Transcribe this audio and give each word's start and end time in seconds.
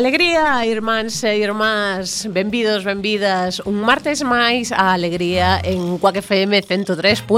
Alegría, 0.00 0.64
irmáns 0.64 1.20
e 1.28 1.36
irmás, 1.36 2.24
benvidos, 2.32 2.88
benvidas 2.88 3.60
Un 3.68 3.84
martes 3.84 4.24
máis 4.24 4.72
a 4.72 4.96
Alegría 4.96 5.60
en 5.60 6.00
Cuac 6.00 6.24
FM 6.24 6.56
103.4 6.56 7.28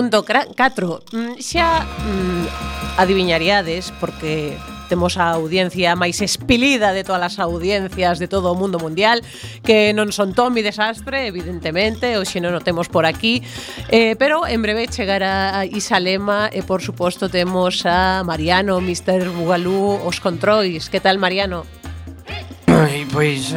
mm, 1.11 1.43
Xa 1.43 1.83
mm, 1.83 3.03
adiviñaríades, 3.03 3.91
porque 3.99 4.55
temos 4.87 5.19
a 5.19 5.35
audiencia 5.35 5.99
máis 5.99 6.23
espilida 6.23 6.95
de 6.95 7.03
todas 7.03 7.35
as 7.35 7.43
audiencias 7.43 8.23
de 8.23 8.31
todo 8.31 8.55
o 8.55 8.59
mundo 8.59 8.79
mundial, 8.79 9.27
que 9.67 9.91
non 9.91 10.15
son 10.15 10.31
Tommy 10.31 10.63
Desastre, 10.63 11.27
evidentemente, 11.27 12.15
hoxe 12.15 12.39
non 12.39 12.55
o 12.55 12.63
temos 12.63 12.87
por 12.87 13.11
aquí, 13.11 13.43
eh, 13.91 14.15
pero 14.15 14.47
en 14.47 14.63
breve 14.63 14.87
chegará 14.87 15.67
Isa 15.67 15.99
Lema 15.99 16.47
e, 16.55 16.63
por 16.63 16.79
suposto, 16.79 17.27
temos 17.27 17.83
a 17.91 18.23
Mariano, 18.23 18.79
Mr. 18.79 19.35
Bugalú, 19.35 19.99
os 19.99 20.23
controis. 20.23 20.87
Que 20.87 21.03
tal, 21.03 21.19
Mariano? 21.19 21.82
Ai, 22.83 23.07
pois 23.07 23.55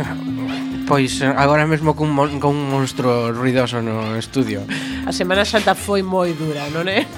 Pois 0.85 1.17
agora 1.21 1.65
mesmo 1.65 1.97
cun, 1.97 2.13
mon, 2.13 2.37
cun 2.37 2.53
monstro 2.69 3.33
ruidoso 3.33 3.81
no 3.81 4.13
estudio 4.13 4.61
A 5.05 5.11
Semana 5.11 5.41
Santa 5.41 5.73
foi 5.73 6.05
moi 6.05 6.37
dura, 6.37 6.69
non 6.69 6.85
é? 6.85 7.09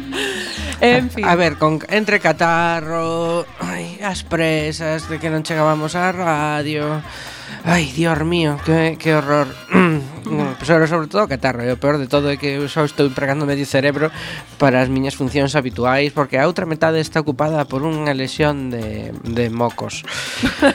en 0.80 1.12
fin. 1.12 1.24
A 1.28 1.36
ver, 1.36 1.60
con, 1.60 1.84
entre 1.92 2.24
catarro 2.24 3.44
ai, 3.60 4.00
As 4.00 4.24
presas 4.24 5.12
de 5.12 5.20
que 5.20 5.28
non 5.28 5.44
chegábamos 5.44 5.92
á 5.92 6.08
radio 6.08 7.04
Ai, 7.68 7.92
dios 7.92 8.16
mío, 8.24 8.56
que, 8.64 8.96
que 8.96 9.12
horror 9.12 9.52
Pero 10.26 10.86
sobre 10.86 11.06
todo 11.06 11.28
catarro, 11.28 11.62
e 11.62 11.70
o 11.70 11.78
peor 11.78 12.02
de 12.02 12.10
todo 12.10 12.28
é 12.28 12.36
que 12.36 12.58
eu 12.58 12.66
só 12.66 12.82
estou 12.82 13.06
empregando 13.06 13.46
medio 13.46 13.66
cerebro 13.66 14.10
para 14.58 14.82
as 14.82 14.90
miñas 14.90 15.14
funcións 15.14 15.54
habituais, 15.54 16.10
porque 16.10 16.38
a 16.38 16.46
outra 16.50 16.66
metade 16.66 16.98
está 16.98 17.22
ocupada 17.22 17.62
por 17.68 17.86
unha 17.86 18.10
lesión 18.10 18.74
de, 18.74 19.14
de 19.22 19.46
mocos. 19.52 20.02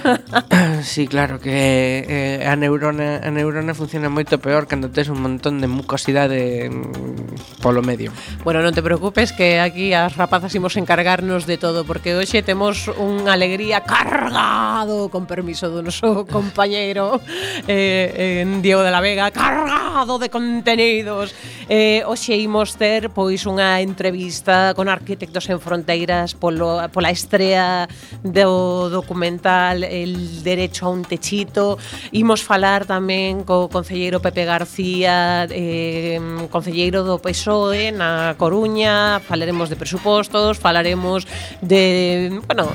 sí, 0.86 1.08
claro, 1.10 1.44
que 1.44 2.06
eh, 2.08 2.48
a, 2.48 2.56
neurona, 2.56 3.20
a 3.20 3.30
neurona 3.34 3.76
funciona 3.76 4.08
moito 4.08 4.40
peor 4.40 4.70
cando 4.70 4.94
tes 4.94 5.12
un 5.12 5.20
montón 5.20 5.60
de 5.60 5.68
mucosidade 5.68 6.72
mm, 6.72 7.60
polo 7.60 7.84
medio. 7.84 8.16
Bueno, 8.46 8.64
non 8.64 8.72
te 8.72 8.86
preocupes 8.86 9.36
que 9.36 9.60
aquí 9.60 9.92
as 9.92 10.16
rapazas 10.16 10.56
imos 10.56 10.80
encargarnos 10.80 11.44
de 11.44 11.60
todo, 11.60 11.84
porque 11.84 12.16
hoxe 12.16 12.46
temos 12.46 12.88
unha 12.88 13.36
alegría 13.36 13.84
cargado, 13.84 15.12
con 15.12 15.28
permiso 15.28 15.68
do 15.68 15.84
noso 15.84 16.24
compañeiro 16.30 17.20
eh, 17.68 18.46
eh, 18.46 18.60
Diego 18.62 18.86
de 18.86 18.92
la 18.92 19.02
Vega, 19.02 19.34
cargado 19.42 20.20
de 20.20 20.30
contenidos. 20.30 21.34
Eh, 21.68 22.04
hoxe 22.06 22.38
imos 22.38 22.78
ter 22.78 23.10
pois 23.10 23.42
unha 23.50 23.82
entrevista 23.82 24.78
con 24.78 24.86
Arquitectos 24.86 25.50
en 25.50 25.58
Fronteiras 25.58 26.38
polo, 26.38 26.78
pola 26.94 27.10
estrea 27.10 27.90
do 28.22 28.94
documental 28.94 29.82
El 29.82 30.46
Derecho 30.46 30.86
a 30.86 30.94
un 30.94 31.02
Techito. 31.02 31.82
Imos 32.14 32.46
falar 32.46 32.86
tamén 32.86 33.42
co 33.42 33.66
concelleiro 33.66 34.22
Pepe 34.22 34.46
García, 34.46 35.50
eh, 35.50 36.22
concelleiro 36.54 37.02
do 37.02 37.18
PSOE 37.18 37.90
na 37.90 38.38
Coruña, 38.38 39.18
falaremos 39.26 39.74
de 39.74 39.78
presupostos, 39.80 40.62
falaremos 40.62 41.26
de, 41.66 42.30
bueno, 42.46 42.70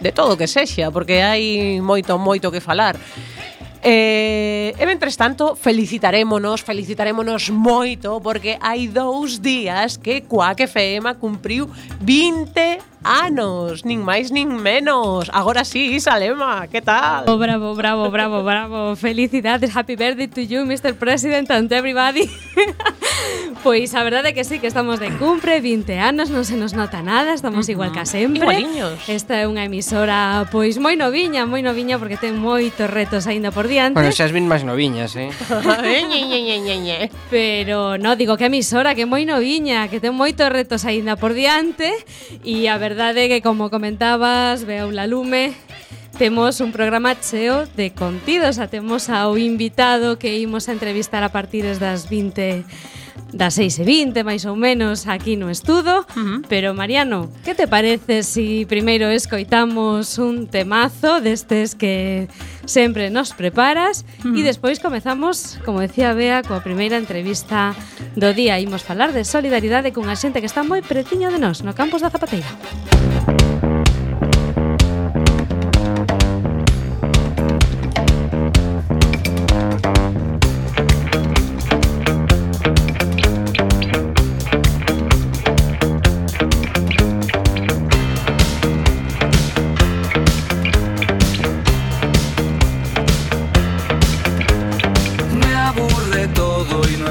de 0.00 0.12
todo 0.12 0.36
que 0.36 0.50
sexa, 0.50 0.92
porque 0.92 1.24
hai 1.24 1.80
moito, 1.80 2.20
moito 2.20 2.52
que 2.52 2.60
falar. 2.60 3.00
Eh, 3.84 4.74
e 4.78 4.86
mentres 4.86 5.18
tanto, 5.18 5.56
felicitarémonos, 5.58 6.62
felicitarémonos 6.62 7.50
moito 7.50 8.22
porque 8.22 8.54
hai 8.62 8.86
dous 8.86 9.42
días 9.42 9.98
que 9.98 10.22
Quack 10.22 10.70
FM 10.70 11.18
cumpriu 11.18 11.66
20 11.98 12.91
anos, 13.04 13.84
nin 13.84 14.02
máis 14.02 14.30
nin 14.30 14.62
menos. 14.62 15.30
Agora 15.32 15.64
sí, 15.64 15.94
Isa 15.94 16.18
Lema, 16.18 16.66
que 16.68 16.82
tal? 16.82 17.24
Oh, 17.26 17.38
bravo, 17.38 17.74
bravo, 17.74 18.10
bravo, 18.10 18.42
bravo. 18.42 18.96
Felicidades, 18.96 19.74
happy 19.74 19.96
birthday 19.96 20.28
to 20.28 20.42
you, 20.42 20.64
Mr. 20.64 20.94
President 20.94 21.50
and 21.50 21.70
everybody. 21.72 22.30
pois 23.62 23.94
a 23.94 24.02
verdade 24.02 24.30
é 24.30 24.32
que 24.32 24.44
sí, 24.44 24.58
que 24.58 24.66
estamos 24.66 24.98
de 24.98 25.10
cumpre, 25.18 25.60
20 25.60 25.98
anos, 25.98 26.30
non 26.30 26.46
se 26.46 26.56
nos 26.56 26.74
nota 26.74 27.02
nada, 27.02 27.34
estamos 27.34 27.68
igual 27.68 27.92
que 27.92 28.02
igual 28.02 28.06
sempre. 28.06 28.42
Igualiños. 28.42 29.08
Esta 29.08 29.42
é 29.42 29.46
unha 29.46 29.66
emisora 29.66 30.46
pois 30.50 30.78
moi 30.78 30.96
noviña, 30.96 31.46
moi 31.46 31.62
noviña 31.62 31.98
porque 31.98 32.16
ten 32.16 32.38
moitos 32.38 32.88
retos 32.88 33.26
aínda 33.26 33.50
por 33.50 33.68
diante. 33.68 33.98
Bueno, 33.98 34.14
xa 34.14 34.26
es 34.26 34.32
vin 34.32 34.48
máis 34.48 34.64
noviñas, 34.64 35.14
eh. 35.18 35.30
Pero 37.30 37.98
no, 37.98 38.16
digo 38.16 38.38
que 38.38 38.46
emisora 38.46 38.94
que 38.94 39.06
moi 39.06 39.26
noviña, 39.26 39.90
que 39.90 40.00
ten 40.00 40.14
moitos 40.14 40.48
retos 40.50 40.86
aínda 40.86 41.18
por 41.18 41.34
diante 41.34 41.90
e 42.42 42.70
a 42.70 42.78
verdade 42.78 42.91
verdade 42.92 43.26
que, 43.26 43.40
como 43.40 43.70
comentabas, 43.70 44.64
veu 44.64 44.90
la 44.90 45.06
lume 45.06 45.54
temos 46.18 46.60
un 46.60 46.72
programa 46.72 47.16
cheo 47.20 47.66
de 47.76 47.92
contidos, 47.92 48.58
a 48.58 48.68
temos 48.68 49.08
ao 49.08 49.38
invitado 49.38 50.18
que 50.18 50.38
imos 50.38 50.68
a 50.68 50.72
entrevistar 50.72 51.22
a 51.22 51.30
partir 51.30 51.64
das 51.78 52.08
20 52.08 52.64
das 53.32 53.54
6 53.54 53.80
e 53.80 53.84
20 54.12 54.24
máis 54.28 54.44
ou 54.44 54.56
menos 54.56 55.08
aquí 55.08 55.36
no 55.36 55.48
estudo. 55.48 56.04
Uh 56.12 56.20
-huh. 56.20 56.38
pero 56.48 56.74
Mariano, 56.74 57.32
que 57.44 57.54
te 57.54 57.66
parece 57.66 58.22
si 58.22 58.66
primeiro 58.68 59.08
escoitamos 59.08 60.18
un 60.18 60.46
temazo 60.48 61.20
destes 61.20 61.74
que 61.74 62.28
sempre 62.64 63.08
nos 63.08 63.32
preparas? 63.32 64.04
Uh 64.20 64.32
-huh. 64.32 64.38
e 64.38 64.40
despois 64.44 64.78
comezamos, 64.80 65.58
como 65.64 65.80
decía 65.80 66.12
Bea 66.12 66.44
coa 66.44 66.60
primeira 66.60 67.00
entrevista 67.00 67.72
do 68.16 68.36
día. 68.36 68.60
Imos 68.60 68.84
falar 68.84 69.16
de 69.16 69.24
solidaridade 69.24 69.96
cunha 69.96 70.16
xente 70.16 70.44
que 70.44 70.48
está 70.48 70.60
moi 70.60 70.84
pretiño 70.84 71.32
de 71.32 71.40
nós 71.40 71.64
no 71.64 71.72
campus 71.72 72.04
da 72.04 72.12
Zapateira. 72.12 72.48
Música 72.52 73.71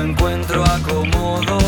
encuentro 0.01 0.63
acomodo. 0.63 1.59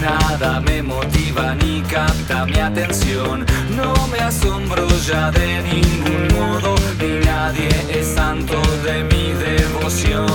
Nada 0.00 0.60
me 0.60 0.82
motiva 0.82 1.54
ni 1.54 1.82
capta 1.82 2.46
mi 2.46 2.58
atención. 2.58 3.44
No 3.76 3.94
me 4.08 4.18
asombro 4.20 4.86
ya 5.06 5.30
de 5.30 5.62
ningún 5.62 6.28
modo. 6.38 6.74
Ni 7.00 7.24
nadie 7.24 7.68
es 7.90 8.06
santo 8.14 8.60
de 8.84 9.04
mi 9.04 9.32
devoción. 9.32 10.26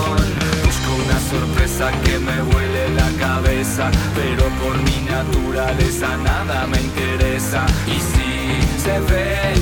Busco 0.64 0.90
una 1.04 1.18
sorpresa 1.32 1.90
que 2.04 2.18
me 2.18 2.40
vuele 2.42 2.88
la 2.94 3.10
cabeza. 3.18 3.90
Pero 4.14 4.44
por 4.60 4.76
mi 4.82 4.98
naturaleza 5.08 6.16
nada 6.18 6.66
me 6.66 6.80
interesa. 6.80 7.64
Y 7.86 7.98
si 8.12 8.80
se 8.82 9.00
ve, 9.00 9.54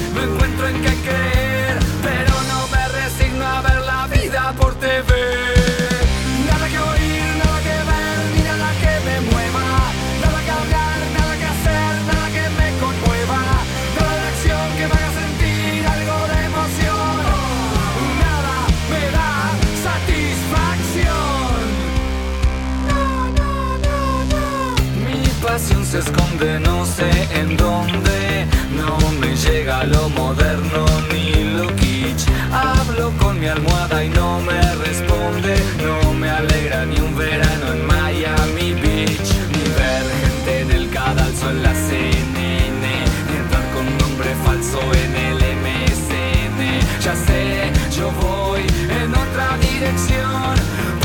se 25.92 25.98
esconde 25.98 26.58
no 26.58 26.86
sé 26.86 27.10
en 27.34 27.54
dónde. 27.54 28.46
No 28.74 28.96
me 29.20 29.36
llega 29.36 29.84
lo 29.84 30.08
moderno 30.08 30.86
ni 31.12 31.34
lo 31.56 31.66
kitsch. 31.76 32.24
Hablo 32.50 33.12
con 33.18 33.38
mi 33.38 33.46
almohada 33.46 34.02
y 34.02 34.08
no 34.08 34.40
me 34.40 34.58
responde. 34.86 35.54
No 35.84 36.14
me 36.14 36.30
alegra 36.30 36.86
ni 36.86 36.98
un 36.98 37.14
verano 37.14 37.74
en 37.74 37.86
Miami 37.86 38.72
Beach. 38.80 39.28
Ni 39.52 39.64
ver 39.78 40.04
gente 40.22 40.60
en 40.62 40.70
el 40.70 40.88
cadalso 40.88 41.50
en 41.50 41.62
la 41.62 41.74
CNN. 41.74 42.84
Ni 43.28 43.36
entrar 43.42 43.66
con 43.74 43.84
nombre 43.98 44.30
falso 44.46 44.80
en 45.04 45.14
el 45.14 45.38
MSN. 45.62 46.60
Ya 47.04 47.14
sé, 47.26 47.70
yo 47.94 48.10
voy 48.12 48.62
en 49.02 49.10
otra 49.10 49.58
dirección. 49.58 50.54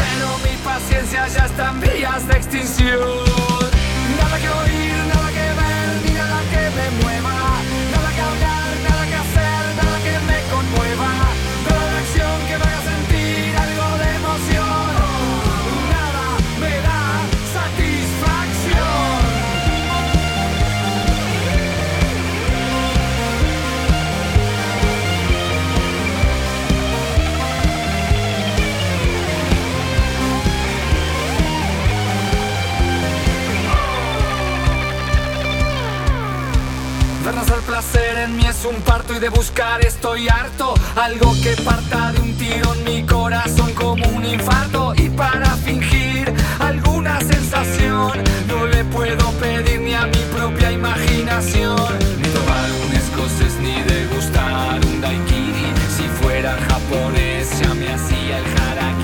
Pero 0.02 0.28
mi 0.46 0.56
paciencia 0.64 1.28
ya 1.28 1.46
está 1.46 1.72
en 1.72 1.82
vías 1.82 2.26
de 2.26 2.34
extinción. 2.38 3.27
En 38.28 38.40
es 38.42 38.66
un 38.66 38.76
parto 38.82 39.14
y 39.14 39.20
de 39.20 39.30
buscar 39.30 39.82
estoy 39.82 40.28
harto. 40.28 40.74
Algo 40.96 41.34
que 41.42 41.56
parta 41.64 42.12
de 42.12 42.20
un 42.22 42.38
tiro 42.38 42.74
en 42.74 42.84
mi 42.84 43.04
corazón 43.06 43.74
como 43.74 44.06
un 44.10 44.26
infarto. 44.26 44.94
Y 44.96 45.10
para 45.10 45.50
fingir 45.58 46.34
alguna 46.60 47.20
sensación, 47.22 48.12
no 48.48 48.66
le 48.68 48.84
puedo 48.86 49.32
pedir 49.34 49.82
ni 49.82 49.94
a 49.94 50.06
mi 50.06 50.22
propia 50.36 50.72
imaginación. 50.72 51.78
Ni 52.22 52.28
tomar 52.30 52.70
un 52.86 52.96
escocés 52.96 53.54
ni 53.62 53.82
degustar 53.84 54.80
un 54.86 55.02
daiquiri. 55.02 55.70
Si 55.96 56.04
fuera 56.22 56.58
japonés, 56.70 57.60
ya 57.60 57.74
me 57.74 57.94
hacía 57.94 58.38
el 58.40 58.46
harakiri. 58.58 58.97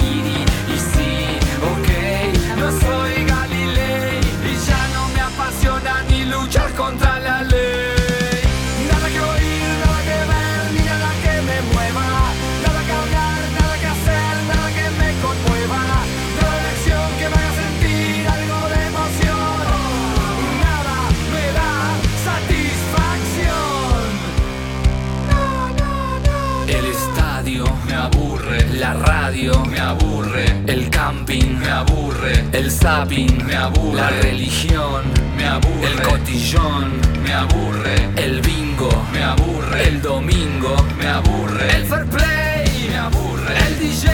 Aburre, 29.83 30.45
el 30.67 30.89
camping 30.89 31.59
me 31.59 31.69
aburre, 31.69 32.43
el 32.51 32.71
zapping 32.71 33.45
me 33.45 33.55
aburre, 33.55 33.95
la 33.95 34.09
religión 34.09 35.03
me 35.37 35.45
aburre, 35.45 35.91
el 35.91 36.01
cotillón 36.01 36.91
me 37.23 37.33
aburre, 37.33 37.95
el 38.15 38.41
bingo 38.41 38.89
me 39.11 39.23
aburre, 39.23 39.87
el 39.87 40.01
domingo 40.01 40.75
me 40.97 41.07
aburre, 41.07 41.75
el 41.75 41.85
fair 41.85 42.05
play 42.05 42.87
me 42.89 42.97
aburre, 42.97 43.53
el 43.67 43.79
DJ 43.79 44.11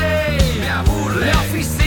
me 0.60 0.70
aburre, 0.70 1.26
la 1.28 1.40
oficina 1.40 1.79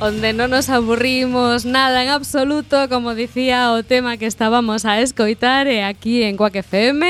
onde 0.00 0.32
non 0.32 0.48
nos 0.48 0.72
aburrimos 0.72 1.68
nada 1.68 2.00
en 2.00 2.08
absoluto, 2.08 2.88
como 2.88 3.12
dicía 3.12 3.76
o 3.76 3.84
tema 3.84 4.16
que 4.16 4.24
estábamos 4.24 4.88
a 4.88 4.96
escoitar 5.04 5.68
e 5.68 5.84
aquí 5.84 6.24
en 6.24 6.40
Coac 6.40 6.56
FM, 6.56 7.04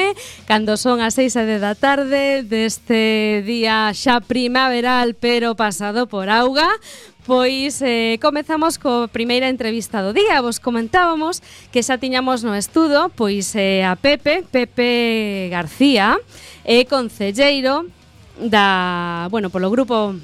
cando 0.51 0.75
son 0.75 0.99
as 0.99 1.15
6 1.15 1.63
da 1.63 1.79
tarde 1.79 2.43
deste 2.43 3.47
día 3.47 3.95
xa 3.95 4.19
primaveral, 4.19 5.15
pero 5.15 5.55
pasado 5.55 6.11
por 6.11 6.27
auga, 6.27 6.67
Pois 7.31 7.79
eh, 7.85 8.19
comezamos 8.19 8.75
co 8.81 9.07
primeira 9.07 9.47
entrevista 9.47 10.03
do 10.03 10.11
día. 10.11 10.43
Vos 10.43 10.59
comentábamos 10.59 11.45
que 11.71 11.85
xa 11.85 12.01
tiñamos 12.01 12.43
no 12.43 12.59
estudo 12.59 13.13
Pois 13.13 13.55
eh, 13.55 13.87
a 13.87 13.95
Pepe, 13.95 14.43
Pepe 14.43 15.47
García 15.53 16.19
É 16.65 16.83
eh, 16.83 16.85
concelleiro 16.91 17.87
da, 18.41 19.29
bueno, 19.31 19.53
polo 19.53 19.71
grupo 19.71 20.17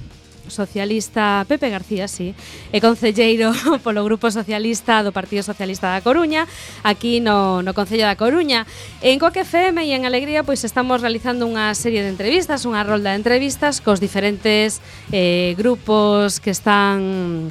socialista 0.49 1.45
Pepe 1.49 1.71
García, 1.71 2.09
sí, 2.09 2.35
e 2.73 2.79
concelleiro 2.81 3.53
polo 3.85 4.05
Grupo 4.07 4.31
Socialista 4.31 5.03
do 5.03 5.13
Partido 5.13 5.43
Socialista 5.43 5.93
da 5.93 6.01
Coruña, 6.01 6.47
aquí 6.83 7.21
no, 7.21 7.61
no 7.63 7.75
Concello 7.75 8.07
da 8.07 8.17
Coruña. 8.17 8.67
En 9.03 9.19
Coque 9.19 9.43
FM 9.43 9.83
e 9.83 9.95
en 9.95 10.07
Alegría 10.07 10.47
pois 10.47 10.63
estamos 10.63 11.03
realizando 11.03 11.45
unha 11.45 11.75
serie 11.75 12.01
de 12.07 12.11
entrevistas, 12.13 12.65
unha 12.65 12.87
rolda 12.87 13.13
de 13.13 13.21
entrevistas 13.21 13.83
cos 13.83 13.99
diferentes 13.99 14.79
eh, 15.13 15.55
grupos 15.59 16.39
que 16.39 16.55
están 16.55 17.51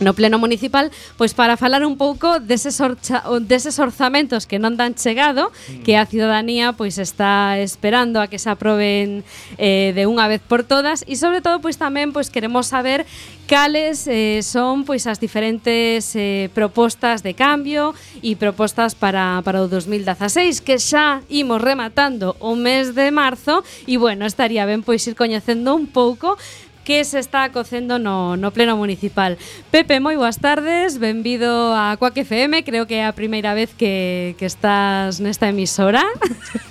no 0.00 0.14
pleno 0.14 0.38
municipal, 0.38 0.90
pois 1.16 1.34
para 1.34 1.56
falar 1.56 1.84
un 1.84 1.96
pouco 1.96 2.40
deses, 2.40 2.80
orcha, 2.80 3.22
deses 3.44 3.78
orzamentos 3.78 4.46
que 4.46 4.58
non 4.58 4.80
dan 4.80 4.96
chegado, 4.96 5.52
mm. 5.52 5.84
que 5.84 6.00
a 6.00 6.08
ciudadanía 6.08 6.72
pois 6.72 6.96
está 6.96 7.58
esperando 7.60 8.20
a 8.20 8.26
que 8.26 8.40
se 8.40 8.48
aproben 8.48 9.24
eh, 9.58 9.92
de 9.92 10.08
unha 10.08 10.26
vez 10.30 10.40
por 10.40 10.64
todas. 10.64 11.04
E 11.04 11.14
sobre 11.18 11.44
todo 11.44 11.60
pois 11.60 11.76
tamén 11.76 12.10
pois 12.10 12.32
queremos 12.32 12.72
saber 12.72 13.04
cales 13.46 14.08
eh, 14.08 14.40
son 14.40 14.88
pois 14.88 15.04
as 15.04 15.20
diferentes 15.20 16.16
eh, 16.16 16.48
propostas 16.56 17.20
de 17.20 17.36
cambio 17.36 17.92
e 18.24 18.32
propostas 18.38 18.96
para, 18.96 19.44
para 19.44 19.60
o 19.60 19.68
2016 19.68 20.64
que 20.64 20.80
xa 20.80 21.20
imos 21.28 21.60
rematando 21.60 22.34
o 22.40 22.56
mes 22.56 22.96
de 22.96 23.12
marzo. 23.12 23.60
E 23.84 24.00
bueno, 24.00 24.24
estaría 24.24 24.64
ben 24.64 24.80
pois 24.80 25.04
ir 25.04 25.14
coñecendo 25.14 25.76
un 25.76 25.84
pouco 25.84 26.40
que 26.84 27.04
se 27.04 27.18
está 27.18 27.50
cocendo 27.50 27.98
no, 27.98 28.36
no 28.36 28.50
Pleno 28.50 28.76
Municipal. 28.76 29.38
Pepe, 29.70 30.00
moi 30.02 30.18
boas 30.18 30.42
tardes, 30.42 30.98
benvido 30.98 31.72
a 31.74 31.94
Coac 31.96 32.18
FM, 32.18 32.66
creo 32.66 32.86
que 32.90 32.98
é 32.98 33.06
a 33.06 33.14
primeira 33.14 33.54
vez 33.54 33.70
que, 33.70 34.34
que 34.36 34.46
estás 34.46 35.22
nesta 35.22 35.48
emisora. 35.48 36.02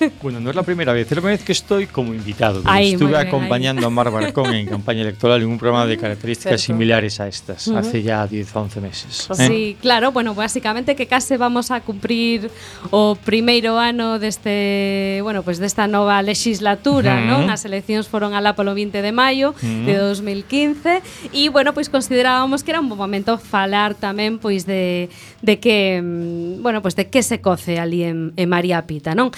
Bueno, 0.22 0.42
non 0.42 0.54
é 0.54 0.60
a 0.60 0.66
primeira 0.66 0.94
vez, 0.94 1.06
é 1.10 1.14
a 1.14 1.18
primeira 1.18 1.38
vez 1.38 1.46
que 1.46 1.54
estou 1.54 1.78
como 1.94 2.14
invitado, 2.14 2.62
ahí, 2.66 2.94
estuve 2.94 3.14
bien, 3.14 3.26
acompañando 3.26 3.86
ahí. 3.86 3.90
a 3.90 3.94
Mar 3.94 4.10
Barcón 4.10 4.54
en 4.54 4.66
campaña 4.66 5.02
electoral 5.02 5.42
en 5.42 5.50
un 5.50 5.58
programa 5.58 5.86
de 5.86 5.98
mm, 5.98 6.02
características 6.02 6.62
Cierto. 6.62 6.74
similares 6.74 7.20
a 7.22 7.28
estas, 7.28 7.68
uh 7.68 7.74
-huh. 7.74 7.80
hace 7.80 8.02
ya 8.02 8.26
10 8.26 8.56
11 8.56 8.82
meses. 8.82 9.30
¿eh? 9.30 9.48
Sí, 9.48 9.78
claro, 9.82 10.12
bueno, 10.12 10.34
básicamente 10.34 10.96
que 10.96 11.06
case 11.06 11.38
vamos 11.38 11.70
a 11.72 11.82
cumprir 11.82 12.50
o 12.90 13.16
primeiro 13.16 13.78
ano 13.78 14.18
deste, 14.18 15.22
bueno, 15.22 15.44
pues 15.44 15.58
desta 15.58 15.88
nova 15.88 16.22
legislatura, 16.22 17.16
uh 17.16 17.22
-huh. 17.22 17.30
non? 17.30 17.50
As 17.50 17.66
eleccións 17.66 18.10
foron 18.10 18.34
alá 18.34 18.58
polo 18.58 18.74
20 18.74 19.02
de 19.02 19.12
maio 19.14 19.54
uh 19.54 19.62
-huh. 19.62 19.86
de 19.86 20.01
2015 20.04 21.02
e 21.34 21.50
bueno, 21.50 21.74
pois 21.74 21.90
considerábamos 21.90 22.64
que 22.66 22.72
era 22.72 22.80
un 22.82 22.90
bo 22.90 22.98
momento 22.98 23.38
falar 23.38 23.94
tamén 23.94 24.42
pois 24.42 24.66
de 24.66 25.08
de 25.42 25.62
que 25.62 26.02
mm, 26.02 26.62
bueno, 26.66 26.82
pois 26.82 26.98
de 26.98 27.10
que 27.10 27.22
se 27.22 27.42
coce 27.42 27.78
ali 27.78 28.04
en, 28.04 28.34
en 28.38 28.48
María 28.50 28.86
Pita, 28.90 29.14
non? 29.14 29.30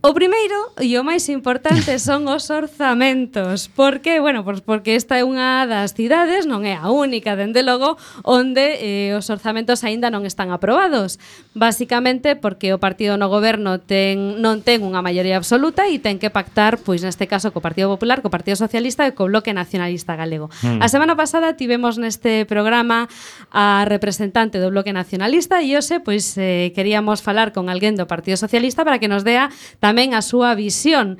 O 0.00 0.14
primeiro 0.14 0.54
e 0.78 0.94
o 0.94 1.02
máis 1.02 1.26
importante 1.26 1.98
son 2.06 2.30
os 2.30 2.54
orzamentos, 2.54 3.66
porque, 3.66 4.22
bueno, 4.22 4.46
pois 4.46 4.62
porque 4.62 4.94
esta 4.94 5.18
é 5.18 5.26
unha 5.26 5.66
das 5.66 5.90
cidades, 5.98 6.46
non 6.46 6.62
é 6.62 6.78
a 6.78 6.86
única, 6.86 7.34
dende 7.34 7.66
logo, 7.66 7.98
onde 8.22 8.78
eh, 8.78 9.18
os 9.18 9.26
orzamentos 9.26 9.82
aínda 9.82 10.06
non 10.06 10.22
están 10.22 10.54
aprobados. 10.54 11.18
Basicamente 11.58 12.38
porque 12.38 12.70
o 12.70 12.78
partido 12.78 13.18
no 13.18 13.26
goberno 13.26 13.82
ten, 13.82 14.38
non 14.38 14.62
ten 14.62 14.86
unha 14.86 15.02
maioría 15.02 15.34
absoluta 15.34 15.90
e 15.90 15.98
ten 15.98 16.22
que 16.22 16.30
pactar, 16.30 16.78
pois 16.78 17.02
neste 17.02 17.26
caso, 17.26 17.50
co 17.50 17.58
Partido 17.58 17.90
Popular, 17.90 18.22
co 18.22 18.30
Partido 18.30 18.54
Socialista 18.54 19.02
e 19.02 19.18
co 19.18 19.26
Bloque 19.26 19.50
Nacionalista 19.50 20.14
Galego. 20.14 20.46
Mm. 20.62 20.78
A 20.78 20.86
semana 20.86 21.18
pasada 21.18 21.58
tivemos 21.58 21.98
neste 21.98 22.46
programa 22.46 23.10
a 23.50 23.82
representante 23.82 24.62
do 24.62 24.70
Bloque 24.70 24.94
Nacionalista 24.94 25.58
e 25.58 25.74
hoxe, 25.74 25.98
pois, 25.98 26.38
eh, 26.38 26.70
queríamos 26.70 27.18
falar 27.18 27.50
con 27.50 27.66
alguén 27.66 27.98
do 27.98 28.06
Partido 28.06 28.38
Socialista 28.38 28.86
para 28.86 29.02
que 29.02 29.10
nos 29.10 29.26
dea 29.26 29.50
tamén 29.82 29.87
tamén 29.88 30.12
a 30.12 30.20
súa 30.20 30.52
visión. 30.52 31.16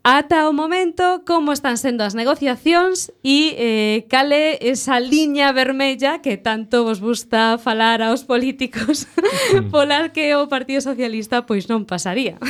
Ata 0.00 0.48
o 0.48 0.56
momento, 0.56 1.22
como 1.28 1.52
están 1.52 1.76
sendo 1.76 2.08
as 2.08 2.16
negociacións 2.16 3.12
e 3.20 3.52
eh, 3.54 3.98
cale 4.08 4.56
esa 4.64 4.96
liña 4.96 5.52
vermella 5.52 6.24
que 6.24 6.40
tanto 6.40 6.88
vos 6.88 7.04
gusta 7.04 7.60
falar 7.60 8.00
aos 8.00 8.24
políticos 8.24 9.06
pola 9.70 10.10
que 10.10 10.32
o 10.34 10.48
Partido 10.48 10.80
Socialista 10.80 11.44
pois 11.44 11.68
non 11.68 11.84
pasaría. 11.84 12.40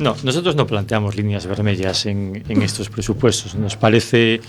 No, 0.00 0.16
nosotros 0.24 0.56
no 0.56 0.66
planteamos 0.66 1.14
líneas 1.14 1.46
vermellas 1.46 2.08
en, 2.08 2.42
en 2.48 2.58
estos 2.64 2.88
presupuestos. 2.88 3.54
Nos 3.54 3.76
parece 3.76 4.40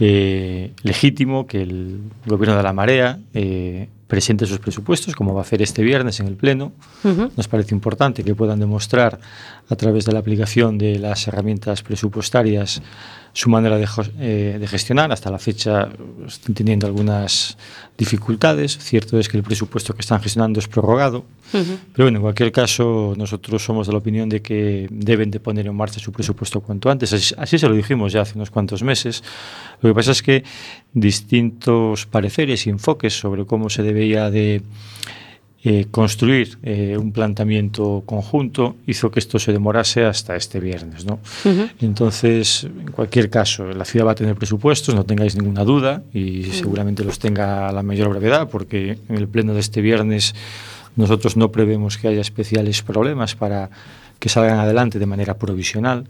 eh, 0.00 0.72
legítimo 0.82 1.46
que 1.46 1.62
el 1.62 2.10
gobierno 2.26 2.56
de 2.56 2.64
la 2.64 2.72
Marea 2.72 3.20
eh, 3.36 3.86
presente 4.08 4.46
sus 4.46 4.58
presupuestos, 4.58 5.14
como 5.14 5.34
va 5.34 5.40
a 5.40 5.42
hacer 5.42 5.62
este 5.62 5.82
viernes 5.82 6.18
en 6.18 6.26
el 6.26 6.34
Pleno. 6.34 6.72
Uh 7.04 7.08
-huh. 7.08 7.30
Nos 7.36 7.46
parece 7.46 7.74
importante 7.74 8.24
que 8.24 8.34
puedan 8.34 8.58
demostrar 8.58 9.20
a 9.68 9.76
través 9.76 10.06
de 10.06 10.12
la 10.12 10.18
aplicación 10.18 10.78
de 10.78 10.98
las 10.98 11.28
herramientas 11.28 11.82
presupuestarias 11.82 12.82
su 13.38 13.48
manera 13.48 13.78
de, 13.78 13.86
eh, 14.18 14.56
de, 14.58 14.66
gestionar. 14.66 15.12
Hasta 15.12 15.30
la 15.30 15.38
fecha 15.38 15.88
están 16.26 16.54
teniendo 16.56 16.88
algunas 16.88 17.56
dificultades. 17.96 18.76
Cierto 18.78 19.16
es 19.16 19.28
que 19.28 19.36
el 19.36 19.44
presupuesto 19.44 19.94
que 19.94 20.00
están 20.00 20.20
gestionando 20.20 20.58
es 20.58 20.66
prorrogado. 20.66 21.18
Uh 21.52 21.58
-huh. 21.58 21.78
Pero 21.92 22.06
bueno, 22.06 22.18
en 22.18 22.22
cualquier 22.22 22.50
caso, 22.50 23.14
nosotros 23.16 23.64
somos 23.64 23.86
de 23.86 23.92
la 23.92 24.00
opinión 24.00 24.28
de 24.28 24.42
que 24.42 24.88
deben 24.90 25.30
de 25.30 25.38
poner 25.38 25.68
en 25.68 25.76
marcha 25.76 26.00
su 26.00 26.10
presupuesto 26.10 26.60
cuanto 26.60 26.90
antes. 26.90 27.12
Así, 27.12 27.32
así 27.38 27.60
se 27.60 27.68
lo 27.68 27.76
dijimos 27.76 28.12
ya 28.12 28.22
hace 28.22 28.34
unos 28.34 28.50
cuantos 28.50 28.82
meses. 28.82 29.22
Lo 29.82 29.90
que 29.90 29.94
pasa 29.94 30.10
es 30.10 30.20
que 30.20 30.42
distintos 30.92 32.06
pareceres 32.06 32.66
y 32.66 32.70
enfoques 32.70 33.16
sobre 33.16 33.46
cómo 33.46 33.70
se 33.70 33.84
debía 33.84 34.32
de 34.32 34.62
eh, 35.64 35.86
construir 35.90 36.56
eh, 36.62 36.96
un 36.96 37.10
planteamiento 37.10 38.04
conjunto 38.06 38.76
hizo 38.86 39.10
que 39.10 39.18
esto 39.18 39.40
se 39.40 39.52
demorase 39.52 40.04
hasta 40.04 40.36
este 40.36 40.60
viernes. 40.60 41.04
¿no? 41.04 41.14
Uh 41.44 41.48
-huh. 41.48 41.70
Entonces, 41.80 42.62
en 42.64 42.92
cualquier 42.92 43.28
caso, 43.28 43.66
la 43.66 43.84
ciudad 43.84 44.06
va 44.06 44.12
a 44.12 44.14
tener 44.14 44.36
presupuestos, 44.36 44.94
no 44.94 45.04
tengáis 45.04 45.34
ninguna 45.34 45.64
duda, 45.64 46.02
y 46.14 46.44
seguramente 46.44 47.02
los 47.02 47.18
tenga 47.18 47.68
a 47.68 47.72
la 47.72 47.82
mayor 47.82 48.08
brevedad, 48.10 48.48
porque 48.48 48.98
en 49.08 49.16
el 49.16 49.26
pleno 49.26 49.52
de 49.52 49.60
este 49.60 49.80
viernes 49.80 50.34
nosotros 50.94 51.36
no 51.36 51.50
prevemos 51.50 51.98
que 51.98 52.08
haya 52.08 52.20
especiales 52.20 52.82
problemas 52.82 53.34
para 53.34 53.70
que 54.18 54.28
salgan 54.28 54.58
adelante 54.58 54.98
de 54.98 55.06
manera 55.06 55.38
provisional. 55.38 56.08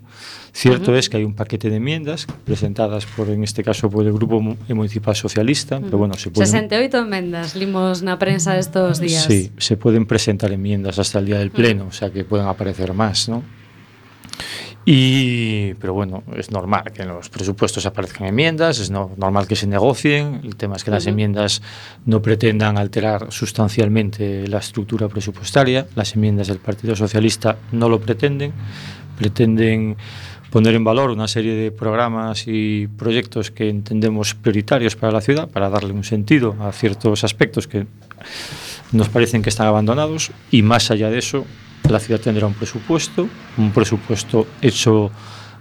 Cierto 0.52 0.90
uh 0.90 0.94
-huh. 0.94 0.98
es 0.98 1.08
que 1.08 1.18
hay 1.18 1.24
un 1.24 1.34
paquete 1.34 1.68
de 1.68 1.76
enmiendas 1.76 2.26
presentadas 2.44 3.04
por, 3.06 3.28
en 3.28 3.44
este 3.44 3.62
caso, 3.62 3.90
por 3.90 4.06
el 4.06 4.12
Grupo 4.12 4.56
eh, 4.68 4.74
Municipal 4.74 5.14
Socialista, 5.14 5.76
uh 5.76 5.80
-huh. 5.80 5.84
pero 5.84 5.98
bueno, 5.98 6.14
se 6.14 6.30
pueden... 6.30 6.50
68 6.50 6.98
enmiendas, 6.98 7.54
limos 7.54 8.02
na 8.02 8.18
prensa 8.18 8.56
estos 8.58 8.98
días. 8.98 9.24
Sí, 9.24 9.52
se 9.58 9.76
pueden 9.76 10.06
presentar 10.06 10.50
enmiendas 10.52 10.98
hasta 10.98 11.18
el 11.18 11.26
día 11.26 11.38
del 11.38 11.50
Pleno, 11.50 11.84
uh 11.84 11.86
-huh. 11.86 11.90
o 11.90 11.92
sea 11.92 12.10
que 12.10 12.24
pueden 12.24 12.46
aparecer 12.46 12.94
más, 12.94 13.28
¿no? 13.28 13.42
Y, 14.90 15.74
pero 15.74 15.92
bueno, 15.92 16.22
es 16.34 16.50
normal 16.50 16.84
que 16.94 17.02
en 17.02 17.08
los 17.08 17.28
presupuestos 17.28 17.84
aparezcan 17.84 18.26
enmiendas, 18.26 18.78
es 18.78 18.90
no, 18.90 19.10
normal 19.18 19.46
que 19.46 19.54
se 19.54 19.66
negocien. 19.66 20.40
El 20.42 20.56
tema 20.56 20.76
es 20.76 20.84
que 20.84 20.90
las 20.90 21.06
enmiendas 21.06 21.60
no 22.06 22.22
pretendan 22.22 22.78
alterar 22.78 23.30
sustancialmente 23.30 24.48
la 24.48 24.60
estructura 24.60 25.06
presupuestaria. 25.08 25.86
Las 25.94 26.14
enmiendas 26.14 26.46
del 26.46 26.56
Partido 26.56 26.96
Socialista 26.96 27.58
no 27.70 27.90
lo 27.90 28.00
pretenden. 28.00 28.54
Pretenden 29.18 29.98
poner 30.50 30.74
en 30.74 30.84
valor 30.84 31.10
una 31.10 31.28
serie 31.28 31.52
de 31.52 31.70
programas 31.70 32.44
y 32.46 32.86
proyectos 32.86 33.50
que 33.50 33.68
entendemos 33.68 34.34
prioritarios 34.34 34.96
para 34.96 35.12
la 35.12 35.20
ciudad, 35.20 35.50
para 35.50 35.68
darle 35.68 35.92
un 35.92 36.04
sentido 36.04 36.56
a 36.60 36.72
ciertos 36.72 37.24
aspectos 37.24 37.68
que 37.68 37.86
nos 38.92 39.10
parecen 39.10 39.42
que 39.42 39.50
están 39.50 39.66
abandonados. 39.66 40.30
Y 40.50 40.62
más 40.62 40.90
allá 40.90 41.10
de 41.10 41.18
eso, 41.18 41.44
La 41.88 42.00
ciudad 42.00 42.20
tendrá 42.20 42.46
un 42.46 42.54
presupuesto, 42.54 43.28
un 43.56 43.72
presupuesto 43.72 44.46
hecho 44.60 45.10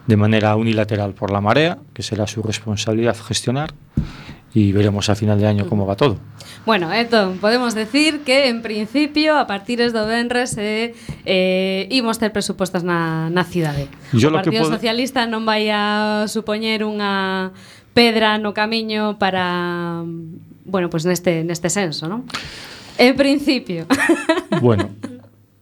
de 0.08 0.18
manera 0.18 0.56
unilateral 0.56 1.14
por 1.14 1.32
la 1.32 1.42
marea, 1.42 1.78
que 1.94 2.04
será 2.04 2.28
su 2.28 2.42
responsabilidad 2.44 3.16
gestionar, 3.16 3.74
y 4.54 4.72
veremos 4.72 5.10
a 5.10 5.16
final 5.16 5.40
de 5.40 5.48
año 5.48 5.68
como 5.68 5.86
va 5.86 5.96
todo. 5.96 6.18
Bueno, 6.66 6.92
entón, 6.92 7.38
podemos 7.38 7.76
decir 7.76 8.22
que 8.22 8.48
en 8.48 8.62
principio 8.62 9.38
a 9.38 9.48
partir 9.48 9.80
do 9.92 10.06
Benres 10.08 10.58
eh, 10.58 10.96
eh, 11.26 11.88
imos 11.92 12.20
ter 12.20 12.32
presupostos 12.32 12.84
na, 12.84 13.30
na 13.30 13.44
cidade. 13.44 13.88
Yo 14.12 14.28
o 14.30 14.34
Partido 14.34 14.64
puedo... 14.64 14.76
Socialista 14.76 15.28
non 15.28 15.46
vai 15.46 15.72
a 15.72 16.26
supoñer 16.28 16.84
unha 16.84 17.56
pedra 17.96 18.36
no 18.42 18.52
camiño 18.52 19.16
para, 19.16 20.04
bueno, 20.66 20.90
pues 20.90 21.08
neste, 21.08 21.44
neste 21.48 21.72
senso, 21.72 22.12
non? 22.12 22.28
En 22.98 23.14
principio. 23.16 23.86
Bueno, 24.60 24.90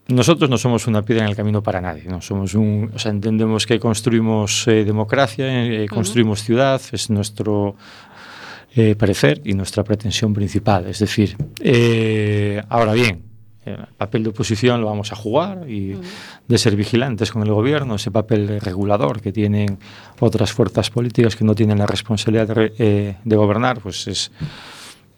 nosotros 0.07 0.49
no 0.49 0.57
somos 0.57 0.87
una 0.87 1.01
piedra 1.01 1.23
en 1.23 1.29
el 1.29 1.35
camino 1.35 1.63
para 1.63 1.81
nadie, 1.81 2.03
no 2.05 2.21
somos 2.21 2.53
un, 2.53 2.91
o 2.93 2.99
sea, 2.99 3.11
entendemos 3.11 3.65
que 3.65 3.79
construimos 3.79 4.67
eh, 4.67 4.83
democracia, 4.83 5.45
eh, 5.65 5.87
construimos 5.87 6.39
uh 6.39 6.43
-huh. 6.43 6.45
ciudad, 6.45 6.81
es 6.91 7.09
nuestro 7.09 7.75
eh, 8.77 8.93
parecer 8.95 9.41
y 9.45 9.53
nuestra 9.53 9.85
pretensión 9.85 10.33
principal. 10.33 10.85
Es 10.87 10.99
decir, 10.99 11.37
eh, 11.61 12.61
ahora 12.67 12.91
bien, 12.91 13.23
el 13.65 13.77
papel 13.97 14.23
de 14.23 14.29
oposición 14.31 14.81
lo 14.81 14.87
vamos 14.87 15.13
a 15.13 15.15
jugar 15.15 15.69
y 15.69 15.95
de 16.45 16.57
ser 16.57 16.75
vigilantes 16.75 17.31
con 17.31 17.41
el 17.43 17.53
gobierno, 17.53 17.95
ese 17.95 18.11
papel 18.11 18.59
regulador 18.59 19.21
que 19.21 19.31
tienen 19.31 19.79
otras 20.19 20.51
fuerzas 20.51 20.89
políticas 20.89 21.37
que 21.37 21.45
no 21.45 21.55
tienen 21.55 21.79
la 21.79 21.85
responsabilidad 21.87 22.53
de, 22.53 22.73
eh, 22.77 23.15
de 23.23 23.35
gobernar, 23.37 23.79
pues 23.79 24.07
es 24.07 24.31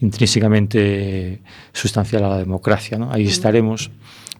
intrínsecamente 0.01 1.41
sustancial 1.73 2.25
a 2.25 2.29
la 2.29 2.37
democracia. 2.37 2.99
¿no? 2.99 3.11
Ahí 3.11 3.25
estaremos, 3.25 3.89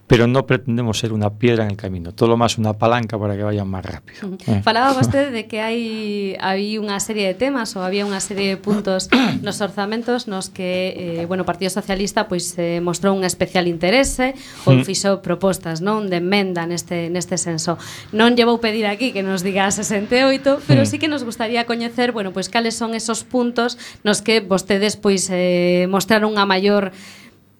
pero 0.08 0.26
no 0.26 0.46
pretendemos 0.46 1.00
ser 1.00 1.12
una 1.12 1.30
piedra 1.32 1.66
en 1.66 1.72
el 1.72 1.78
camino, 1.78 2.14
todo 2.14 2.30
lo 2.30 2.38
más 2.38 2.58
una 2.58 2.74
palanca 2.74 3.20
para 3.20 3.36
que 3.36 3.44
vayan 3.44 3.68
más 3.68 3.86
rápido. 3.86 4.38
Eh. 4.48 4.62
Falaba 4.64 4.94
vostede 4.98 5.32
de 5.32 5.48
que 5.48 5.60
hai 5.60 6.40
había 6.40 6.80
unha 6.80 6.96
serie 7.04 7.28
de 7.28 7.36
temas 7.36 7.76
ou 7.76 7.84
había 7.84 8.08
unha 8.08 8.24
serie 8.24 8.56
de 8.56 8.58
puntos 8.58 9.12
nos 9.44 9.60
orzamentos 9.60 10.32
nos 10.32 10.48
que 10.48 10.96
eh, 10.96 11.24
bueno, 11.28 11.44
o 11.44 11.48
Partido 11.48 11.68
Socialista 11.68 12.32
pois 12.32 12.56
eh, 12.56 12.80
mostrou 12.80 13.12
un 13.12 13.28
especial 13.28 13.68
interese 13.68 14.32
ou 14.64 14.80
mm. 14.80 14.88
fixou 14.88 15.20
propostas, 15.20 15.84
non, 15.84 16.08
de 16.08 16.24
emenda 16.24 16.64
neste 16.64 17.12
neste 17.12 17.36
senso. 17.36 17.76
Non 18.16 18.40
lle 18.40 18.48
vou 18.48 18.64
pedir 18.64 18.88
aquí 18.88 19.12
que 19.12 19.28
nos 19.28 19.44
diga 19.44 19.68
68, 19.68 20.64
pero 20.64 20.82
mm. 20.82 20.88
sí 20.88 21.04
que 21.04 21.12
nos 21.12 21.28
gustaría 21.28 21.68
coñecer, 21.68 22.16
bueno, 22.16 22.32
pois 22.32 22.48
cales 22.48 22.80
son 22.80 22.96
esos 22.96 23.28
puntos 23.28 23.76
nos 24.08 24.24
que 24.24 24.40
vostedes 24.40 24.96
pois 24.96 25.28
eh, 25.36 25.84
mostraron 25.92 26.32
unha 26.32 26.48
maior 26.48 26.96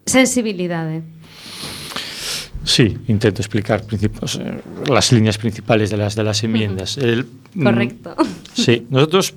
sensibilidade. 0.08 1.04
Sí, 2.68 2.98
intento 3.08 3.42
explicar 3.42 3.82
las 4.90 5.12
líneas 5.14 5.38
principales 5.38 5.90
de 5.90 5.96
las, 5.98 6.16
de 6.16 6.24
las 6.24 6.44
enmiendas. 6.44 6.98
El, 6.98 7.26
mm, 7.54 7.64
Correcto. 7.64 8.16
Sí, 8.54 8.86
nosotros 8.90 9.34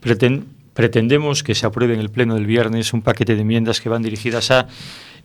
preten- 0.00 0.44
pretendemos 0.74 1.42
que 1.42 1.54
se 1.56 1.66
apruebe 1.66 1.94
en 1.94 2.00
el 2.00 2.08
Pleno 2.10 2.34
del 2.36 2.46
viernes 2.46 2.92
un 2.92 3.02
paquete 3.02 3.34
de 3.34 3.40
enmiendas 3.40 3.80
que 3.80 3.88
van 3.88 4.02
dirigidas 4.02 4.50
a 4.52 4.68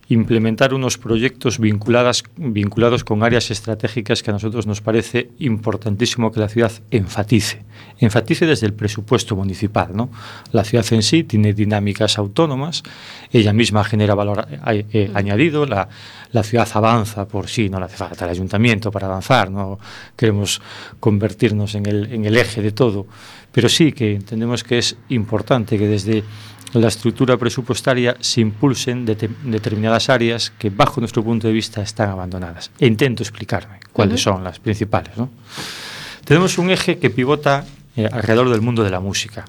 implementar 0.10 0.74
unos 0.74 0.98
proyectos 0.98 1.60
vinculadas, 1.60 2.24
vinculados 2.36 3.04
con 3.04 3.24
áreas 3.24 3.52
estratégicas 3.52 4.22
que 4.22 4.32
a 4.32 4.34
nosotros 4.34 4.68
nos 4.68 4.82
parece 4.82 5.30
importantísimo 5.40 6.32
que 6.32 6.40
la 6.40 6.50
ciudad 6.50 6.72
enfatice. 6.92 7.64
Enfatice 8.00 8.46
desde 8.46 8.68
el 8.68 8.74
presupuesto 8.74 9.36
municipal. 9.36 9.90
¿no? 9.94 10.10
La 10.52 10.64
ciudad 10.64 10.86
en 10.92 11.04
sí 11.04 11.24
tiene 11.24 11.54
dinámicas 11.54 12.18
autónomas, 12.18 12.84
ella 13.32 13.54
misma 13.54 13.84
genera 13.84 14.16
valor 14.16 14.48
eh, 14.68 14.86
eh, 14.92 15.12
añadido, 15.14 15.66
la, 15.66 15.88
la 16.32 16.44
ciudad 16.44 16.68
avanza 16.74 17.28
por 17.28 17.48
sí, 17.48 17.70
no 17.70 17.80
le 17.80 17.86
hace 17.86 17.98
falta 17.98 18.26
el 18.26 18.32
ayuntamiento 18.32 18.92
para 18.92 19.08
avanzar, 19.08 19.50
no 19.50 19.80
queremos 20.16 20.62
convertirnos 21.00 21.76
en 21.76 21.86
el, 21.86 22.12
en 22.12 22.26
el 22.26 22.38
eje 22.38 22.62
de 22.62 22.72
todo, 22.72 23.08
pero 23.52 23.70
sí 23.70 23.94
que 23.94 24.16
entendemos 24.16 24.64
que 24.64 24.80
es 24.80 24.98
importante 25.10 25.78
que 25.78 25.88
desde 25.88 26.24
la 26.74 26.88
estructura 26.88 27.38
presupuestaria 27.38 28.18
se 28.20 28.42
impulsen 28.42 29.06
de 29.06 29.30
determinadas 29.44 30.10
áreas 30.10 30.52
que 30.58 30.70
bajo 30.70 31.00
nuestro 31.00 31.24
punto 31.24 31.48
de 31.48 31.54
vista 31.54 31.82
están 31.82 32.10
abandonadas. 32.10 32.72
E 32.80 32.88
intento 32.88 33.22
explicarme 33.22 33.80
cuáles 33.92 34.22
son 34.22 34.44
las 34.44 34.60
principales. 34.60 35.16
¿no? 35.18 35.30
Tenemos 36.26 36.58
un 36.58 36.72
eje 36.72 36.98
que 36.98 37.10
pivota 37.10 37.66
eh, 37.96 38.10
alrededor 38.12 38.50
del 38.50 38.62
mundo 38.62 38.84
de 38.84 38.90
la 38.90 39.00
música. 39.00 39.46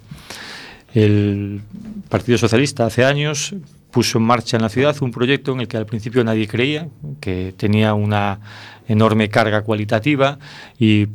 El 0.92 1.62
Partido 2.08 2.38
Socialista 2.38 2.86
hace 2.86 3.04
años 3.04 3.54
puso 3.90 4.18
en 4.18 4.24
marcha 4.24 4.56
en 4.56 4.62
la 4.62 4.68
ciudad 4.68 4.96
un 5.00 5.10
proyecto 5.10 5.52
en 5.52 5.60
el 5.60 5.68
que 5.68 5.76
al 5.76 5.86
principio 5.86 6.22
nadie 6.24 6.46
creía, 6.46 6.88
que 7.20 7.54
tenía 7.56 7.94
una 7.94 8.40
enorme 8.86 9.28
carga 9.28 9.62
cualitativa 9.62 10.38
y 10.78 11.06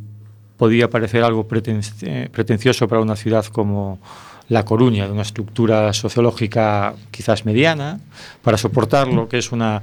podía 0.56 0.90
parecer 0.90 1.22
algo 1.22 1.46
preten 1.46 1.80
eh, 2.02 2.28
pretencioso 2.32 2.88
para 2.88 3.00
una 3.00 3.16
ciudad 3.16 3.44
como 3.46 4.00
La 4.50 4.64
Coruña, 4.64 5.06
de 5.06 5.12
una 5.12 5.22
estructura 5.22 5.92
sociológica 5.94 6.94
quizás 7.10 7.46
mediana, 7.46 7.98
para 8.42 8.58
soportar 8.58 9.08
lo 9.08 9.28
que 9.28 9.38
es 9.38 9.52
una, 9.52 9.80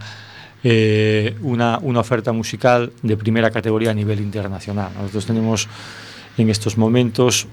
eh, 0.63 1.35
una, 1.41 1.79
una 1.81 2.01
oferta 2.01 2.31
musical 2.33 2.91
de 3.01 3.17
primera 3.17 3.49
categoría 3.49 3.91
a 3.91 3.93
nivel 3.93 4.19
internacional. 4.19 4.91
Nosotros 4.95 5.25
tenemos 5.25 5.67
en 6.37 6.49
estos 6.49 6.77
momentos 6.77 7.47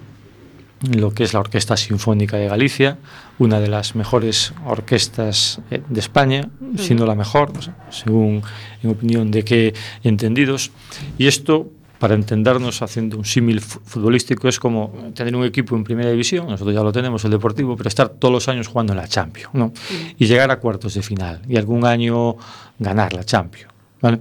lo 0.93 1.13
que 1.13 1.25
es 1.25 1.33
la 1.33 1.41
Orquesta 1.41 1.77
Sinfónica 1.77 2.37
de 2.37 2.49
Galicia, 2.49 2.99
una 3.39 3.61
de 3.61 3.69
las 3.69 3.95
mejores 3.95 4.53
orquestas 4.67 5.61
eh, 5.71 5.83
de 5.89 6.01
España, 6.01 6.49
siendo 6.77 7.07
la 7.07 7.15
mejor, 7.15 7.53
según 7.91 8.43
en 8.83 8.91
opinión 8.91 9.31
de 9.31 9.45
que 9.45 9.75
entendidos. 10.03 10.73
Y 11.17 11.27
esto, 11.27 11.71
para 12.05 12.17
entendernos 12.17 12.83
haciendo 12.83 13.17
un 13.17 13.25
símil 13.25 13.63
futbolístico, 13.63 14.47
es 14.47 14.61
como 14.61 14.93
tener 15.15 15.35
un 15.35 15.43
equipo 15.43 15.75
en 15.75 15.85
primera 15.85 16.11
división, 16.11 16.47
nosotros 16.47 16.75
ya 16.75 16.83
lo 16.83 16.93
tenemos, 16.93 17.25
el 17.25 17.31
Deportivo, 17.31 17.79
pero 17.79 17.89
estar 17.89 18.11
todos 18.11 18.31
los 18.31 18.47
años 18.47 18.69
jugando 18.69 18.93
en 18.93 18.99
la 18.99 19.09
Champions, 19.09 19.55
¿no? 19.55 19.73
Y 20.19 20.27
llegar 20.27 20.51
a 20.51 20.59
cuartos 20.59 20.93
de 20.93 21.01
final, 21.01 21.41
y 21.49 21.57
algún 21.57 21.87
año 21.87 22.37
ganar 22.79 23.15
la 23.15 23.25
Champions, 23.25 23.73
¿vale? 24.03 24.19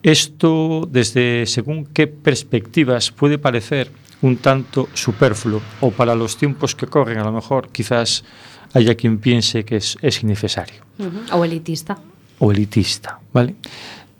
Esto, 0.00 0.88
desde 0.88 1.46
según 1.46 1.86
qué 1.86 2.06
perspectivas, 2.06 3.10
puede 3.10 3.38
parecer 3.38 3.90
un 4.22 4.36
tanto 4.36 4.88
superfluo 4.94 5.60
o 5.80 5.90
para 5.90 6.14
los 6.14 6.36
tiempos 6.36 6.76
que 6.76 6.86
corren 6.86 7.18
a 7.18 7.24
lo 7.24 7.32
mejor 7.32 7.68
quizás 7.70 8.22
haya 8.74 8.94
quien 8.94 9.18
piense 9.18 9.64
que 9.64 9.78
es, 9.78 9.98
es 10.02 10.22
innecesario. 10.22 10.84
Uh 11.00 11.06
-huh. 11.06 11.32
O 11.32 11.44
elitista. 11.44 11.98
O 12.38 12.52
elitista, 12.52 13.18
¿vale? 13.32 13.56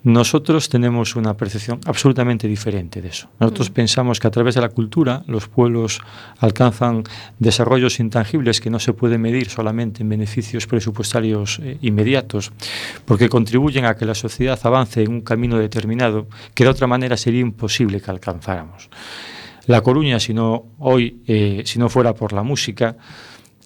Nosotros 0.07 0.69
tenemos 0.69 1.17
una 1.17 1.35
percepción 1.35 1.81
absolutamente 1.85 2.47
diferente 2.47 3.01
de 3.01 3.09
eso. 3.09 3.27
Nosotros 3.41 3.69
mm. 3.69 3.73
pensamos 3.73 4.21
que 4.21 4.27
a 4.27 4.31
través 4.31 4.55
de 4.55 4.61
la 4.61 4.69
cultura 4.69 5.25
los 5.27 5.49
pueblos 5.49 5.99
alcanzan 6.39 7.03
desarrollos 7.39 7.99
intangibles 7.99 8.61
que 8.61 8.69
no 8.69 8.79
se 8.79 8.93
pueden 8.93 9.19
medir 9.19 9.49
solamente 9.49 10.03
en 10.03 10.07
beneficios 10.07 10.65
presupuestarios 10.65 11.59
eh, 11.61 11.77
inmediatos, 11.81 12.53
porque 13.03 13.27
contribuyen 13.27 13.83
a 13.83 13.97
que 13.97 14.05
la 14.05 14.15
sociedad 14.15 14.57
avance 14.63 15.03
en 15.03 15.11
un 15.11 15.19
camino 15.19 15.57
determinado 15.57 16.29
que 16.53 16.63
de 16.63 16.69
otra 16.69 16.87
manera 16.87 17.17
sería 17.17 17.41
imposible 17.41 17.99
que 17.99 18.09
alcanzáramos. 18.09 18.89
La 19.65 19.81
Coruña, 19.81 20.21
si 20.21 20.33
no 20.33 20.67
hoy, 20.79 21.21
eh, 21.27 21.63
si 21.65 21.79
no 21.79 21.89
fuera 21.89 22.13
por 22.13 22.31
la 22.31 22.43
música, 22.43 22.95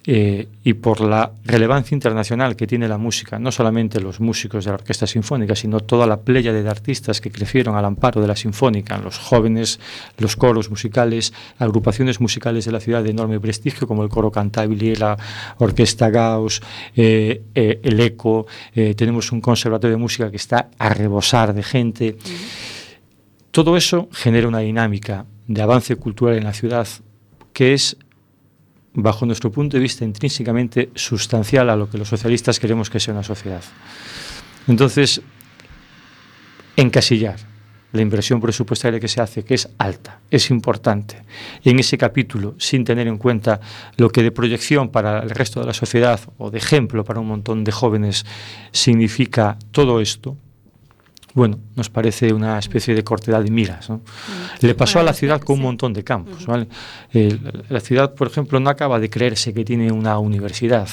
eh, 0.08 0.48
y 0.64 0.74
por 0.74 1.02
la 1.02 1.32
relevancia 1.44 1.94
internacional 1.94 2.56
que 2.56 2.66
tiene 2.66 2.88
la 2.88 2.98
música, 2.98 3.38
no 3.38 3.52
solamente 3.52 4.00
los 4.00 4.20
músicos 4.20 4.66
de 4.66 4.72
la 4.72 4.76
Orquesta 4.76 5.06
Sinfónica, 5.06 5.56
sino 5.56 5.80
toda 5.80 6.08
la 6.08 6.22
playa 6.22 6.52
de 6.52 6.68
artistas 6.68 7.22
que 7.22 7.30
crecieron 7.32 7.76
al 7.76 7.86
amparo 7.86 8.20
de 8.20 8.28
la 8.28 8.36
Sinfónica, 8.36 8.98
los 8.98 9.20
jóvenes, 9.20 9.80
los 10.18 10.36
coros 10.36 10.72
musicales, 10.72 11.34
agrupaciones 11.60 12.20
musicales 12.20 12.66
de 12.66 12.72
la 12.72 12.80
ciudad 12.80 13.04
de 13.04 13.12
enorme 13.12 13.40
prestigio, 13.40 13.88
como 13.88 14.04
el 14.04 14.10
Coro 14.10 14.32
Cantabile, 14.32 14.96
la 14.96 15.16
Orquesta 15.60 16.10
Gauss, 16.10 16.62
eh, 16.96 17.44
eh, 17.54 17.80
el 17.84 18.00
ECO, 18.00 18.48
tenemos 18.96 19.32
un 19.32 19.42
conservatorio 19.42 19.98
de 19.98 20.02
música 20.02 20.32
que 20.32 20.38
está 20.38 20.70
a 20.80 20.90
rebosar 20.90 21.54
de 21.54 21.62
gente. 21.62 22.18
Todo 23.52 23.78
eso 23.78 24.10
genera 24.12 24.48
una 24.48 24.60
dinámica 24.60 25.26
de 25.48 25.62
avance 25.62 25.96
cultural 25.96 26.38
en 26.38 26.46
la 26.46 26.54
ciudad 26.54 26.88
que 27.54 27.74
es 27.74 27.98
bajo 28.93 29.25
nuestro 29.25 29.51
punto 29.51 29.77
de 29.77 29.84
vista, 29.84 30.04
intrínsecamente 30.04 30.89
sustancial 30.95 31.69
a 31.69 31.75
lo 31.75 31.89
que 31.89 31.97
los 31.97 32.08
socialistas 32.08 32.60
queremos 32.60 32.89
que 32.89 32.99
sea 32.99 33.13
una 33.13 33.23
sociedad. 33.23 33.63
Entonces, 34.67 35.21
encasillar 36.75 37.38
la 37.91 38.01
inversión 38.01 38.39
presupuestaria 38.39 38.99
que 38.99 39.08
se 39.08 39.21
hace, 39.21 39.43
que 39.43 39.54
es 39.54 39.69
alta, 39.77 40.19
es 40.30 40.49
importante, 40.49 41.23
en 41.63 41.80
ese 41.80 41.97
capítulo, 41.97 42.56
sin 42.58 42.84
tener 42.86 43.08
en 43.08 43.17
cuenta 43.17 43.60
lo 43.97 44.10
que 44.10 44.23
de 44.23 44.32
proyección 44.32 44.89
para 44.89 45.19
el 45.19 45.30
resto 45.30 45.60
de 45.60 45.65
la 45.65 45.73
sociedad 45.73 46.19
o 46.38 46.51
de 46.51 46.58
ejemplo 46.58 47.04
para 47.04 47.19
un 47.19 47.27
montón 47.27 47.63
de 47.63 47.71
jóvenes 47.71 48.25
significa 48.71 49.58
todo 49.71 49.99
esto, 49.99 50.38
bueno, 51.34 51.60
nos 51.76 51.89
parece 51.89 52.34
una 52.34 52.60
especie 52.60 52.94
de 52.94 53.04
cortedad 53.04 53.41
de 53.41 53.50
miras. 53.50 53.89
¿no? 53.89 53.98
Mm. 53.98 54.65
Le 54.65 54.76
pasó 54.76 55.00
a 55.00 55.04
la 55.04 55.13
ciudad 55.13 55.41
con 55.41 55.58
un 55.58 55.63
montón 55.63 55.94
de 55.94 56.04
campos. 56.04 56.46
¿vale? 56.46 56.67
Eh, 57.13 57.38
la 57.70 57.80
ciudad, 57.80 58.13
por 58.13 58.28
ejemplo, 58.28 58.60
no 58.60 58.70
acaba 58.70 59.00
de 59.00 59.10
creerse 59.10 59.54
que 59.54 59.63
tiene 59.63 59.91
una 59.91 60.20
universidad. 60.20 60.89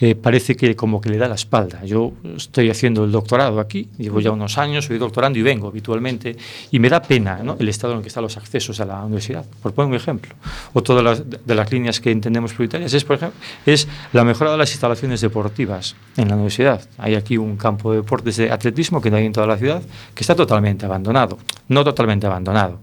Eh, 0.00 0.14
parece 0.14 0.56
que 0.56 0.74
como 0.74 1.00
que 1.00 1.10
le 1.10 1.18
da 1.18 1.28
la 1.28 1.36
espalda. 1.36 1.84
Yo 1.84 2.12
estoy 2.36 2.70
haciendo 2.70 3.04
el 3.04 3.12
doctorado 3.12 3.60
aquí, 3.60 3.88
llevo 3.98 4.20
ya 4.20 4.32
unos 4.32 4.58
años, 4.58 4.86
soy 4.86 4.98
doctorando 4.98 5.38
y 5.38 5.42
vengo 5.42 5.68
habitualmente, 5.68 6.36
y 6.70 6.78
me 6.78 6.88
da 6.88 7.00
pena 7.00 7.42
¿no? 7.42 7.56
el 7.58 7.68
estado 7.68 7.92
en 7.92 7.98
el 7.98 8.02
que 8.02 8.08
están 8.08 8.22
los 8.22 8.36
accesos 8.36 8.80
a 8.80 8.84
la 8.84 9.04
universidad. 9.04 9.44
Por 9.62 9.72
poner 9.72 9.90
un 9.90 9.96
ejemplo. 9.96 10.34
O 10.72 10.82
todas 10.82 11.04
las, 11.04 11.46
de 11.46 11.54
las 11.54 11.70
líneas 11.70 12.00
que 12.00 12.10
entendemos 12.10 12.52
prioritarias 12.52 12.92
es, 12.92 13.04
por 13.04 13.16
ejemplo, 13.16 13.38
es 13.64 13.86
la 14.12 14.24
mejora 14.24 14.50
de 14.52 14.58
las 14.58 14.70
instalaciones 14.70 15.20
deportivas 15.20 15.94
en 16.16 16.28
la 16.28 16.34
universidad. 16.34 16.86
Hay 16.98 17.14
aquí 17.14 17.38
un 17.38 17.56
campo 17.56 17.92
de 17.92 17.98
deportes 17.98 18.36
de 18.36 18.50
atletismo 18.50 19.00
que 19.00 19.10
no 19.10 19.16
hay 19.16 19.26
en 19.26 19.32
toda 19.32 19.46
la 19.46 19.56
ciudad 19.56 19.75
que 20.14 20.22
está 20.22 20.34
totalmente 20.34 20.86
abandonado, 20.86 21.38
no 21.68 21.84
totalmente 21.84 22.26
abandonado, 22.26 22.78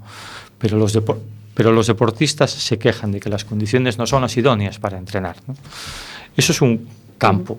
pero 0.57 0.77
los, 0.77 0.97
pero 1.53 1.71
los 1.71 1.87
deportistas 1.87 2.51
se 2.51 2.77
quejan 2.77 3.11
de 3.11 3.19
que 3.19 3.29
las 3.29 3.45
condiciones 3.45 3.97
no 3.97 4.07
son 4.07 4.21
las 4.21 4.35
idóneas 4.37 4.79
para 4.79 4.97
entrenar. 4.97 5.37
¿no? 5.47 5.55
Eso 6.35 6.51
es 6.51 6.61
un 6.61 6.87
campo. 7.17 7.57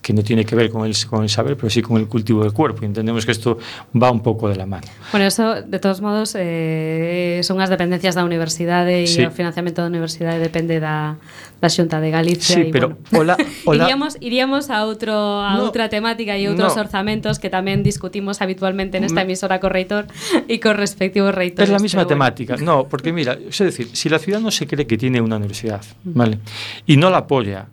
que 0.00 0.12
no 0.12 0.22
tiene 0.22 0.44
que 0.44 0.54
ver 0.54 0.70
con 0.70 0.86
el, 0.86 0.94
con 1.06 1.22
el 1.22 1.28
saber, 1.28 1.56
pero 1.56 1.70
sí 1.70 1.82
con 1.82 1.96
el 1.96 2.06
cultivo 2.06 2.42
del 2.42 2.52
cuerpo. 2.52 2.82
Y 2.82 2.86
entendemos 2.86 3.26
que 3.26 3.32
esto 3.32 3.58
va 4.00 4.10
un 4.10 4.22
pouco 4.22 4.48
de 4.48 4.56
la 4.56 4.66
mano. 4.66 4.86
Bueno, 5.12 5.26
eso, 5.26 5.62
de 5.62 5.78
todos 5.78 6.00
modos, 6.00 6.36
eh, 6.38 7.40
son 7.42 7.60
as 7.60 7.70
dependencias 7.70 8.14
da 8.14 8.24
universidade 8.24 9.02
e 9.02 9.06
sí. 9.06 9.24
o 9.24 9.30
financiamento 9.30 9.82
da 9.82 9.88
universidade 9.88 10.38
depende 10.38 10.78
da, 10.78 11.16
da 11.60 11.68
Xunta 11.68 12.00
de 12.00 12.10
Galicia. 12.10 12.54
Sí, 12.54 12.60
e, 12.68 12.72
pero 12.72 12.96
bueno, 13.10 13.34
hola, 13.34 13.36
hola. 13.64 13.84
iríamos, 13.84 14.16
iríamos 14.20 14.70
a, 14.70 14.84
outro, 14.84 15.42
a 15.42 15.56
no, 15.56 15.66
outra 15.66 15.88
temática 15.88 16.36
e 16.36 16.46
outros 16.46 16.76
no. 16.76 16.84
orzamentos 16.84 17.40
que 17.40 17.48
tamén 17.48 17.80
discutimos 17.82 18.38
habitualmente 18.44 19.00
nesta 19.00 19.24
mm. 19.24 19.26
emisora 19.26 19.56
co 19.58 19.68
reitor 19.72 20.06
e 20.52 20.60
co 20.60 20.76
respectivos 20.76 21.32
reitores. 21.32 21.68
Es 21.68 21.74
la 21.74 21.82
misma 21.82 22.04
temática, 22.04 22.54
bueno. 22.56 22.84
no, 22.84 22.88
porque 22.88 23.10
mira, 23.10 23.34
es 23.36 23.58
decir, 23.58 23.90
si 23.92 24.08
la 24.08 24.18
ciudad 24.18 24.40
no 24.40 24.50
se 24.50 24.66
cree 24.66 24.86
que 24.86 24.98
tiene 24.98 25.20
una 25.20 25.36
universidad, 25.36 25.82
mm. 26.04 26.12
¿vale? 26.14 26.38
Y 26.86 26.96
no 26.96 27.10
la 27.10 27.26
apoya, 27.26 27.68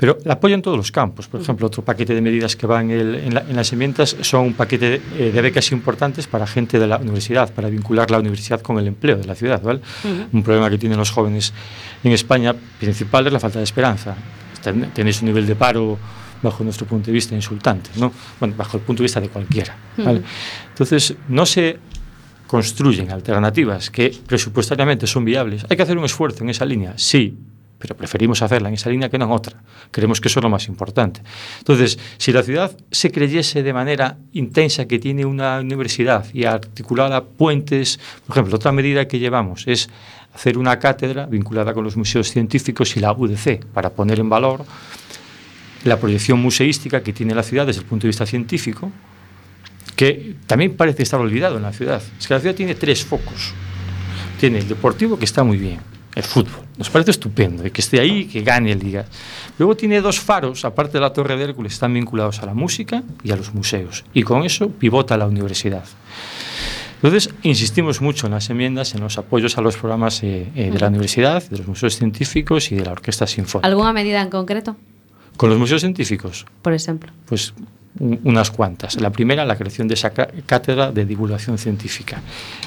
pero 0.00 0.16
la 0.24 0.32
apoya 0.34 0.54
en 0.54 0.62
todos 0.62 0.78
los 0.78 0.90
campos. 0.90 1.28
Por 1.28 1.42
ejemplo, 1.42 1.66
otro 1.66 1.84
paquete 1.84 2.14
de 2.14 2.22
medidas 2.22 2.56
que 2.56 2.66
va 2.66 2.80
en, 2.80 2.90
el- 2.90 3.14
en 3.16 3.34
la- 3.34 3.42
en 3.42 3.54
las 3.54 3.70
enmiendas 3.72 4.16
son 4.22 4.46
un 4.46 4.54
paquete 4.54 4.88
de, 4.90 5.00
eh, 5.28 5.30
de 5.30 5.40
becas 5.42 5.70
importantes 5.72 6.26
para 6.26 6.46
gente 6.46 6.78
de 6.78 6.86
la 6.86 6.96
universidad, 6.96 7.52
para 7.52 7.68
vincular 7.68 8.10
la 8.10 8.18
universidad 8.18 8.62
con 8.62 8.78
el 8.78 8.86
empleo 8.86 9.18
de 9.18 9.26
la 9.26 9.34
ciudad, 9.34 9.60
¿vale? 9.62 9.80
Un 10.32 10.42
problema 10.42 10.70
que 10.70 10.78
tienen 10.78 10.96
los 10.98 11.10
jóvenes 11.10 11.52
en 12.02 12.12
España 12.12 12.54
principal 12.80 13.26
es 13.26 13.32
la 13.34 13.38
falta 13.40 13.58
de 13.58 13.64
esperanza. 13.64 14.16
Ten- 14.62 14.90
Tenéis 14.94 15.20
un 15.20 15.26
nivel 15.28 15.46
de 15.46 15.54
paro 15.54 15.98
bajo 16.42 16.64
nuestro 16.64 16.86
punto 16.86 17.06
de 17.08 17.12
vista 17.12 17.34
insultante, 17.34 17.90
¿no? 17.96 18.10
Bueno, 18.40 18.54
bajo 18.56 18.78
el 18.78 18.82
punto 18.82 19.02
de 19.02 19.04
vista 19.04 19.20
de 19.20 19.28
cualquiera, 19.28 19.76
¿vale? 19.98 20.22
Entonces, 20.70 21.14
no 21.28 21.44
se 21.44 21.78
construyen 22.46 23.10
alternativas 23.12 23.90
que 23.90 24.12
presupuestariamente 24.26 25.06
son 25.06 25.24
viables. 25.24 25.64
Hay 25.68 25.76
que 25.76 25.82
hacer 25.82 25.96
un 25.98 26.04
esfuerzo 26.04 26.42
en 26.42 26.50
esa 26.50 26.64
línea, 26.64 26.94
sí, 26.96 27.36
pero 27.80 27.96
preferimos 27.96 28.42
hacerla 28.42 28.68
en 28.68 28.74
esa 28.74 28.90
línea 28.90 29.08
que 29.08 29.18
no 29.18 29.24
en 29.24 29.30
otra. 29.32 29.60
Creemos 29.90 30.20
que 30.20 30.28
eso 30.28 30.38
es 30.38 30.44
lo 30.44 30.50
más 30.50 30.68
importante. 30.68 31.22
Entonces, 31.58 31.98
si 32.18 32.30
la 32.30 32.42
ciudad 32.42 32.76
se 32.90 33.10
creyese 33.10 33.62
de 33.62 33.72
manera 33.72 34.18
intensa 34.34 34.84
que 34.86 34.98
tiene 34.98 35.24
una 35.24 35.58
universidad 35.60 36.26
y 36.34 36.44
articulara 36.44 37.24
puentes, 37.24 37.98
por 38.26 38.36
ejemplo, 38.36 38.56
otra 38.56 38.70
medida 38.70 39.08
que 39.08 39.18
llevamos 39.18 39.66
es 39.66 39.88
hacer 40.34 40.58
una 40.58 40.78
cátedra 40.78 41.24
vinculada 41.24 41.72
con 41.72 41.82
los 41.82 41.96
museos 41.96 42.30
científicos 42.30 42.96
y 42.98 43.00
la 43.00 43.12
UDC 43.12 43.64
para 43.72 43.90
poner 43.90 44.20
en 44.20 44.28
valor 44.28 44.64
la 45.84 45.98
proyección 45.98 46.38
museística 46.38 47.02
que 47.02 47.14
tiene 47.14 47.34
la 47.34 47.42
ciudad 47.42 47.66
desde 47.66 47.80
el 47.80 47.86
punto 47.86 48.02
de 48.02 48.08
vista 48.08 48.26
científico, 48.26 48.92
que 49.96 50.36
también 50.46 50.76
parece 50.76 51.02
estar 51.02 51.18
olvidado 51.18 51.56
en 51.56 51.62
la 51.62 51.72
ciudad. 51.72 52.02
Es 52.18 52.28
que 52.28 52.34
la 52.34 52.40
ciudad 52.40 52.54
tiene 52.54 52.74
tres 52.74 53.02
focos. 53.02 53.54
Tiene 54.38 54.58
el 54.58 54.68
deportivo, 54.68 55.18
que 55.18 55.24
está 55.24 55.42
muy 55.42 55.56
bien, 55.56 55.80
el 56.20 56.26
fútbol. 56.26 56.66
Nos 56.78 56.88
parece 56.90 57.10
estupendo, 57.10 57.66
y 57.66 57.70
que 57.70 57.80
esté 57.80 58.00
ahí, 58.00 58.26
que 58.26 58.42
gane 58.42 58.74
ligas. 58.74 59.06
Luego 59.58 59.76
tiene 59.76 60.00
dos 60.00 60.20
faros, 60.20 60.64
aparte 60.64 60.92
de 60.92 61.00
la 61.00 61.12
Torre 61.12 61.36
de 61.36 61.44
Hércules, 61.44 61.72
están 61.72 61.92
vinculados 61.92 62.40
a 62.42 62.46
la 62.46 62.54
música 62.54 63.02
y 63.22 63.32
a 63.32 63.36
los 63.36 63.52
museos. 63.54 64.04
Y 64.14 64.22
con 64.22 64.44
eso 64.44 64.70
pivota 64.70 65.16
la 65.16 65.26
universidad. 65.26 65.84
Entonces, 67.02 67.30
insistimos 67.42 68.02
mucho 68.02 68.26
en 68.26 68.32
las 68.32 68.50
enmiendas, 68.50 68.94
en 68.94 69.00
los 69.00 69.16
apoyos 69.16 69.56
a 69.56 69.62
los 69.62 69.76
programas 69.76 70.22
eh, 70.22 70.48
eh, 70.54 70.70
de 70.70 70.78
la 70.78 70.88
universidad, 70.88 71.42
de 71.42 71.58
los 71.58 71.66
museos 71.66 71.96
científicos 71.96 72.70
y 72.72 72.76
de 72.76 72.84
la 72.84 72.92
orquesta 72.92 73.26
sinfónica. 73.26 73.66
Algunha 73.66 73.92
medida 73.92 74.20
en 74.20 74.28
concreto, 74.28 74.76
Con 75.38 75.48
los 75.48 75.58
museos 75.58 75.80
científicos, 75.80 76.44
por 76.60 76.74
exemplo? 76.74 77.10
pues 77.24 77.54
un- 77.98 78.20
unas 78.24 78.50
cuantas. 78.50 79.00
La 79.00 79.10
primera, 79.10 79.44
la 79.44 79.56
creación 79.56 79.88
de 79.88 79.94
esa 79.94 80.10
cátedra 80.10 80.92
de 80.92 81.04
divulgación 81.04 81.58
científica. 81.58 82.22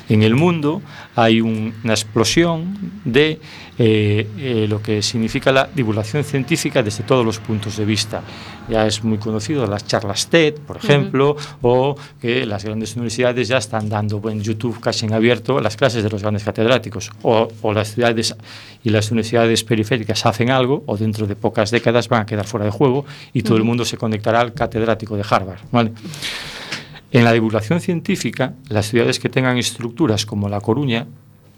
En 0.09 0.21
el 0.21 0.35
mundo 0.35 0.81
hay 1.15 1.39
un- 1.41 1.73
una 1.83 1.93
explosión 1.93 2.77
de 3.05 3.39
eh, 3.79 4.27
eh, 4.37 4.67
lo 4.69 4.83
que 4.83 5.01
significa 5.01 5.51
la 5.51 5.67
divulgación 5.73 6.23
científica 6.23 6.83
desde 6.83 7.03
todos 7.03 7.25
los 7.25 7.39
puntos 7.39 7.75
de 7.77 7.85
vista. 7.85 8.21
Ya 8.69 8.87
es 8.87 9.03
muy 9.03 9.17
conocido 9.17 9.67
las 9.67 9.85
charlas 9.85 10.27
TED, 10.27 10.55
por 10.55 10.77
ejemplo, 10.77 11.35
o 11.61 11.95
que 12.21 12.45
las 12.45 12.63
grandes 12.63 12.95
universidades 12.95 13.47
ya 13.47 13.57
están 13.57 13.89
dando 13.89 14.21
en 14.29 14.41
YouTube 14.41 14.79
casi 14.79 15.05
en 15.05 15.13
abierto 15.13 15.59
las 15.59 15.75
clases 15.75 16.03
de 16.03 16.09
los 16.09 16.21
grandes 16.21 16.43
catedráticos, 16.43 17.11
o, 17.23 17.49
o 17.61 17.73
las 17.73 17.93
ciudades 17.93 18.35
y 18.83 18.89
las 18.89 19.11
universidades 19.11 19.63
periféricas 19.63 20.25
hacen 20.25 20.49
algo, 20.49 20.83
o 20.85 20.95
dentro 20.97 21.27
de 21.27 21.35
pocas 21.35 21.71
décadas 21.71 22.07
van 22.07 22.21
a 22.21 22.25
quedar 22.25 22.45
fuera 22.45 22.65
de 22.65 22.71
juego 22.71 23.05
y 23.33 23.43
todo 23.43 23.57
el 23.57 23.63
mundo 23.63 23.83
se 23.83 23.97
conectará 23.97 24.39
al 24.39 24.53
catedrático 24.53 25.17
de 25.17 25.25
Harvard. 25.29 25.59
¿vale? 25.71 25.91
En 27.11 27.23
la 27.23 27.31
divulgación 27.31 27.81
científica, 27.81 28.53
las 28.69 28.87
ciudades 28.87 29.19
que 29.19 29.29
tengan 29.29 29.57
estructuras 29.57 30.25
como 30.25 30.49
La 30.49 30.61
Coruña 30.61 31.05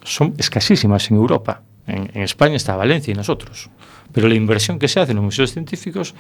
son 0.04 0.34
escasísimas 0.38 1.10
en 1.12 1.18
Europa. 1.18 1.62
En, 1.88 2.10
en 2.14 2.24
España 2.24 2.56
está 2.56 2.76
Valencia 2.76 3.12
y 3.12 3.16
nosotros. 3.16 3.70
Pero 4.12 4.28
la 4.28 4.36
inversión 4.36 4.80
que 4.80 4.88
se 4.88 5.00
hace 5.00 5.12
en 5.12 5.18
los 5.18 5.26
museos 5.26 5.52
científicos, 5.52 6.16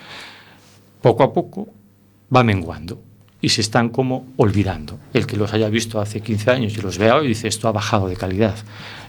poco 1.05 1.21
a 1.23 1.31
poco, 1.33 1.67
va 2.35 2.43
menguando 2.43 2.99
y 3.39 3.49
se 3.49 3.61
están 3.61 3.89
como 3.89 4.25
olvidando. 4.37 4.97
El 5.13 5.27
que 5.27 5.37
los 5.37 5.53
haya 5.53 5.69
visto 5.69 6.01
hace 6.01 6.19
15 6.19 6.49
años 6.49 6.75
y 6.75 6.81
los 6.81 6.97
vea 6.97 7.17
hoy 7.17 7.27
dice, 7.27 7.47
esto 7.47 7.67
ha 7.67 7.71
bajado 7.71 8.07
de 8.07 8.15
calidad, 8.15 8.55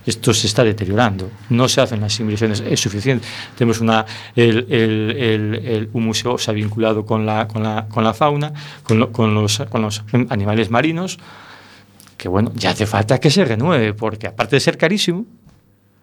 esto 0.04 0.34
se 0.34 0.46
está 0.46 0.62
deteriorando, 0.62 1.30
no 1.48 1.68
se 1.68 1.80
hacen 1.80 2.02
las 2.02 2.20
inversiones, 2.20 2.60
es 2.60 2.78
suficiente. 2.80 3.26
Tenemos 3.56 3.80
una, 3.80 4.04
el, 4.34 4.66
el- 4.70 5.88
un 5.94 6.04
museo 6.04 6.36
se 6.36 6.50
ha 6.50 6.54
vinculado 6.54 7.06
con 7.06 7.24
la, 7.24 7.48
con 7.48 7.62
la, 7.62 7.86
con 7.88 8.04
la 8.04 8.12
fauna, 8.12 8.52
con, 8.82 8.98
lo- 8.98 9.10
con 9.10 9.32
los, 9.32 9.58
con 9.70 9.80
los 9.80 10.04
animales 10.28 10.68
marinos, 10.70 11.18
que 12.18 12.28
bueno, 12.28 12.52
ya 12.54 12.70
hace 12.72 12.84
falta 12.84 13.18
que 13.18 13.30
se 13.30 13.42
renueve, 13.42 13.94
porque 13.94 14.26
aparte 14.26 14.56
de 14.56 14.60
ser 14.60 14.76
carísimo, 14.76 15.24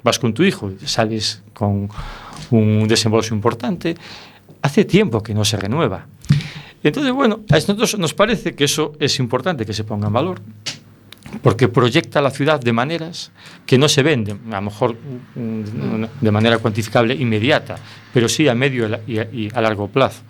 vas 0.03 0.17
con 0.17 0.33
tu 0.33 0.41
hijo 0.41 0.71
sales 0.85 1.43
con 1.53 1.87
un 2.49 2.87
desembolso 2.87 3.35
importante, 3.35 3.95
hace 4.63 4.85
tiempo 4.85 5.21
que 5.21 5.35
no 5.35 5.45
se 5.45 5.57
renueva. 5.57 6.07
Entonces, 6.83 7.13
bueno, 7.13 7.41
a 7.49 7.55
nosotros 7.55 7.97
nos 7.99 8.13
parece 8.13 8.55
que 8.55 8.63
eso 8.63 8.93
es 8.99 9.19
importante 9.19 9.65
que 9.65 9.73
se 9.73 9.83
ponga 9.83 10.07
en 10.07 10.13
valor, 10.13 10.41
porque 11.41 11.67
proyecta 11.67 12.21
la 12.21 12.31
ciudad 12.31 12.59
de 12.59 12.73
maneras 12.73 13.31
que 13.65 13.77
no 13.77 13.87
se 13.87 14.03
venden, 14.03 14.39
a 14.51 14.55
lo 14.55 14.63
mejor 14.63 14.95
mm, 15.35 16.03
de 16.19 16.31
manera 16.31 16.57
cuantificable 16.57 17.13
inmediata, 17.13 17.75
pero 18.13 18.27
sí 18.27 18.47
a 18.47 18.55
medio 18.55 18.89
y 19.07 19.49
a 19.53 19.61
largo 19.61 19.87
plazo. 19.87 20.23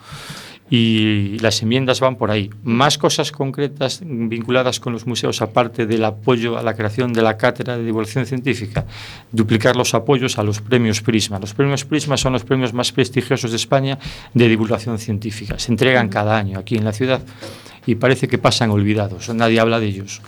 Y 0.76 1.38
las 1.38 1.62
enmiendas 1.62 2.00
van 2.00 2.16
por 2.16 2.32
ahí. 2.32 2.50
Más 2.64 2.98
cosas 2.98 3.32
concretas 3.32 4.02
vinculadas 4.04 4.80
con 4.80 4.92
los 4.92 5.06
museos, 5.06 5.44
aparte 5.44 5.86
del 5.86 6.04
apoyo 6.04 6.58
a 6.58 6.64
la 6.64 6.74
creación 6.74 7.14
de 7.14 7.22
la 7.22 7.38
cátedra 7.38 7.78
de 7.78 7.84
divulgación 7.84 8.26
científica, 8.26 8.84
duplicar 9.32 9.76
los 9.76 9.94
apoyos 9.94 10.40
a 10.40 10.44
los 10.44 10.62
premios 10.62 11.00
Prisma. 11.04 11.38
Los 11.38 11.54
premios 11.54 11.86
Prisma 11.86 12.18
son 12.18 12.34
los 12.34 12.44
premios 12.44 12.74
más 12.74 12.92
prestigiosos 12.92 13.52
de 13.52 13.58
España 13.58 14.00
de 14.34 14.48
divulgación 14.50 14.98
científica. 14.98 15.60
Se 15.60 15.72
entregan 15.72 16.10
cada 16.10 16.36
año 16.36 16.58
aquí 16.58 16.76
en 16.76 16.86
la 16.86 16.92
ciudad 16.92 17.22
y 17.86 17.94
parece 17.94 18.28
que 18.28 18.40
pasan 18.40 18.72
olvidados, 18.72 19.30
nadie 19.30 19.60
habla 19.60 19.80
de 19.80 19.86
ellos. 19.86 20.24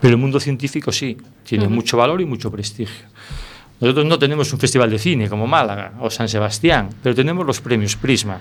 Pero 0.00 0.14
el 0.14 0.20
mundo 0.20 0.40
científico 0.40 0.90
sí, 0.90 1.16
tiene 1.44 1.68
mucho 1.68 1.96
valor 1.96 2.20
y 2.20 2.24
mucho 2.24 2.50
prestigio. 2.50 3.06
Nosotros 3.80 4.04
no 4.04 4.18
tenemos 4.18 4.52
un 4.52 4.58
festival 4.58 4.90
de 4.90 4.98
cine 4.98 5.28
como 5.28 5.46
Málaga 5.46 5.92
o 6.00 6.10
San 6.10 6.28
Sebastián, 6.28 6.88
pero 7.04 7.14
tenemos 7.14 7.46
los 7.46 7.60
premios 7.60 7.94
Prisma. 7.94 8.40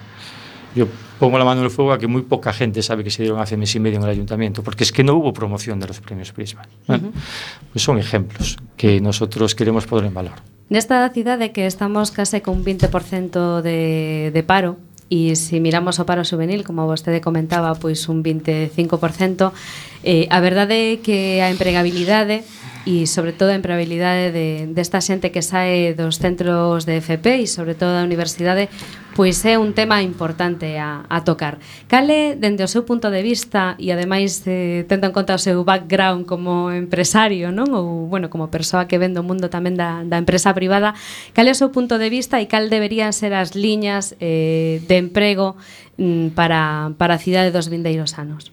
Yo 0.75 0.87
pongo 1.19 1.39
la 1.39 1.45
mano 1.45 1.61
en 1.61 1.65
el 1.65 1.71
fuego 1.71 1.93
a 1.93 1.97
que 1.97 2.07
muy 2.07 2.23
poca 2.23 2.51
gente 2.51 2.83
sabe 2.83 3.03
que 3.03 3.09
se 3.09 3.23
dieron 3.23 3.39
hace 3.39 3.55
mes 3.55 3.73
y 3.75 3.79
medio 3.79 3.97
en 3.97 4.03
el 4.03 4.09
ayuntamiento, 4.09 4.61
porque 4.61 4.83
es 4.83 4.91
que 4.91 5.03
no 5.03 5.15
hubo 5.15 5.31
promoción 5.31 5.79
de 5.79 5.87
los 5.87 6.01
premios 6.01 6.31
Prisma. 6.33 6.63
¿eh? 6.63 6.67
Bueno, 6.87 7.07
uh 7.07 7.11
-huh. 7.11 7.71
pues 7.71 7.83
son 7.83 7.97
ejemplos 7.97 8.57
que 8.75 8.99
nosotros 8.99 9.55
queremos 9.55 9.87
poner 9.87 10.05
en 10.05 10.13
valor. 10.13 10.33
Nesta 10.69 11.07
cidade 11.13 11.51
que 11.51 11.65
estamos 11.65 12.11
case 12.11 12.41
con 12.41 12.65
20% 12.65 13.61
de, 13.61 14.31
de 14.33 14.43
paro, 14.43 14.77
E 15.05 15.37
se 15.37 15.61
miramos 15.61 16.01
o 16.01 16.05
paro 16.09 16.25
juvenil, 16.25 16.65
como 16.65 16.89
vostede 16.89 17.21
comentaba, 17.21 17.77
pois 17.77 18.09
un 18.09 18.25
25%, 18.25 19.53
eh, 20.01 20.25
a 20.33 20.41
verdade 20.41 20.97
é 20.97 20.97
que 20.97 21.45
a 21.45 21.53
empregabilidade 21.53 22.41
e 22.85 23.09
sobre 23.09 23.33
todo 23.33 23.49
a 23.49 23.57
empregabilidade 23.57 24.29
de, 24.29 24.69
desta 24.69 25.01
xente 25.01 25.33
que 25.33 25.41
sae 25.41 25.97
dos 25.97 26.21
centros 26.21 26.85
de 26.85 27.01
FP 27.01 27.43
e 27.43 27.47
sobre 27.49 27.73
todo 27.73 27.97
da 27.97 28.05
universidade 28.05 28.69
pois 29.15 29.41
é 29.47 29.57
un 29.57 29.71
tema 29.71 30.03
importante 30.03 30.75
a, 30.75 31.07
a 31.07 31.23
tocar. 31.23 31.57
Cale, 31.87 32.35
dende 32.35 32.67
o 32.67 32.69
seu 32.69 32.83
punto 32.83 33.07
de 33.07 33.23
vista 33.23 33.79
e 33.79 33.89
ademais 33.95 34.43
eh, 34.43 34.83
tendo 34.91 35.07
en 35.07 35.15
conta 35.15 35.33
o 35.33 35.41
seu 35.41 35.63
background 35.63 36.27
como 36.27 36.67
empresario, 36.69 37.49
non? 37.55 37.71
Ou, 37.71 38.11
bueno, 38.11 38.27
como 38.27 38.51
persoa 38.51 38.91
que 38.91 38.99
vende 38.99 39.23
o 39.23 39.25
mundo 39.25 39.47
tamén 39.47 39.79
da, 39.79 40.03
da 40.03 40.19
empresa 40.19 40.51
privada, 40.51 40.91
cale 41.31 41.49
o 41.49 41.57
seu 41.57 41.71
punto 41.71 41.95
de 41.95 42.11
vista 42.11 42.43
e 42.43 42.45
cal 42.51 42.67
deberían 42.67 43.15
ser 43.15 43.31
as 43.31 43.55
liñas 43.55 44.19
eh, 44.19 44.83
de 44.83 44.99
emprego 44.99 45.55
mm, 45.95 46.35
para, 46.35 46.91
para 46.99 47.15
a 47.15 47.21
cidade 47.23 47.55
dos 47.55 47.71
vindeiros 47.71 48.19
anos? 48.19 48.51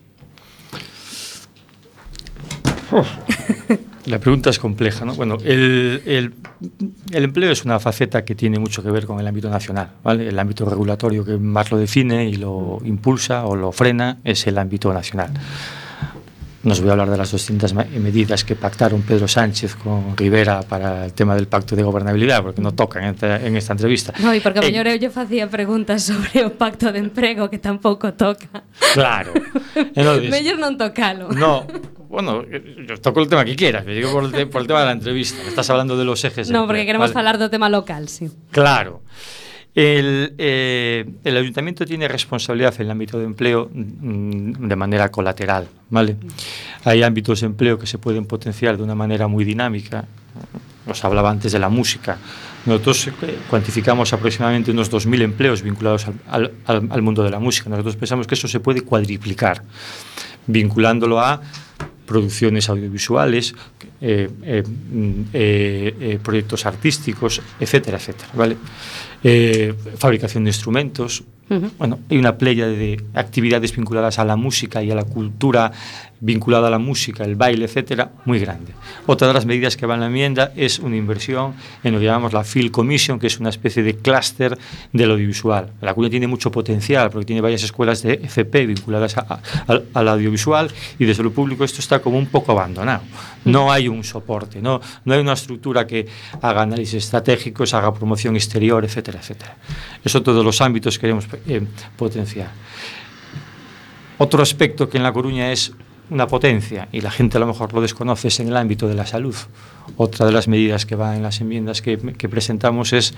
Oh. 2.95 3.03
La 4.07 4.19
pregunta 4.19 4.51
es 4.51 4.59
compleja, 4.59 5.05
¿no? 5.05 5.15
Bueno, 5.15 5.37
el, 5.45 6.03
el- 6.07 6.35
el 7.13 7.25
empleo 7.25 7.53
es 7.53 7.65
una 7.65 7.79
faceta 7.79 8.25
que 8.25 8.35
tiene 8.35 8.59
mucho 8.59 8.83
que 8.83 8.91
ver 8.91 9.07
con 9.07 9.21
el 9.21 9.27
ámbito 9.27 9.49
nacional, 9.49 9.91
¿vale? 10.03 10.29
El 10.29 10.39
ámbito 10.39 10.65
regulatorio 10.65 11.25
que 11.25 11.37
más 11.39 11.71
lo 11.71 11.79
define 11.79 12.25
y 12.29 12.35
lo 12.35 12.79
impulsa 12.85 13.47
o 13.47 13.55
lo 13.55 13.71
frena 13.71 14.19
es 14.25 14.47
el 14.49 14.59
ámbito 14.59 14.93
nacional. 14.93 15.31
nos 16.65 16.81
voy 16.81 16.91
a 16.91 16.93
hablar 16.93 17.11
de 17.11 17.17
las 17.17 17.31
200 17.33 17.75
ma- 17.75 17.87
medidas 17.99 18.45
que 18.45 18.55
pactaron 18.55 19.03
Pedro 19.03 19.27
Sánchez 19.27 19.75
con 19.75 20.17
Rivera 20.17 20.63
para 20.63 21.07
el 21.07 21.13
tema 21.13 21.35
del 21.35 21.49
pacto 21.49 21.75
de 21.75 21.83
gobernabilidad, 21.83 22.41
porque 22.43 22.61
no 22.63 22.71
tocan 22.71 23.03
en 23.03 23.11
esta, 23.15 23.45
en 23.45 23.57
esta 23.57 23.73
entrevista. 23.73 24.13
No, 24.23 24.31
e 24.31 24.39
porque 24.39 24.63
eu 24.63 24.71
lle 24.99 25.11
facía 25.11 25.51
preguntas 25.51 26.07
sobre 26.07 26.47
o 26.47 26.55
pacto 26.55 26.91
de 26.95 27.03
emprego 27.03 27.51
que 27.51 27.59
tampouco 27.59 28.15
toca. 28.15 28.63
Claro. 28.95 29.35
Entonces, 29.75 30.31
Mellor 30.31 30.59
non 30.63 30.79
tocalo. 30.79 31.35
No, 31.35 31.67
bueno, 32.13 32.45
yo 32.87 32.97
toco 33.01 33.21
el 33.21 33.29
tema 33.29 33.45
que 33.45 33.57
quieras, 33.57 33.85
me 33.87 33.95
digo 33.95 34.13
por 34.13 34.25
el, 34.25 34.33
te- 34.33 34.47
por 34.47 34.61
el 34.61 34.67
tema 34.69 34.81
de 34.81 34.87
la 34.87 34.93
entrevista. 34.93 35.41
Estás 35.49 35.69
hablando 35.71 35.97
de 35.97 36.05
los 36.05 36.23
ejes. 36.25 36.51
No, 36.51 36.67
porque 36.67 36.85
queremos 36.85 37.07
¿vale? 37.09 37.15
falar 37.15 37.39
do 37.39 37.49
tema 37.49 37.69
local, 37.73 38.09
sí. 38.09 38.29
Claro. 38.53 39.01
El, 39.75 40.35
eh, 40.37 41.09
el 41.25 41.37
ayuntamiento 41.39 41.87
tiene 41.87 42.07
responsabilidad 42.07 42.75
en 42.77 42.83
el 42.83 42.91
ámbito 42.91 43.19
de 43.19 43.25
empleo 43.25 43.71
mm, 43.73 44.69
de 44.69 44.77
manera 44.77 45.09
colateral, 45.11 45.67
¿vale? 45.89 46.17
Hay 46.85 47.03
ámbitos 47.03 47.41
de 47.41 47.47
empleo 47.47 47.79
que 47.79 47.87
se 47.87 47.97
pueden 47.97 48.27
potenciar 48.27 48.77
de 48.77 48.83
una 48.83 48.95
manera 48.95 49.27
muy 49.29 49.45
dinámica. 49.45 50.05
Os 50.87 51.03
hablaba 51.07 51.31
antes 51.31 51.53
de 51.53 51.59
la 51.59 51.71
música. 51.71 52.19
Nosotros 52.67 53.07
eh, 53.09 53.39
cuantificamos 53.49 54.13
aproximadamente 54.13 54.71
unos 54.73 54.91
2.000 54.93 55.23
empleos 55.23 55.63
vinculados 55.63 56.07
al- 56.29 56.53
al 56.67 57.01
mundo 57.03 57.23
de 57.23 57.31
la 57.31 57.39
música. 57.39 57.71
Nosotros 57.71 57.97
pensamos 57.97 58.27
que 58.27 58.35
eso 58.35 58.49
se 58.49 58.61
puede 58.61 58.83
cuadriplicar, 58.83 59.63
vinculándolo 60.47 61.19
a 61.19 61.41
producciones 62.13 62.69
audiovisuales, 62.69 63.55
eh, 64.01 64.29
eh, 64.43 64.63
mm, 64.63 65.23
eh, 65.33 65.97
eh 66.01 66.19
proyectos 66.23 66.67
artísticos, 66.67 67.41
etcétera, 67.59 67.97
etcétera, 67.97 68.31
¿vale? 68.35 68.57
Eh, 69.25 69.75
fabricación 69.97 70.45
de 70.45 70.51
instrumentos. 70.51 71.25
Uh 71.49 71.55
-huh. 71.55 71.71
Bueno, 71.79 71.99
hay 72.11 72.19
una 72.19 72.37
playa 72.37 72.67
de 72.67 73.03
actividades 73.15 73.75
vinculadas 73.75 74.19
a 74.19 74.25
la 74.25 74.37
música 74.37 74.83
y 74.83 74.91
a 74.91 74.95
la 74.95 75.05
cultura 75.05 75.73
vinculada 76.23 76.69
a 76.69 76.71
la 76.71 76.79
música, 76.79 77.25
el 77.25 77.35
baile, 77.35 77.65
etcétera, 77.65 78.13
muy 78.27 78.39
grande. 78.39 78.73
Otra 79.07 79.27
de 79.27 79.35
las 79.35 79.45
medidas 79.45 79.77
que 79.77 79.87
va 79.87 79.95
en 79.95 80.01
la 80.01 80.07
enmienda 80.07 80.53
es 80.55 80.79
una 80.79 80.97
inversión 80.97 81.55
en 81.83 81.93
lo 81.93 81.99
que 81.99 82.07
llamamos 82.07 82.33
la 82.33 82.45
Field 82.45 82.71
Commission, 82.71 83.19
que 83.19 83.27
es 83.27 83.41
una 83.41 83.51
especie 83.51 83.83
de 83.83 83.97
clúster 83.97 84.57
del 84.93 85.11
audiovisual. 85.11 85.73
La 85.81 85.95
Coruña 85.95 86.11
tiene 86.11 86.29
mucho 86.29 86.53
potencial 86.53 87.11
porque 87.11 87.27
tiene 87.27 87.43
varias 87.43 87.65
escuelas 87.65 88.03
de 88.03 88.15
FP 88.23 88.67
vinculadas 88.67 89.17
al 89.17 90.09
audiovisual 90.09 90.71
y 90.97 91.05
desde 91.05 91.25
lo 91.25 91.33
público 91.33 91.65
esto 91.65 91.81
está 91.81 91.99
como 91.99 92.19
un 92.19 92.27
poco 92.27 92.53
abandonado. 92.53 93.03
No 93.45 93.73
hay 93.73 93.89
un 93.89 94.05
soporte, 94.05 94.63
no, 94.63 94.81
no 95.05 95.15
hay 95.15 95.21
una 95.21 95.33
estructura 95.33 95.89
que 95.89 96.07
haga 96.41 96.63
análisis 96.63 97.03
estratégicos, 97.03 97.75
haga 97.75 97.93
promoción 97.93 98.37
exterior, 98.37 98.85
etcétera, 98.85 99.19
etcétera. 99.19 99.57
Eso 100.05 100.23
todos 100.23 100.45
los 100.45 100.61
ámbitos 100.61 101.01
queremos 101.01 101.27
eh, 101.49 101.63
potenciar. 101.97 102.51
Otro 104.19 104.41
aspecto 104.41 104.89
que 104.89 104.99
en 104.99 105.03
La 105.03 105.13
Coruña 105.13 105.51
es 105.51 105.73
una 106.13 106.27
potencia 106.27 106.89
y 106.93 107.01
la 107.01 107.11
gente 107.11 107.37
a 107.39 107.41
lo 107.41 107.47
mejor 107.47 107.73
lo 107.73 107.81
desconoce 107.81 108.29
es 108.29 108.39
en 108.41 108.49
el 108.49 108.57
ámbito 108.57 108.87
de 108.89 108.95
la 108.95 109.07
salud. 109.07 109.35
Otra 109.97 110.27
de 110.27 110.33
las 110.33 110.47
medidas 110.49 110.87
que 110.87 110.95
va 110.95 111.17
en 111.17 111.23
las 111.23 111.41
enmiendas 111.41 111.83
que, 111.83 111.99
que 111.99 112.29
presentamos 112.29 112.93
es 112.93 113.15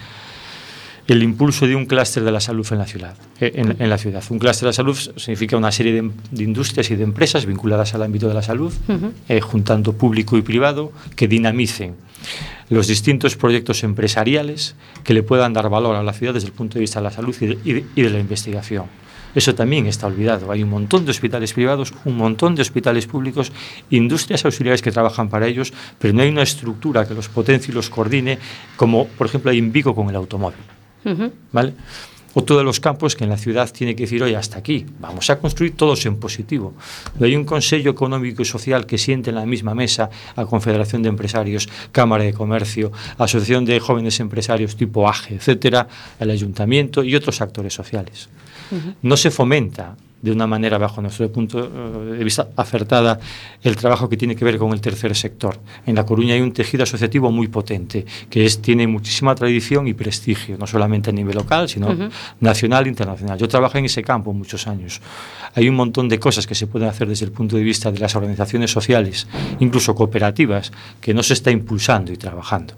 el 1.06 1.22
impulso 1.22 1.66
de 1.66 1.76
un 1.76 1.84
clúster 1.84 2.24
de 2.24 2.32
la 2.32 2.40
salud 2.40 2.66
en 2.70 2.78
la 2.78 2.86
ciudad. 2.86 3.14
eh, 3.40 3.52
En, 3.56 3.76
en 3.78 3.90
la 3.90 3.98
ciudad. 3.98 4.22
Un 4.30 4.38
clúster 4.38 4.62
de 4.62 4.68
la 4.68 4.72
salud 4.72 4.96
significa 5.16 5.56
una 5.56 5.70
serie 5.70 5.92
de, 5.92 6.10
de 6.30 6.42
industrias 6.44 6.90
y 6.90 6.96
de 6.96 7.04
empresas 7.04 7.44
vinculadas 7.44 7.94
al 7.94 8.02
ámbito 8.02 8.26
de 8.28 8.34
la 8.34 8.42
salud, 8.42 8.72
eh, 9.28 9.40
juntando 9.42 9.92
público 9.92 10.38
y 10.38 10.42
privado, 10.42 10.92
que 11.14 11.28
dinamicen 11.28 11.96
los 12.70 12.86
distintos 12.86 13.36
proyectos 13.36 13.84
empresariales 13.84 14.76
que 15.04 15.12
le 15.12 15.22
puedan 15.22 15.52
dar 15.52 15.68
valor 15.68 15.94
a 15.96 16.02
la 16.02 16.14
ciudad 16.14 16.32
desde 16.32 16.46
el 16.46 16.54
punto 16.54 16.74
de 16.74 16.80
vista 16.80 17.00
de 17.00 17.04
la 17.04 17.10
salud 17.10 17.36
y 17.38 17.46
de, 17.48 17.58
y 17.64 17.72
de- 17.74 17.84
y 17.96 18.00
de 18.02 18.08
la 18.10 18.18
investigación. 18.18 18.86
Eso 19.34 19.54
también 19.54 19.86
está 19.86 20.06
olvidado. 20.06 20.50
Hay 20.52 20.62
un 20.62 20.70
montón 20.70 21.04
de 21.04 21.10
hospitales 21.10 21.52
privados, 21.52 21.92
un 22.04 22.16
montón 22.16 22.54
de 22.54 22.62
hospitales 22.62 23.06
públicos, 23.06 23.52
industrias 23.90 24.44
auxiliares 24.44 24.82
que 24.82 24.92
trabajan 24.92 25.28
para 25.28 25.46
ellos, 25.46 25.72
pero 25.98 26.14
no 26.14 26.22
hay 26.22 26.28
una 26.28 26.42
estructura 26.42 27.06
que 27.06 27.14
los 27.14 27.28
potencie 27.28 27.72
y 27.72 27.74
los 27.74 27.90
coordine, 27.90 28.38
como 28.76 29.06
por 29.06 29.26
ejemplo 29.26 29.50
hay 29.50 29.58
en 29.58 29.72
Vigo 29.72 29.94
con 29.94 30.08
el 30.08 30.16
automóvil. 30.16 30.60
¿vale? 31.52 31.74
Otro 32.36 32.58
de 32.58 32.64
los 32.64 32.80
campos 32.80 33.14
que 33.14 33.22
en 33.22 33.30
la 33.30 33.36
ciudad 33.36 33.70
tiene 33.70 33.94
que 33.94 34.04
decir, 34.04 34.20
oye, 34.20 34.34
hasta 34.34 34.58
aquí, 34.58 34.84
vamos 34.98 35.30
a 35.30 35.38
construir 35.38 35.76
todos 35.76 36.04
en 36.04 36.16
positivo. 36.16 36.74
No 37.18 37.26
hay 37.26 37.36
un 37.36 37.44
Consejo 37.44 37.88
Económico 37.88 38.42
y 38.42 38.44
Social 38.44 38.86
que 38.86 38.98
siente 38.98 39.30
en 39.30 39.36
la 39.36 39.46
misma 39.46 39.72
mesa 39.74 40.10
a 40.34 40.44
Confederación 40.44 41.02
de 41.04 41.10
Empresarios, 41.10 41.68
Cámara 41.92 42.24
de 42.24 42.34
Comercio, 42.34 42.90
Asociación 43.18 43.64
de 43.64 43.78
Jóvenes 43.78 44.18
Empresarios 44.18 44.74
tipo 44.74 45.08
AGE, 45.08 45.36
etcétera, 45.36 45.86
el 46.18 46.30
Ayuntamiento 46.30 47.04
y 47.04 47.14
otros 47.14 47.40
actores 47.40 47.72
sociales. 47.72 48.28
No 49.02 49.16
se 49.16 49.30
fomenta 49.30 49.96
de 50.24 50.32
una 50.32 50.46
manera, 50.46 50.78
bajo 50.78 51.02
nuestro 51.02 51.30
punto 51.30 51.58
eh, 51.60 52.16
de 52.16 52.24
vista 52.24 52.48
acertada, 52.56 53.20
el 53.62 53.76
trabajo 53.76 54.08
que 54.08 54.16
tiene 54.16 54.34
que 54.34 54.42
ver 54.42 54.56
con 54.56 54.72
el 54.72 54.80
tercer 54.80 55.14
sector. 55.14 55.60
En 55.84 55.96
La 55.96 56.06
Coruña 56.06 56.32
hay 56.32 56.40
un 56.40 56.52
tejido 56.52 56.84
asociativo 56.84 57.30
muy 57.30 57.48
potente, 57.48 58.06
que 58.30 58.46
es, 58.46 58.62
tiene 58.62 58.86
muchísima 58.86 59.34
tradición 59.34 59.86
y 59.86 59.92
prestigio, 59.92 60.56
no 60.56 60.66
solamente 60.66 61.10
a 61.10 61.12
nivel 61.12 61.36
local, 61.36 61.68
sino 61.68 61.94
nacional 62.40 62.86
e 62.86 62.88
internacional. 62.88 63.36
Yo 63.38 63.48
trabajé 63.48 63.80
en 63.80 63.84
ese 63.84 64.02
campo 64.02 64.32
muchos 64.32 64.66
años. 64.66 65.02
Hay 65.54 65.68
un 65.68 65.74
montón 65.74 66.08
de 66.08 66.18
cosas 66.18 66.46
que 66.46 66.54
se 66.54 66.66
pueden 66.66 66.88
hacer 66.88 67.06
desde 67.06 67.26
el 67.26 67.32
punto 67.32 67.56
de 67.56 67.62
vista 67.62 67.92
de 67.92 67.98
las 67.98 68.16
organizaciones 68.16 68.70
sociales, 68.70 69.26
incluso 69.60 69.94
cooperativas, 69.94 70.72
que 71.02 71.12
no 71.12 71.22
se 71.22 71.34
está 71.34 71.50
impulsando 71.50 72.14
y 72.14 72.16
trabajando. 72.16 72.72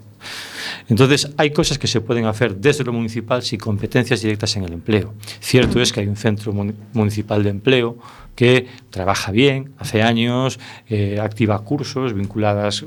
Entonces, 0.89 1.31
hay 1.37 1.51
cosas 1.51 1.77
que 1.77 1.87
se 1.87 2.01
pueden 2.01 2.25
hacer 2.25 2.55
desde 2.55 2.83
lo 2.83 2.93
municipal 2.93 3.41
sin 3.43 3.59
competencias 3.59 4.21
directas 4.21 4.55
en 4.57 4.63
el 4.63 4.73
empleo. 4.73 5.13
Cierto 5.39 5.81
es 5.81 5.91
que 5.91 6.01
hay 6.01 6.07
un 6.07 6.15
centro 6.15 6.53
mun- 6.53 6.75
municipal 6.93 7.43
de 7.43 7.49
empleo 7.49 7.97
que 8.35 8.67
trabaja 8.91 9.31
bien, 9.31 9.71
hace 9.79 10.03
años, 10.03 10.59
eh, 10.89 11.19
activa 11.19 11.57
cursos 11.63 12.13
vinculadas 12.13 12.85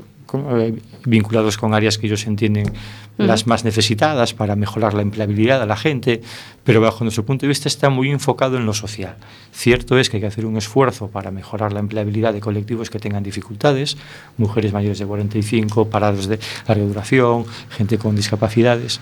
vinculados 1.05 1.57
con 1.57 1.73
áreas 1.73 1.97
que 1.97 2.07
ellos 2.07 2.25
entienden 2.27 2.71
las 3.17 3.45
más 3.45 3.63
necesitadas 3.63 4.33
para 4.33 4.55
mejorar 4.55 4.93
la 4.93 5.01
empleabilidad 5.01 5.59
de 5.59 5.65
la 5.65 5.75
gente, 5.75 6.21
pero 6.63 6.81
bajo 6.81 7.03
nuestro 7.03 7.25
punto 7.25 7.43
de 7.43 7.49
vista 7.49 7.67
está 7.67 7.89
muy 7.89 8.09
enfocado 8.09 8.57
en 8.57 8.65
lo 8.65 8.73
social. 8.73 9.15
Cierto 9.51 9.97
es 9.99 10.09
que 10.09 10.17
hay 10.17 10.21
que 10.21 10.27
hacer 10.27 10.45
un 10.45 10.57
esfuerzo 10.57 11.09
para 11.09 11.29
mejorar 11.29 11.73
la 11.73 11.79
empleabilidad 11.79 12.33
de 12.33 12.39
colectivos 12.39 12.89
que 12.89 12.99
tengan 12.99 13.23
dificultades, 13.23 13.97
mujeres 14.37 14.73
mayores 14.73 14.99
de 14.99 15.05
45, 15.05 15.89
parados 15.89 16.27
de 16.27 16.39
larga 16.67 16.83
duración, 16.83 17.45
gente 17.69 17.97
con 17.97 18.15
discapacidades, 18.15 18.99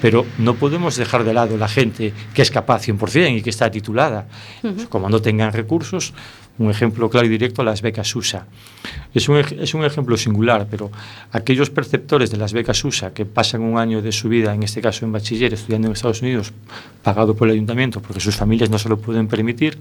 pero 0.00 0.24
no 0.38 0.54
podemos 0.54 0.96
dejar 0.96 1.24
de 1.24 1.34
lado 1.34 1.56
la 1.56 1.68
gente 1.68 2.12
que 2.34 2.42
es 2.42 2.50
capaz 2.50 2.86
100% 2.86 3.38
y 3.38 3.42
que 3.42 3.50
está 3.50 3.70
titulada. 3.70 4.26
Como 4.88 5.08
no 5.08 5.20
tengan 5.20 5.52
recursos, 5.52 6.14
un 6.58 6.70
ejemplo 6.70 7.10
claro 7.10 7.26
y 7.26 7.30
directo, 7.30 7.64
las 7.64 7.82
becas 7.82 8.14
USA. 8.14 8.46
Es 9.12 9.28
un, 9.28 9.36
es 9.36 9.74
un 9.74 9.84
ejemplo 9.84 10.16
singular, 10.16 10.66
pero 10.70 10.90
aquellos 11.32 11.70
perceptores 11.70 12.30
de 12.30 12.36
las 12.36 12.52
becas 12.52 12.84
USA 12.84 13.12
que 13.12 13.24
pasan 13.24 13.62
un 13.62 13.78
año 13.78 14.02
de 14.02 14.12
su 14.12 14.28
vida, 14.28 14.54
en 14.54 14.62
este 14.62 14.80
caso 14.80 15.04
en 15.04 15.12
bachiller, 15.12 15.52
estudiando 15.52 15.88
en 15.88 15.94
Estados 15.94 16.22
Unidos, 16.22 16.52
pagado 17.02 17.34
por 17.34 17.48
el 17.48 17.54
ayuntamiento 17.54 18.00
porque 18.00 18.20
sus 18.20 18.36
familias 18.36 18.70
no 18.70 18.78
se 18.78 18.88
lo 18.88 18.98
pueden 18.98 19.26
permitir, 19.26 19.78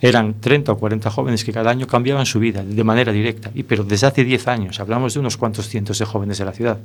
eran 0.00 0.40
30 0.40 0.72
o 0.72 0.78
40 0.78 1.10
jóvenes 1.10 1.44
que 1.44 1.52
cada 1.52 1.70
año 1.70 1.86
cambiaban 1.86 2.26
su 2.26 2.40
vida 2.40 2.64
de 2.64 2.84
manera 2.84 3.12
directa, 3.12 3.50
y, 3.54 3.62
pero 3.62 3.84
desde 3.84 4.06
hace 4.06 4.24
10 4.24 4.48
años, 4.48 4.80
hablamos 4.80 5.14
de 5.14 5.20
unos 5.20 5.36
cuantos 5.36 5.68
cientos 5.68 5.98
de 5.98 6.04
jóvenes 6.04 6.38
de 6.38 6.44
la 6.44 6.52
ciudad. 6.52 6.78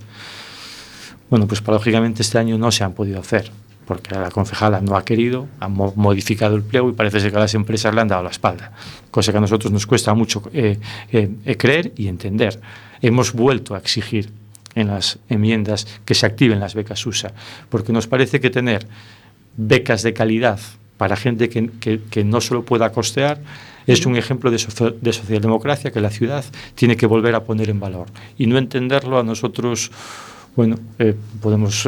Bueno, 1.30 1.48
pues 1.48 1.62
paradójicamente 1.62 2.22
este 2.22 2.38
año 2.38 2.58
no 2.58 2.72
se 2.72 2.84
han 2.84 2.94
podido 2.94 3.20
hacer, 3.20 3.52
porque 3.92 4.16
la 4.16 4.32
concejala 4.32 4.80
no 4.80 4.96
ha 4.96 5.04
querido, 5.04 5.48
ha 5.60 5.68
mo- 5.68 5.92
modificado 5.98 6.56
el 6.56 6.64
pliego 6.64 6.90
y 6.90 6.94
parece 6.94 7.20
ser 7.20 7.30
que 7.34 7.38
las 7.40 7.54
empresas 7.56 7.94
le 7.94 8.00
han 8.00 8.08
dado 8.08 8.24
la 8.24 8.30
espalda, 8.30 8.72
cosa 9.12 9.34
que 9.34 9.38
a 9.38 9.42
nosotros 9.42 9.70
nos 9.70 9.86
cuesta 9.86 10.14
mucho 10.14 10.42
eh, 10.54 10.80
eh, 11.12 11.30
eh, 11.46 11.58
creer 11.58 11.92
y 11.98 12.08
entender. 12.08 12.58
Hemos 13.02 13.34
vuelto 13.34 13.76
a 13.76 13.80
exigir 13.80 14.30
en 14.76 14.88
las 14.88 15.20
enmiendas 15.28 15.86
que 16.06 16.14
se 16.16 16.26
activen 16.26 16.62
las 16.62 16.74
becas 16.74 17.06
USA, 17.06 17.34
porque 17.68 17.92
nos 17.92 18.08
parece 18.08 18.40
que 18.40 18.50
tener 18.50 18.88
becas 19.58 20.04
de 20.04 20.14
calidad 20.14 20.58
para 20.96 21.18
gente 21.18 21.50
que, 21.50 21.70
que- 22.10 22.24
no 22.24 22.40
se 22.40 22.54
lo 22.54 22.64
pueda 22.64 22.94
costear 22.94 23.42
es 23.88 24.06
un 24.06 24.16
ejemplo 24.16 24.52
de, 24.52 24.58
de 25.02 25.12
socialdemocracia 25.12 25.92
que 25.92 26.00
la 26.00 26.12
ciudad 26.12 26.46
tiene 26.76 26.96
que 26.96 27.08
volver 27.08 27.36
a 27.36 27.44
poner 27.44 27.70
en 27.70 27.80
valor. 27.82 28.08
Y 28.38 28.46
no 28.46 28.58
entenderlo 28.58 29.20
a 29.20 29.24
nosotros, 29.24 29.92
bueno, 30.56 30.78
podemos 31.42 31.86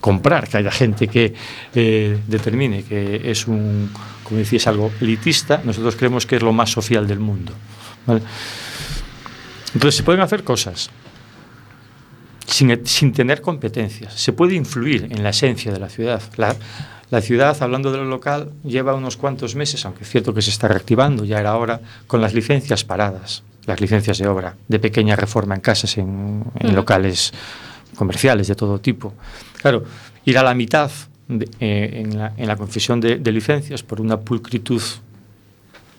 comprar 0.00 0.48
que 0.48 0.58
haya 0.58 0.70
gente 0.70 1.08
que 1.08 1.34
eh, 1.74 2.18
determine 2.26 2.84
que 2.84 3.30
es 3.30 3.46
un, 3.46 3.90
como 4.22 4.38
decías, 4.38 4.66
algo 4.66 4.92
elitista, 5.00 5.60
nosotros 5.64 5.96
creemos 5.96 6.26
que 6.26 6.36
es 6.36 6.42
lo 6.42 6.52
más 6.52 6.70
social 6.70 7.06
del 7.06 7.18
mundo. 7.18 7.52
¿vale? 8.06 8.22
Entonces 9.74 9.96
se 9.96 10.02
pueden 10.02 10.20
hacer 10.20 10.44
cosas 10.44 10.90
sin, 12.46 12.86
sin 12.86 13.12
tener 13.12 13.40
competencias. 13.40 14.14
Se 14.14 14.32
puede 14.32 14.54
influir 14.54 15.08
en 15.10 15.22
la 15.22 15.30
esencia 15.30 15.72
de 15.72 15.78
la 15.78 15.88
ciudad. 15.88 16.22
La, 16.36 16.54
la 17.10 17.20
ciudad, 17.20 17.56
hablando 17.60 17.92
de 17.92 17.98
lo 17.98 18.04
local, 18.04 18.52
lleva 18.64 18.94
unos 18.94 19.16
cuantos 19.16 19.54
meses, 19.54 19.84
aunque 19.84 20.04
es 20.04 20.10
cierto 20.10 20.34
que 20.34 20.42
se 20.42 20.50
está 20.50 20.68
reactivando, 20.68 21.24
ya 21.24 21.38
era 21.38 21.56
hora, 21.56 21.80
con 22.06 22.20
las 22.20 22.34
licencias 22.34 22.84
paradas, 22.84 23.42
las 23.66 23.80
licencias 23.80 24.18
de 24.18 24.26
obra, 24.26 24.56
de 24.68 24.78
pequeña 24.78 25.14
reforma 25.14 25.54
en 25.54 25.60
casas, 25.60 25.98
en, 25.98 26.44
en 26.58 26.74
locales 26.74 27.32
comerciales 27.94 28.48
de 28.48 28.54
todo 28.54 28.80
tipo. 28.80 29.14
Claro, 29.60 29.84
ir 30.24 30.38
a 30.38 30.42
la 30.42 30.54
mitad 30.54 30.90
eh, 31.28 32.02
en, 32.04 32.18
la, 32.18 32.32
en 32.36 32.46
la 32.46 32.56
concesión 32.56 33.00
de, 33.00 33.18
de 33.18 33.32
licencias 33.32 33.82
por 33.82 34.00
una 34.00 34.20
pulcritud 34.20 34.82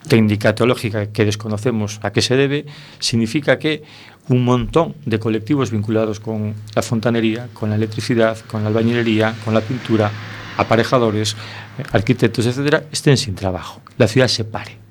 técnica 0.08 0.56
teológica 0.56 1.08
que 1.08 1.26
desconocemos 1.26 2.00
a 2.02 2.12
qué 2.12 2.22
se 2.22 2.36
debe, 2.36 2.66
significa 3.00 3.60
que 3.60 3.84
un 4.30 4.44
montón 4.44 4.96
de 5.06 5.20
colectivos 5.20 5.72
vinculados 5.72 6.20
con 6.20 6.54
la 6.76 6.82
fontanería, 6.82 7.50
con 7.54 7.70
la 7.70 7.76
electricidad, 7.76 8.38
con 8.48 8.64
la 8.64 8.70
albañilería, 8.70 9.36
con 9.44 9.54
la 9.54 9.62
pintura, 9.62 10.12
aparejadores, 10.58 11.36
arquitectos, 11.92 12.46
etcétera, 12.46 12.84
estén 12.92 13.18
sin 13.18 13.36
trabajo. 13.36 13.82
La 13.98 14.08
ciudad 14.08 14.28
se 14.28 14.44
pare. 14.44 14.87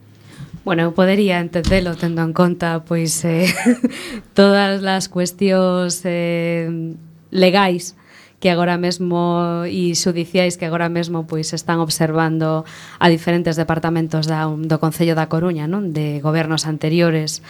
Bueno, 0.66 0.83
eu 0.83 0.90
podería 0.90 1.38
entendelo 1.38 1.94
tendo 1.94 2.26
en 2.26 2.35
conta 2.35 2.83
pois 2.83 3.22
eh, 3.22 3.46
todas 4.35 4.83
as 4.83 5.07
cuestións 5.07 6.02
eh, 6.02 6.66
legais 7.31 7.94
que 8.42 8.50
agora 8.50 8.74
mesmo 8.74 9.62
e 9.62 9.94
xudiciais 9.94 10.59
que 10.59 10.66
agora 10.66 10.90
mesmo 10.90 11.22
pois 11.22 11.55
están 11.55 11.79
observando 11.79 12.66
a 12.98 13.07
diferentes 13.07 13.55
departamentos 13.55 14.26
da, 14.26 14.50
do 14.50 14.83
Concello 14.83 15.14
da 15.14 15.31
Coruña, 15.31 15.70
non? 15.70 15.94
De 15.94 16.18
gobernos 16.18 16.66
anteriores. 16.66 17.46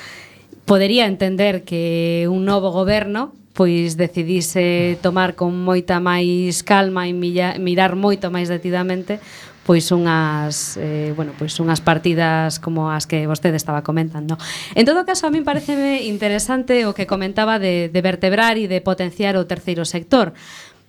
Podería 0.69 1.09
entender 1.09 1.65
que 1.65 2.29
un 2.29 2.45
novo 2.45 2.69
goberno 2.69 3.33
pois 3.57 3.97
decidise 3.97 5.01
tomar 5.01 5.33
con 5.33 5.57
moita 5.57 6.05
máis 6.05 6.61
calma 6.61 7.09
e 7.09 7.17
mirar 7.17 7.97
moito 7.97 8.29
máis 8.29 8.53
detidamente 8.53 9.25
pois 9.67 9.91
unhas 9.91 10.79
eh, 10.79 11.11
bueno, 11.19 11.35
pois 11.35 11.59
unhas 11.59 11.83
partidas 11.83 12.63
como 12.63 12.95
as 12.95 13.11
que 13.11 13.27
vostede 13.27 13.59
estaba 13.59 13.83
comentando. 13.83 14.39
En 14.79 14.87
todo 14.87 15.03
caso, 15.03 15.27
a 15.27 15.35
min 15.35 15.43
parece 15.43 16.07
interesante 16.07 16.87
o 16.87 16.95
que 16.95 17.11
comentaba 17.11 17.59
de, 17.59 17.91
de 17.91 18.01
vertebrar 18.01 18.55
e 18.63 18.71
de 18.71 18.79
potenciar 18.79 19.35
o 19.35 19.51
terceiro 19.51 19.83
sector, 19.83 20.39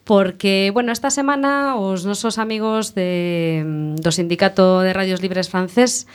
porque, 0.06 0.70
bueno, 0.72 0.94
esta 0.94 1.10
semana 1.10 1.76
os 1.76 2.06
nosos 2.06 2.38
amigos 2.38 2.94
de, 2.94 3.66
do 3.98 4.14
Sindicato 4.14 4.86
de 4.86 4.94
Radios 4.94 5.26
Libres 5.26 5.50
Francés 5.50 6.06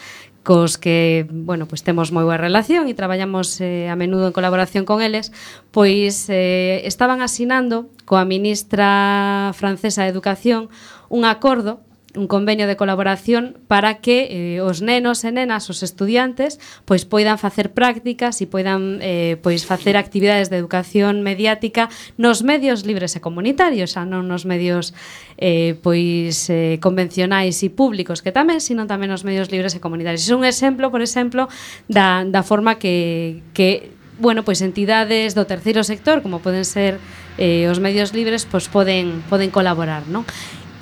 cos 0.42 0.78
que, 0.78 1.26
bueno, 1.30 1.66
pois 1.66 1.86
temos 1.86 2.10
moi 2.10 2.26
boa 2.26 2.38
relación 2.38 2.90
e 2.90 2.98
traballamos 2.98 3.58
eh, 3.62 3.86
a 3.90 3.94
menudo 3.94 4.26
en 4.30 4.34
colaboración 4.34 4.82
con 4.82 5.02
eles, 5.02 5.30
pois 5.70 6.26
eh, 6.30 6.82
estaban 6.86 7.22
asinando 7.22 7.90
coa 8.06 8.26
ministra 8.26 9.50
francesa 9.54 10.02
de 10.02 10.10
Educación 10.10 10.66
un 11.10 11.26
acordo 11.26 11.82
un 12.14 12.26
convenio 12.26 12.66
de 12.66 12.76
colaboración 12.76 13.56
para 13.68 14.00
que 14.04 14.56
eh, 14.56 14.60
os 14.60 14.84
nenos 14.84 15.24
e 15.24 15.32
nenas, 15.32 15.70
os 15.72 15.80
estudiantes, 15.80 16.60
pois 16.84 17.08
poidan 17.08 17.40
facer 17.40 17.72
prácticas 17.72 18.40
e 18.40 18.46
poidan 18.46 19.00
eh, 19.00 19.40
pois 19.40 19.64
facer 19.64 19.96
actividades 19.96 20.52
de 20.52 20.60
educación 20.60 21.24
mediática 21.24 21.88
nos 22.20 22.44
medios 22.44 22.84
libres 22.84 23.16
e 23.16 23.20
comunitarios, 23.24 23.96
xa 23.96 24.04
non 24.04 24.28
nos 24.28 24.44
medios 24.44 24.92
eh, 25.40 25.78
pois 25.80 26.52
eh, 26.52 26.76
convencionais 26.84 27.56
e 27.64 27.68
públicos 27.72 28.20
que 28.20 28.34
tamén, 28.34 28.60
sino 28.60 28.84
tamén 28.84 29.08
nos 29.08 29.24
medios 29.24 29.48
libres 29.48 29.72
e 29.72 29.80
comunitarios. 29.80 30.28
É 30.28 30.36
un 30.36 30.44
exemplo, 30.44 30.92
por 30.92 31.00
exemplo, 31.00 31.48
da, 31.88 32.28
da 32.28 32.44
forma 32.44 32.76
que, 32.76 33.40
que 33.56 33.96
bueno, 34.20 34.44
pois 34.44 34.60
entidades 34.60 35.32
do 35.32 35.48
terceiro 35.48 35.80
sector, 35.82 36.20
como 36.20 36.44
poden 36.44 36.68
ser 36.68 37.00
eh, 37.40 37.66
os 37.72 37.80
medios 37.80 38.12
libres, 38.12 38.44
pois 38.44 38.68
poden, 38.68 39.24
poden 39.32 39.48
colaborar, 39.48 40.04
non? 40.06 40.28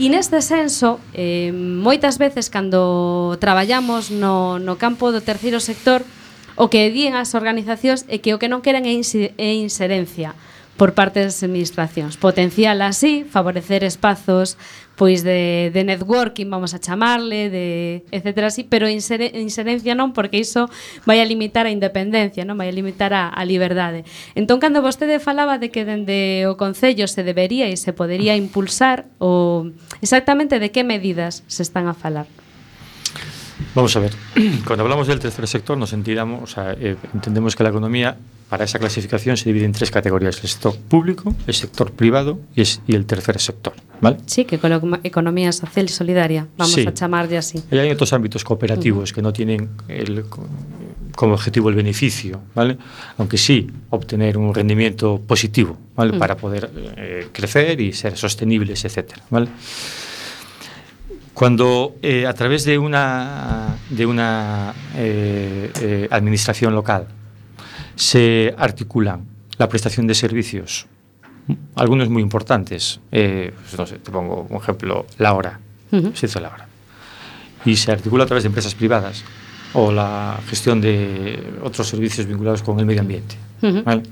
E 0.00 0.08
neste 0.08 0.40
senso, 0.40 0.96
eh, 1.12 1.52
moitas 1.52 2.16
veces 2.16 2.48
cando 2.48 3.36
traballamos 3.36 4.08
no, 4.08 4.56
no 4.56 4.80
campo 4.80 5.12
do 5.12 5.20
terceiro 5.20 5.60
sector, 5.60 6.08
o 6.56 6.72
que 6.72 6.88
díen 6.88 7.12
as 7.12 7.36
organizacións 7.36 8.08
é 8.08 8.16
que 8.16 8.32
o 8.32 8.40
que 8.40 8.48
non 8.48 8.64
queren 8.64 8.88
é, 8.88 8.96
é 8.96 9.50
inserencia 9.60 10.32
por 10.80 10.96
parte 10.96 11.20
das 11.20 11.44
administracións. 11.44 12.16
Potencial 12.16 12.80
así, 12.80 13.28
favorecer 13.28 13.84
espazos 13.84 14.56
pois 15.00 15.24
de, 15.24 15.70
de 15.72 15.82
networking, 15.82 16.50
vamos 16.50 16.76
a 16.76 16.78
chamarle, 16.78 17.48
de 17.48 18.04
etcétera 18.10 18.48
así, 18.48 18.64
pero 18.68 18.84
insere, 18.84 19.32
inserencia 19.32 19.96
non, 19.96 20.12
porque 20.12 20.36
iso 20.36 20.68
vai 21.08 21.24
a 21.24 21.24
limitar 21.24 21.64
a 21.64 21.72
independencia, 21.72 22.44
non 22.44 22.60
vai 22.60 22.68
a 22.68 22.76
limitar 22.76 23.16
a, 23.16 23.32
a 23.32 23.42
liberdade. 23.48 24.04
Entón, 24.36 24.60
cando 24.60 24.84
vostede 24.84 25.16
falaba 25.16 25.56
de 25.56 25.72
que 25.72 25.88
dende 25.88 26.44
o 26.44 26.60
Concello 26.60 27.08
se 27.08 27.24
debería 27.24 27.72
e 27.72 27.80
se 27.80 27.96
podería 27.96 28.36
impulsar, 28.36 29.08
o 29.16 29.72
exactamente 30.04 30.60
de 30.60 30.68
que 30.68 30.84
medidas 30.84 31.48
se 31.48 31.64
están 31.64 31.88
a 31.88 31.96
falar? 31.96 32.28
Vamos 33.74 33.94
a 33.96 34.00
ver, 34.00 34.12
cuando 34.66 34.82
hablamos 34.82 35.06
del 35.06 35.18
tercer 35.20 35.46
sector 35.46 35.78
nos 35.78 35.92
entendamos, 35.92 36.42
o 36.42 36.46
sea, 36.46 36.72
eh, 36.78 36.96
entendemos 37.14 37.54
que 37.54 37.62
la 37.62 37.70
economía 37.70 38.16
para 38.48 38.64
esa 38.64 38.80
clasificación 38.80 39.36
se 39.36 39.44
divide 39.44 39.64
en 39.64 39.70
tres 39.72 39.92
categorías, 39.92 40.40
el 40.42 40.48
sector 40.48 40.76
público, 40.76 41.32
el 41.46 41.54
sector 41.54 41.92
privado 41.92 42.40
y, 42.56 42.62
es, 42.62 42.80
y 42.88 42.96
el 42.96 43.06
tercer 43.06 43.38
sector. 43.40 43.74
¿vale? 44.00 44.16
Sí, 44.26 44.44
que 44.44 44.58
con 44.58 44.70
la 44.70 44.80
economía 45.04 45.52
social 45.52 45.84
y 45.84 45.88
solidaria, 45.88 46.48
vamos 46.56 46.74
Sí. 46.74 46.84
a 46.84 46.92
chamarlle 46.92 47.38
así. 47.38 47.62
Y 47.70 47.78
hay 47.78 47.90
otros 47.90 48.12
ámbitos 48.12 48.42
cooperativos 48.42 49.12
que 49.12 49.22
no 49.22 49.32
tienen 49.32 49.68
el- 49.86 50.24
como 51.14 51.34
objetivo 51.34 51.68
el 51.68 51.76
beneficio, 51.76 52.40
¿vale? 52.56 52.76
aunque 53.18 53.36
sí 53.38 53.68
obtener 53.90 54.36
un 54.36 54.52
rendimiento 54.52 55.20
positivo 55.24 55.76
¿vale? 55.94 56.18
para 56.18 56.36
poder 56.36 56.70
eh, 56.96 57.28
crecer 57.32 57.80
y 57.80 57.92
ser 57.92 58.16
sostenibles, 58.16 58.84
etcétera, 58.84 59.22
¿vale? 59.30 59.46
Cuando 61.40 61.96
eh, 62.02 62.26
a 62.26 62.34
través 62.34 62.66
de 62.66 62.76
una, 62.76 63.78
de 63.88 64.04
una 64.04 64.74
eh, 64.94 65.72
eh, 65.80 66.08
administración 66.10 66.74
local 66.74 67.06
se 67.94 68.54
articulan 68.58 69.24
la 69.56 69.66
prestación 69.66 70.06
de 70.06 70.14
servicios, 70.14 70.86
algunos 71.76 72.10
muy 72.10 72.20
importantes, 72.20 73.00
pues 73.08 73.78
no 73.78 73.86
sé, 73.86 74.00
te 74.00 74.10
pongo 74.10 74.48
un 74.50 74.58
ejemplo, 74.58 75.06
la 75.16 75.32
hora, 75.32 75.58
se 76.12 76.26
hizo 76.26 76.40
la 76.40 76.48
hora, 76.48 76.68
y 77.64 77.74
se 77.74 77.90
articula 77.90 78.24
a 78.24 78.26
través 78.26 78.44
de 78.44 78.48
empresas 78.48 78.74
privadas 78.74 79.24
o 79.72 79.90
la 79.90 80.38
gestión 80.46 80.82
de 80.82 81.42
otros 81.62 81.88
servicios 81.88 82.26
vinculados 82.26 82.62
con 82.62 82.78
el 82.80 82.84
medio 82.84 83.00
ambiente. 83.00 83.36
¿vale? 83.62 84.02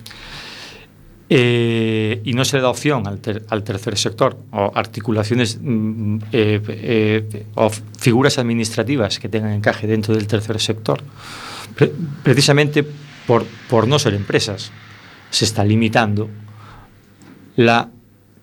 Eh, 1.30 2.22
y 2.24 2.32
no 2.32 2.42
se 2.46 2.56
le 2.56 2.62
da 2.62 2.70
opción 2.70 3.06
al, 3.06 3.18
ter- 3.18 3.44
al 3.50 3.62
tercer 3.62 3.98
sector 3.98 4.38
o 4.50 4.72
articulaciones 4.74 5.58
mm, 5.60 6.16
eh, 6.32 6.60
eh, 6.68 7.46
o 7.54 7.68
figuras 7.98 8.38
administrativas 8.38 9.18
que 9.18 9.28
tengan 9.28 9.52
encaje 9.52 9.86
dentro 9.86 10.14
del 10.14 10.26
tercer 10.26 10.58
sector. 10.58 11.02
Pre- 11.76 11.92
precisamente 12.22 12.82
por, 13.26 13.44
por 13.68 13.86
no 13.86 13.98
ser 13.98 14.14
empresas, 14.14 14.72
se 15.30 15.44
está 15.44 15.64
limitando 15.64 16.30
la 17.56 17.90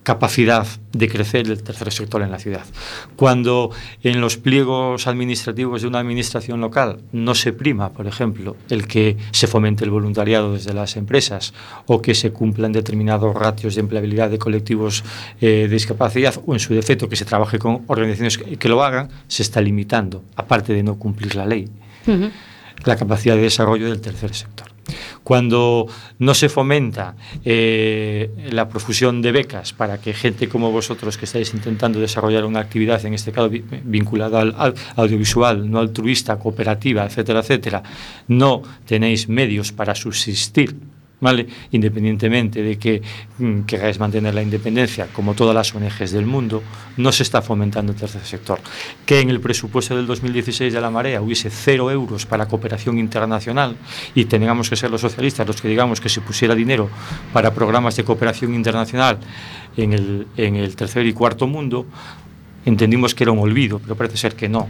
capacidad 0.06 0.68
de 0.92 1.08
crecer 1.08 1.48
del 1.48 1.64
tercer 1.64 1.92
sector 1.92 2.22
en 2.22 2.30
la 2.30 2.38
ciudad. 2.38 2.64
Cuando 3.16 3.72
en 4.04 4.20
los 4.20 4.36
pliegos 4.36 5.08
administrativos 5.08 5.82
de 5.82 5.88
una 5.88 5.98
administración 5.98 6.60
local 6.60 7.00
no 7.10 7.34
se 7.34 7.52
prima, 7.52 7.90
por 7.90 8.06
ejemplo, 8.06 8.56
el 8.70 8.86
que 8.86 9.16
se 9.32 9.48
fomente 9.48 9.82
el 9.82 9.90
voluntariado 9.90 10.52
desde 10.52 10.72
las 10.74 10.96
empresas 10.96 11.54
o 11.86 12.00
que 12.02 12.14
se 12.14 12.30
cumplan 12.30 12.70
determinados 12.70 13.34
ratios 13.34 13.74
de 13.74 13.80
empleabilidad 13.80 14.30
de 14.30 14.38
colectivos 14.38 15.02
eh, 15.40 15.66
de 15.66 15.68
discapacidad 15.68 16.40
o 16.46 16.52
en 16.52 16.60
su 16.60 16.72
defecto 16.72 17.08
que 17.08 17.16
se 17.16 17.24
trabaje 17.24 17.58
con 17.58 17.82
organizaciones 17.88 18.38
que, 18.38 18.68
lo 18.68 18.84
hagan, 18.84 19.08
se 19.26 19.42
está 19.42 19.60
limitando, 19.60 20.22
aparte 20.36 20.72
de 20.72 20.84
no 20.84 21.00
cumplir 21.00 21.34
la 21.34 21.46
ley 21.46 21.68
la 22.84 22.94
capacidad 22.94 23.34
de 23.34 23.42
desarrollo 23.42 23.88
del 23.88 24.00
tercer 24.00 24.32
sector. 24.32 24.75
Cuando 25.22 25.86
no 26.18 26.34
se 26.34 26.48
fomenta 26.48 27.16
eh, 27.44 28.30
la 28.50 28.68
profusión 28.68 29.22
de 29.22 29.32
becas 29.32 29.72
para 29.72 29.98
que 30.00 30.14
gente 30.14 30.48
como 30.48 30.70
vosotros 30.70 31.16
que 31.18 31.24
estáis 31.24 31.52
intentando 31.54 31.98
desarrollar 32.00 32.44
una 32.44 32.60
actividad, 32.60 33.04
en 33.04 33.14
este 33.14 33.32
caso 33.32 33.48
vi- 33.50 33.64
vinculada 33.84 34.40
al 34.40 34.74
audiovisual, 34.96 35.70
no 35.70 35.78
altruista, 35.78 36.38
cooperativa, 36.38 37.04
etcétera, 37.04 37.40
etcétera, 37.40 37.82
no 38.28 38.62
tenéis 38.86 39.28
medios 39.28 39.72
para 39.72 39.94
subsistir, 39.94 40.76
Independientemente 41.70 42.62
de 42.62 42.78
que 42.78 43.00
mm, 43.38 43.60
queráis 43.60 43.98
mantener 43.98 44.34
la 44.34 44.42
independencia, 44.42 45.08
como 45.12 45.34
todas 45.34 45.54
las 45.54 45.74
ONGs 45.74 46.12
del 46.12 46.26
mundo, 46.26 46.62
no 46.98 47.10
se 47.10 47.22
está 47.22 47.40
fomentando 47.40 47.92
el 47.92 47.98
tercer 47.98 48.22
sector. 48.22 48.60
Que 49.06 49.20
en 49.20 49.30
el 49.30 49.40
presupuesto 49.40 49.96
del 49.96 50.06
2016 50.06 50.74
de 50.74 50.80
la 50.80 50.90
Marea 50.90 51.22
hubiese 51.22 51.48
cero 51.48 51.90
euros 51.90 52.26
para 52.26 52.46
cooperación 52.46 52.98
internacional 52.98 53.76
y 54.14 54.26
tengamos 54.26 54.68
que 54.68 54.76
ser 54.76 54.90
los 54.90 55.00
socialistas 55.00 55.46
los 55.46 55.60
que 55.60 55.68
digamos 55.68 56.00
que 56.00 56.10
se 56.10 56.20
pusiera 56.20 56.54
dinero 56.54 56.90
para 57.32 57.54
programas 57.54 57.96
de 57.96 58.04
cooperación 58.04 58.54
internacional 58.54 59.18
en 59.76 59.92
el 60.36 60.76
tercer 60.76 61.06
y 61.06 61.12
cuarto 61.12 61.46
mundo, 61.46 61.86
entendimos 62.66 63.14
que 63.14 63.24
era 63.24 63.32
un 63.32 63.38
olvido, 63.38 63.78
pero 63.78 63.94
parece 63.94 64.16
ser 64.16 64.34
que 64.34 64.48
no 64.48 64.68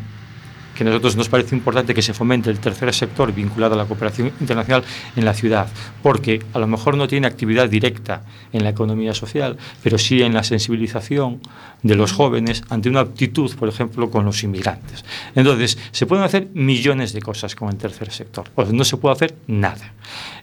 que 0.76 0.84
a 0.84 0.86
nosotros 0.86 1.16
nos 1.16 1.28
parece 1.28 1.56
importante 1.56 1.94
que 1.94 2.02
se 2.02 2.14
fomente 2.14 2.50
el 2.50 2.60
tercer 2.60 2.92
sector 2.94 3.32
vinculado 3.32 3.74
a 3.74 3.78
la 3.78 3.86
cooperación 3.86 4.32
internacional 4.40 4.84
en 5.16 5.24
la 5.24 5.34
ciudad, 5.34 5.68
porque 6.02 6.42
a 6.52 6.58
lo 6.58 6.66
mejor 6.66 6.96
no 6.96 7.08
tiene 7.08 7.26
actividad 7.26 7.68
directa 7.68 8.22
en 8.52 8.62
la 8.62 8.70
economía 8.70 9.14
social, 9.14 9.56
pero 9.82 9.98
sí 9.98 10.22
en 10.22 10.34
la 10.34 10.42
sensibilización 10.42 11.40
de 11.82 11.94
los 11.94 12.12
jóvenes 12.12 12.62
ante 12.68 12.88
una 12.88 13.00
actitud, 13.00 13.54
por 13.56 13.68
ejemplo, 13.68 14.10
con 14.10 14.24
los 14.24 14.42
inmigrantes. 14.42 15.04
Entonces, 15.34 15.78
se 15.90 16.06
pueden 16.06 16.24
hacer 16.24 16.48
millones 16.54 17.12
de 17.12 17.22
cosas 17.22 17.54
con 17.54 17.68
el 17.70 17.76
tercer 17.76 18.12
sector, 18.12 18.50
o 18.54 18.64
no 18.64 18.84
se 18.84 18.96
puede 18.96 19.14
hacer 19.14 19.34
nada. 19.46 19.94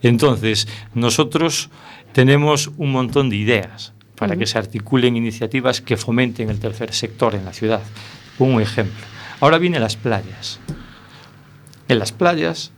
Entonces, 0.01 0.67
nosotros 0.93 1.69
tenemos 2.11 2.71
un 2.77 2.91
montón 2.91 3.29
de 3.29 3.35
ideas 3.35 3.93
para 4.15 4.35
que 4.35 4.45
se 4.45 4.57
articulen 4.57 5.17
iniciativas 5.17 5.81
que 5.81 5.97
fomenten 5.97 6.49
el 6.49 6.59
tercer 6.59 6.93
sector 6.93 7.35
en 7.35 7.45
la 7.45 7.53
ciudad. 7.53 7.81
Un 8.39 8.61
ejemplo. 8.61 9.12
Ahora 9.43 9.57
vienen 9.57 9.81
las 9.81 9.97
playas. 9.97 10.61
en 11.89 11.99
las 11.99 12.13
playas 12.13 12.71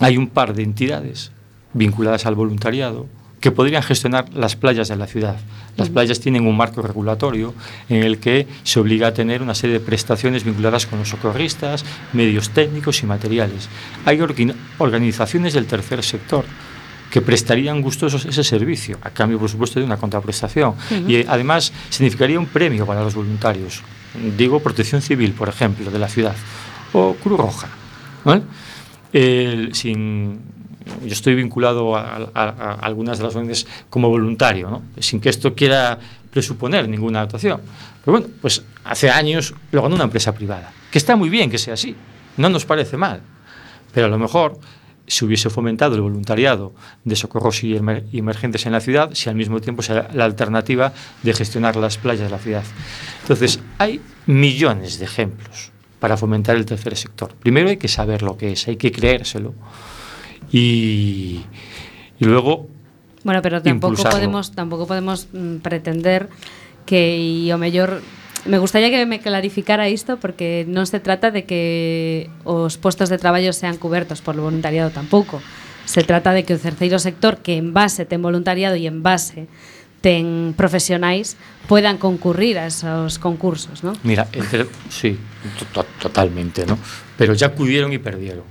hay 0.00 0.16
un 0.16 0.28
par 0.28 0.54
de 0.54 0.62
entidades 0.62 1.32
vinculadas 1.74 2.24
al 2.24 2.34
voluntariado 2.34 3.08
que 3.40 3.50
podrían 3.50 3.82
gestionar 3.82 4.32
las 4.32 4.56
playas 4.56 4.88
de 4.88 4.96
la 4.96 5.06
ciudad. 5.06 5.36
Las 5.76 5.90
playas 5.90 6.20
tienen 6.20 6.46
un 6.46 6.56
marco 6.56 6.80
regulatorio 6.80 7.52
en 7.90 8.04
el 8.04 8.20
que 8.20 8.48
se 8.62 8.80
obliga 8.80 9.08
a 9.08 9.12
tener 9.12 9.42
una 9.42 9.54
serie 9.54 9.78
de 9.78 9.84
prestaciones 9.84 10.44
vinculadas 10.44 10.86
con 10.86 10.98
los 10.98 11.10
socorristas, 11.10 11.84
medios 12.14 12.48
técnicos 12.48 13.02
y 13.02 13.06
materiales. 13.06 13.68
Hay 14.06 14.22
organizaciones 14.78 15.52
del 15.52 15.66
tercer 15.66 16.02
sector 16.02 16.46
que 17.10 17.20
prestarían 17.20 17.82
gustosos 17.82 18.24
ese 18.24 18.44
servicio, 18.44 18.96
a 19.02 19.10
cambio, 19.10 19.38
por 19.38 19.50
supuesto, 19.50 19.78
de 19.78 19.84
una 19.84 19.98
contraprestación. 19.98 20.74
Y 21.06 21.16
eh, 21.16 21.26
además 21.28 21.70
significaría 21.90 22.40
un 22.40 22.46
premio 22.46 22.86
para 22.86 23.02
los 23.02 23.14
voluntarios. 23.14 23.82
Digo, 24.36 24.60
Protección 24.60 25.02
Civil, 25.02 25.32
por 25.32 25.48
ejemplo, 25.48 25.90
de 25.90 25.98
la 25.98 26.08
ciudad, 26.08 26.34
o 26.92 27.14
Cruz 27.14 27.38
Roja. 27.38 27.68
¿vale? 28.24 28.42
El- 29.12 29.74
sin, 29.74 30.40
yo 31.04 31.12
estoy 31.12 31.34
vinculado 31.34 31.96
a, 31.96 32.16
a- 32.34 32.48
a 32.48 32.72
algunas 32.74 33.18
de 33.18 33.24
las 33.24 33.34
ONGs 33.36 33.66
como 33.90 34.08
voluntario, 34.08 34.70
¿no? 34.70 34.82
sin 34.98 35.20
que 35.20 35.28
esto 35.30 35.54
quiera 35.54 35.98
presuponer 36.30 36.88
ninguna 36.88 37.22
actuación. 37.22 37.60
Pero 38.04 38.18
bueno, 38.18 38.32
pues 38.40 38.62
hace 38.84 39.10
años 39.10 39.54
lo 39.72 39.82
ganó 39.82 39.94
una 39.94 40.04
empresa 40.04 40.32
privada, 40.32 40.72
que 40.90 40.98
está 40.98 41.16
muy 41.16 41.28
bien 41.28 41.50
que 41.50 41.58
sea 41.58 41.74
así, 41.74 41.94
no 42.36 42.48
nos 42.48 42.64
parece 42.64 42.96
mal, 42.96 43.20
pero 43.92 44.06
a 44.06 44.10
lo 44.10 44.18
mejor 44.18 44.58
se 45.06 45.24
hubiese 45.24 45.50
fomentado 45.50 45.94
el 45.96 46.00
voluntariado 46.00 46.72
de 47.04 47.14
socorros 47.16 47.62
y 47.64 47.74
emer- 47.76 48.04
y 48.12 48.18
emergentes 48.20 48.64
en 48.66 48.72
la 48.72 48.80
ciudad, 48.80 49.10
si 49.12 49.28
al 49.28 49.34
mismo 49.36 49.60
tiempo 49.60 49.82
sea 49.82 50.08
la 50.14 50.24
alternativa 50.24 50.92
de 51.22 51.32
gestionar 51.34 51.76
las 51.76 51.98
playas 51.98 52.24
de 52.24 52.30
la 52.30 52.38
ciudad. 52.38 52.64
Entonces, 53.22 53.60
hay 53.78 54.00
millones 54.26 54.98
de 54.98 55.04
ejemplos 55.04 55.70
para 56.00 56.16
fomentar 56.16 56.56
el 56.56 56.64
tercer 56.66 56.96
sector. 56.96 57.32
Primero 57.34 57.68
hay 57.68 57.76
que 57.76 57.88
saber 57.88 58.22
lo 58.22 58.36
que 58.36 58.52
es, 58.52 58.66
hay 58.68 58.76
que 58.76 58.92
creérselo. 58.92 59.54
Y, 60.52 61.42
y 62.18 62.24
luego 62.24 62.68
Bueno, 63.24 63.40
pero 63.42 63.60
Impulsarlo. 63.64 64.10
podemos 64.12 64.52
tampouco 64.52 64.86
podemos 64.86 65.28
mm, 65.32 65.56
pretender 65.56 66.28
que 66.86 67.50
o 67.52 67.58
mellor 67.58 68.02
me 68.46 68.58
gustaría 68.58 68.90
que 68.90 69.06
me 69.06 69.20
clarificara 69.20 69.88
isto 69.88 70.18
porque 70.20 70.64
non 70.68 70.84
se 70.84 71.00
trata 71.00 71.30
de 71.32 71.44
que 71.48 72.28
os 72.44 72.76
postos 72.76 73.08
de 73.08 73.16
traballo 73.16 73.52
sean 73.56 73.76
cubertos 73.80 74.20
por 74.20 74.36
o 74.36 74.44
voluntariado 74.44 74.92
tampouco. 74.92 75.40
Se 75.84 76.00
trata 76.04 76.32
de 76.32 76.44
que 76.48 76.56
o 76.56 76.60
terceiro 76.60 76.96
sector 77.00 77.40
que 77.44 77.56
en 77.56 77.72
base 77.72 78.04
ten 78.08 78.20
voluntariado 78.20 78.76
e 78.76 78.84
en 78.88 79.00
base 79.04 79.48
ten 80.04 80.52
profesionais 80.52 81.40
puedan 81.64 81.96
concurrir 81.96 82.60
a 82.60 82.68
esos 82.68 83.16
concursos, 83.16 83.80
¿no? 83.80 83.96
Mira, 84.04 84.28
sí, 84.92 85.16
to- 85.56 85.64
to- 85.72 85.88
totalmente, 85.96 86.68
¿no? 86.68 86.76
Pero 87.16 87.32
ya 87.32 87.48
acudieron 87.52 87.92
y 87.92 87.98
perdieron. 88.00 88.44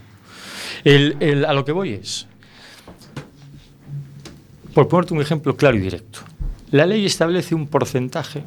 El- 0.83 1.17
el- 1.21 1.45
a 1.45 1.53
lo 1.53 1.61
que 1.65 1.71
voy 1.71 1.93
es, 1.93 2.25
por 4.73 4.87
ponerte 4.87 5.13
un 5.13 5.21
ejemplo 5.21 5.55
claro 5.55 5.77
y 5.77 5.81
directo, 5.81 6.19
la 6.71 6.85
ley 6.85 7.05
establece 7.05 7.53
un 7.53 7.67
porcentaje 7.67 8.41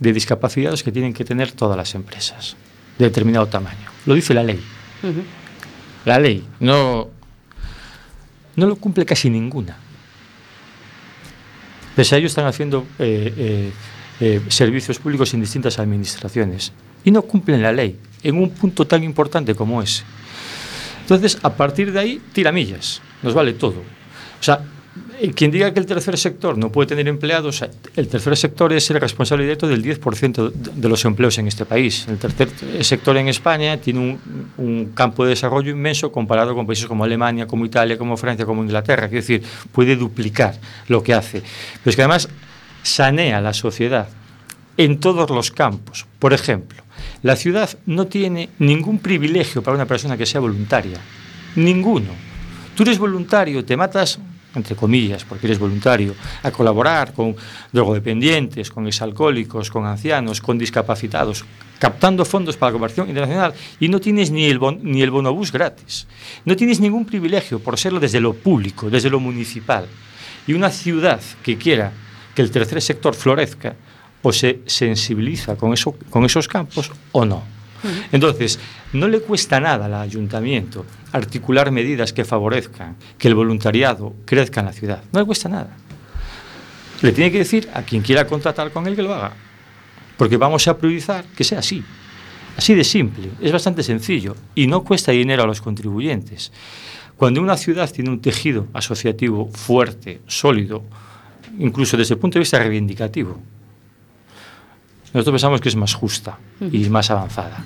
de 0.00 0.12
discapacidades 0.12 0.82
que 0.82 0.92
tienen 0.92 1.12
que 1.12 1.24
tener 1.24 1.52
todas 1.52 1.76
las 1.76 1.94
empresas, 1.94 2.56
de 2.98 3.06
determinado 3.06 3.46
tamaño. 3.46 3.90
Lo 4.06 4.14
dice 4.14 4.34
la 4.34 4.42
ley. 4.42 4.60
La 6.04 6.18
ley 6.18 6.46
no, 6.60 7.08
no 8.56 8.66
lo 8.66 8.76
cumple 8.76 9.04
casi 9.04 9.30
ninguna. 9.30 9.76
Pese 11.94 12.14
a 12.14 12.18
ello 12.18 12.28
están 12.28 12.46
haciendo 12.46 12.86
eh, 12.98 13.34
eh, 13.36 13.72
eh, 14.20 14.40
servicios 14.48 14.98
públicos 14.98 15.34
en 15.34 15.40
distintas 15.40 15.78
administraciones 15.78 16.72
y 17.04 17.10
no 17.10 17.22
cumplen 17.22 17.62
la 17.62 17.72
ley 17.72 17.98
en 18.22 18.36
un 18.36 18.50
punto 18.50 18.86
tan 18.86 19.02
importante 19.02 19.54
como 19.54 19.82
ese. 19.82 20.04
Entonces, 21.00 21.38
a 21.42 21.54
partir 21.54 21.90
de 21.92 21.98
ahí, 21.98 22.22
tiramillas, 22.32 23.00
nos 23.22 23.34
vale 23.34 23.54
todo. 23.54 23.80
O 23.80 24.42
sea, 24.42 24.60
quien 25.34 25.50
diga 25.50 25.72
que 25.74 25.80
el 25.80 25.86
tercer 25.86 26.16
sector 26.16 26.56
no 26.56 26.70
puede 26.70 26.88
tener 26.88 27.08
empleados, 27.08 27.62
el 27.96 28.08
tercer 28.08 28.36
sector 28.36 28.72
es 28.72 28.88
el 28.90 29.00
responsable 29.00 29.44
directo 29.44 29.66
del 29.66 29.82
10% 29.82 30.50
de- 30.50 30.88
los 30.88 31.04
empleos 31.04 31.36
en 31.38 31.48
este 31.48 31.64
país. 31.64 32.06
El 32.08 32.18
tercer 32.18 32.48
sector 32.84 33.16
en 33.16 33.28
España 33.28 33.76
tiene 33.78 34.00
un, 34.00 34.20
un 34.58 34.86
campo 34.94 35.24
de 35.24 35.30
desarrollo 35.30 35.70
inmenso 35.72 36.12
comparado 36.12 36.54
con 36.54 36.66
países 36.66 36.86
como 36.86 37.04
Alemania, 37.04 37.46
como 37.46 37.64
Italia, 37.66 37.98
como 37.98 38.16
Francia, 38.16 38.46
como 38.46 38.62
Inglaterra. 38.62 39.08
Quiero 39.08 39.22
decir, 39.22 39.42
puede 39.72 39.96
duplicar 39.96 40.58
lo 40.88 41.02
que 41.02 41.14
hace. 41.14 41.40
Pero 41.40 41.90
es 41.90 41.96
que 41.96 42.02
además 42.02 42.28
sanea 42.82 43.40
la 43.40 43.52
sociedad 43.54 44.08
en 44.76 45.00
todos 45.00 45.28
los 45.30 45.50
campos. 45.50 46.06
Por 46.18 46.32
ejemplo, 46.32 46.82
la 47.22 47.34
ciudad 47.36 47.70
no 47.86 48.06
tiene 48.06 48.48
ningún 48.58 48.98
privilegio 49.00 49.62
para 49.62 49.74
una 49.74 49.86
persona 49.86 50.16
que 50.16 50.26
sea 50.26 50.40
voluntaria. 50.40 50.98
Ninguno. 51.56 52.10
Tú 52.76 52.84
eres 52.84 52.98
voluntario, 52.98 53.64
te 53.64 53.76
matas, 53.76 54.20
entre 54.54 54.74
comillas, 54.74 55.24
porque 55.24 55.46
eres 55.46 55.58
voluntario, 55.58 56.14
a 56.42 56.50
colaborar 56.50 57.12
con 57.12 57.36
drogodependientes, 57.72 58.70
con 58.70 58.86
exalcohólicos, 58.86 59.70
con 59.70 59.86
ancianos, 59.86 60.40
con 60.40 60.58
discapacitados, 60.58 61.44
captando 61.78 62.24
fondos 62.24 62.56
para 62.56 62.70
la 62.70 62.78
cooperación 62.78 63.08
internacional 63.08 63.54
y 63.78 63.88
no 63.88 64.00
tienes 64.00 64.30
ni 64.30 64.46
el, 64.46 64.58
bon- 64.58 64.80
ni 64.82 65.02
el 65.02 65.10
bonobús 65.10 65.52
gratis. 65.52 66.06
No 66.44 66.56
tienes 66.56 66.80
ningún 66.80 67.04
privilegio 67.04 67.60
por 67.60 67.78
serlo 67.78 68.00
desde 68.00 68.20
lo 68.20 68.34
público, 68.34 68.90
desde 68.90 69.10
lo 69.10 69.20
municipal. 69.20 69.86
Y 70.46 70.54
una 70.54 70.70
ciudad 70.70 71.20
que 71.42 71.56
quiera 71.58 71.92
que 72.34 72.42
el 72.42 72.50
tercer 72.50 72.80
sector 72.82 73.14
florezca, 73.14 73.76
o 74.22 74.32
se 74.32 74.60
sensibiliza 74.66 75.54
con, 75.56 75.72
eso, 75.72 75.94
con 76.10 76.24
esos 76.24 76.48
campos 76.48 76.90
o 77.12 77.24
no. 77.24 77.44
Entonces, 78.10 78.58
no 78.92 79.06
le 79.06 79.20
cuesta 79.20 79.60
nada 79.60 79.86
al 79.86 79.94
ayuntamiento 79.94 80.84
articular 81.12 81.70
medidas 81.70 82.12
que 82.12 82.24
favorezcan 82.24 82.96
que 83.18 83.28
el 83.28 83.34
voluntariado 83.34 84.14
crezca 84.24 84.60
en 84.60 84.66
la 84.66 84.72
ciudad. 84.72 85.02
No 85.12 85.20
le 85.20 85.26
cuesta 85.26 85.48
nada. 85.48 85.76
Le 87.02 87.12
tiene 87.12 87.30
que 87.30 87.38
decir 87.38 87.68
a 87.74 87.82
quien 87.82 88.02
quiera 88.02 88.26
contratar 88.26 88.72
con 88.72 88.86
él 88.86 88.96
que 88.96 89.02
lo 89.02 89.14
haga. 89.14 89.32
Porque 90.16 90.36
vamos 90.36 90.66
a 90.66 90.76
priorizar 90.76 91.24
que 91.24 91.44
sea 91.44 91.60
así. 91.60 91.82
Así 92.56 92.74
de 92.74 92.82
simple. 92.82 93.30
Es 93.40 93.52
bastante 93.52 93.82
sencillo 93.82 94.34
y 94.54 94.66
no 94.66 94.82
cuesta 94.82 95.12
dinero 95.12 95.44
a 95.44 95.46
los 95.46 95.60
contribuyentes. 95.60 96.52
Cuando 97.16 97.40
una 97.40 97.56
ciudad 97.56 97.90
tiene 97.90 98.10
un 98.10 98.20
tejido 98.20 98.66
asociativo 98.72 99.48
fuerte, 99.48 100.20
sólido, 100.26 100.82
incluso 101.58 101.96
desde 101.96 102.14
el 102.14 102.20
punto 102.20 102.34
de 102.34 102.40
vista 102.40 102.58
reivindicativo, 102.58 103.38
nosotros 105.14 105.32
pensamos 105.32 105.60
que 105.60 105.68
es 105.68 105.76
más 105.76 105.94
justa 105.94 106.38
y 106.60 106.88
más 106.88 107.10
avanzada. 107.10 107.64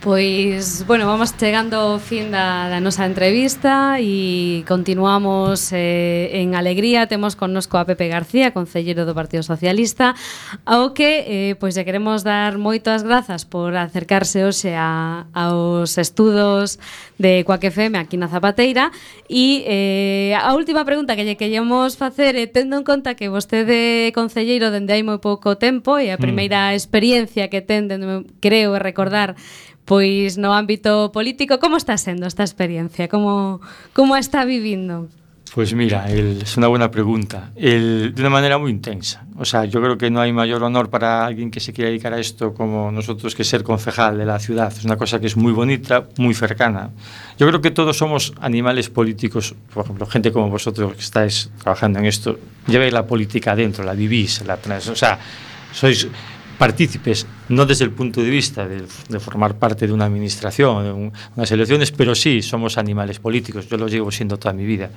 Pois, 0.00 0.86
bueno, 0.86 1.06
vamos 1.06 1.36
chegando 1.36 1.76
ao 1.76 1.98
fin 1.98 2.30
da, 2.30 2.68
da 2.68 2.78
nosa 2.78 3.08
entrevista 3.08 3.98
e 3.98 4.62
continuamos 4.68 5.72
eh, 5.72 6.30
en 6.36 6.54
alegría. 6.54 7.08
Temos 7.10 7.34
connosco 7.34 7.74
a 7.80 7.88
Pepe 7.88 8.06
García, 8.06 8.54
concellero 8.54 9.02
do 9.02 9.16
Partido 9.16 9.42
Socialista, 9.42 10.14
ao 10.62 10.94
que 10.94 11.24
eh, 11.26 11.52
pois 11.58 11.74
lle 11.74 11.82
queremos 11.82 12.22
dar 12.22 12.54
moitas 12.60 13.02
grazas 13.02 13.48
por 13.48 13.74
acercarse 13.74 14.46
hoxe 14.46 14.78
a, 14.78 15.26
aos 15.34 15.98
estudos 15.98 16.78
de 17.18 17.42
Coac 17.42 17.64
FM 17.64 17.98
aquí 17.98 18.14
na 18.20 18.28
Zapateira. 18.28 18.92
E 19.26 19.64
eh, 19.66 20.38
a 20.38 20.54
última 20.54 20.86
pregunta 20.86 21.16
que 21.18 21.26
lle 21.26 21.40
queremos 21.40 21.98
facer, 21.98 22.36
eh, 22.36 22.46
tendo 22.46 22.78
en 22.78 22.84
conta 22.84 23.18
que 23.18 23.32
vostede 23.32 24.12
concelleiro 24.14 24.70
dende 24.70 24.94
hai 24.94 25.02
moi 25.02 25.18
pouco 25.18 25.58
tempo 25.58 25.98
e 25.98 26.12
a 26.12 26.20
mm. 26.20 26.22
primeira 26.22 26.60
experiencia 26.78 27.50
que 27.50 27.58
ten, 27.58 27.90
dende, 27.90 28.28
creo 28.38 28.78
recordar, 28.78 29.34
Pois 29.86 30.36
no 30.36 30.52
ámbito 30.52 31.10
político, 31.12 31.58
como 31.58 31.76
está 31.78 31.96
sendo 31.96 32.26
esta 32.26 32.42
experiencia? 32.42 33.08
Como, 33.08 33.60
como 33.94 34.16
está 34.16 34.44
vivindo? 34.44 35.08
Pues 35.54 35.72
mira, 35.72 36.10
es 36.10 36.56
una 36.58 36.66
buena 36.66 36.90
pregunta. 36.90 37.50
De 37.54 38.12
una 38.18 38.28
manera 38.28 38.58
muy 38.58 38.70
intensa. 38.72 39.24
O 39.38 39.44
sea, 39.44 39.64
yo 39.64 39.80
creo 39.80 39.96
que 39.96 40.10
no 40.10 40.20
hay 40.20 40.32
mayor 40.32 40.62
honor 40.64 40.90
para 40.90 41.24
alguien 41.24 41.50
que 41.52 41.60
se 41.60 41.72
quiera 41.72 41.88
dedicar 41.88 42.12
a 42.12 42.18
esto 42.18 42.52
como 42.52 42.90
nosotros 42.90 43.34
que 43.34 43.44
ser 43.44 43.62
concejal 43.62 44.18
de 44.18 44.26
la 44.26 44.38
ciudad. 44.40 44.70
Es 44.76 44.84
una 44.84 44.96
cosa 44.96 45.20
que 45.20 45.28
es 45.28 45.36
muy 45.36 45.52
bonita, 45.52 46.08
muy 46.18 46.34
cercana. 46.34 46.90
Yo 47.38 47.46
creo 47.46 47.60
que 47.62 47.70
todos 47.70 47.96
somos 47.96 48.34
animales 48.40 48.90
políticos. 48.90 49.54
Por 49.72 49.84
ejemplo, 49.84 50.04
gente 50.06 50.32
como 50.32 50.50
vosotros 50.50 50.92
que 50.94 51.00
estáis 51.00 51.48
trabajando 51.62 52.00
en 52.00 52.06
esto, 52.06 52.38
lleváis 52.66 52.92
la 52.92 53.06
política 53.06 53.52
adentro, 53.52 53.84
la 53.84 53.94
vivís, 53.94 54.44
la 54.44 54.56
trans- 54.56 54.88
O 54.88 54.96
sea, 54.96 55.18
sois 55.72 56.08
partícipes, 56.58 57.26
no 57.48 57.66
desde 57.66 57.84
el 57.84 57.90
punto 57.90 58.22
de 58.22 58.30
vista 58.30 58.66
de, 58.66 58.82
formar 59.20 59.54
parte 59.56 59.86
de 59.86 59.92
una 59.92 60.06
administración, 60.06 60.84
de 60.84 60.92
un- 60.92 61.12
unas 61.36 61.50
elecciones, 61.50 61.92
pero 61.92 62.14
sí 62.14 62.42
somos 62.42 62.78
animales 62.78 63.18
políticos. 63.18 63.68
Yo 63.68 63.76
lo 63.76 63.88
llevo 63.88 64.10
siendo 64.10 64.38
toda 64.38 64.52
mi 64.54 64.64
vida. 64.64 64.90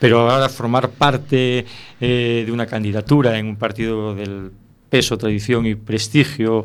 Pero 0.00 0.30
ahora 0.30 0.48
formar 0.48 0.90
parte 0.90 1.66
eh, 2.00 2.44
de 2.46 2.52
una 2.52 2.66
candidatura 2.66 3.36
en 3.38 3.46
un 3.46 3.56
partido 3.56 4.14
del 4.14 4.50
peso, 4.88 5.18
tradición 5.18 5.66
y 5.66 5.74
prestigio, 5.74 6.64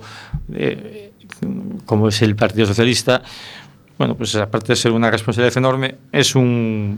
eh, 0.53 1.11
como 1.85 2.09
es 2.09 2.21
el 2.21 2.35
Partido 2.35 2.65
Socialista, 2.67 3.21
bueno, 3.97 4.15
pues 4.15 4.35
aparte 4.35 4.73
de 4.73 4.75
ser 4.75 4.91
una 4.91 5.09
responsabilidad 5.11 5.57
enorme, 5.57 5.95
es 6.11 6.35
un 6.35 6.97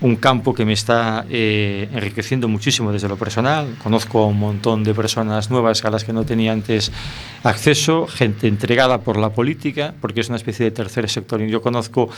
un 0.00 0.16
campo 0.16 0.54
que 0.54 0.64
me 0.64 0.72
está 0.72 1.24
eh, 1.30 1.88
enriqueciendo 1.92 2.48
muchísimo 2.48 2.92
desde 2.92 3.08
lo 3.08 3.16
personal. 3.16 3.76
Conozco 3.82 4.22
a 4.22 4.26
un 4.26 4.38
montón 4.38 4.84
de 4.84 4.94
personas 4.94 5.50
nuevas 5.50 5.84
a 5.84 5.90
las 5.90 6.04
que 6.04 6.12
no 6.12 6.24
tenía 6.24 6.52
antes 6.52 6.92
acceso, 7.42 8.06
gente 8.06 8.48
entregada 8.48 9.00
por 9.00 9.16
la 9.16 9.30
política, 9.30 9.94
porque 10.00 10.20
es 10.20 10.28
una 10.28 10.36
especie 10.36 10.64
de 10.64 10.70
tercer 10.70 11.08
sector. 11.08 11.40
Y 11.40 11.48
yo 11.48 11.62
conozco 11.62 12.10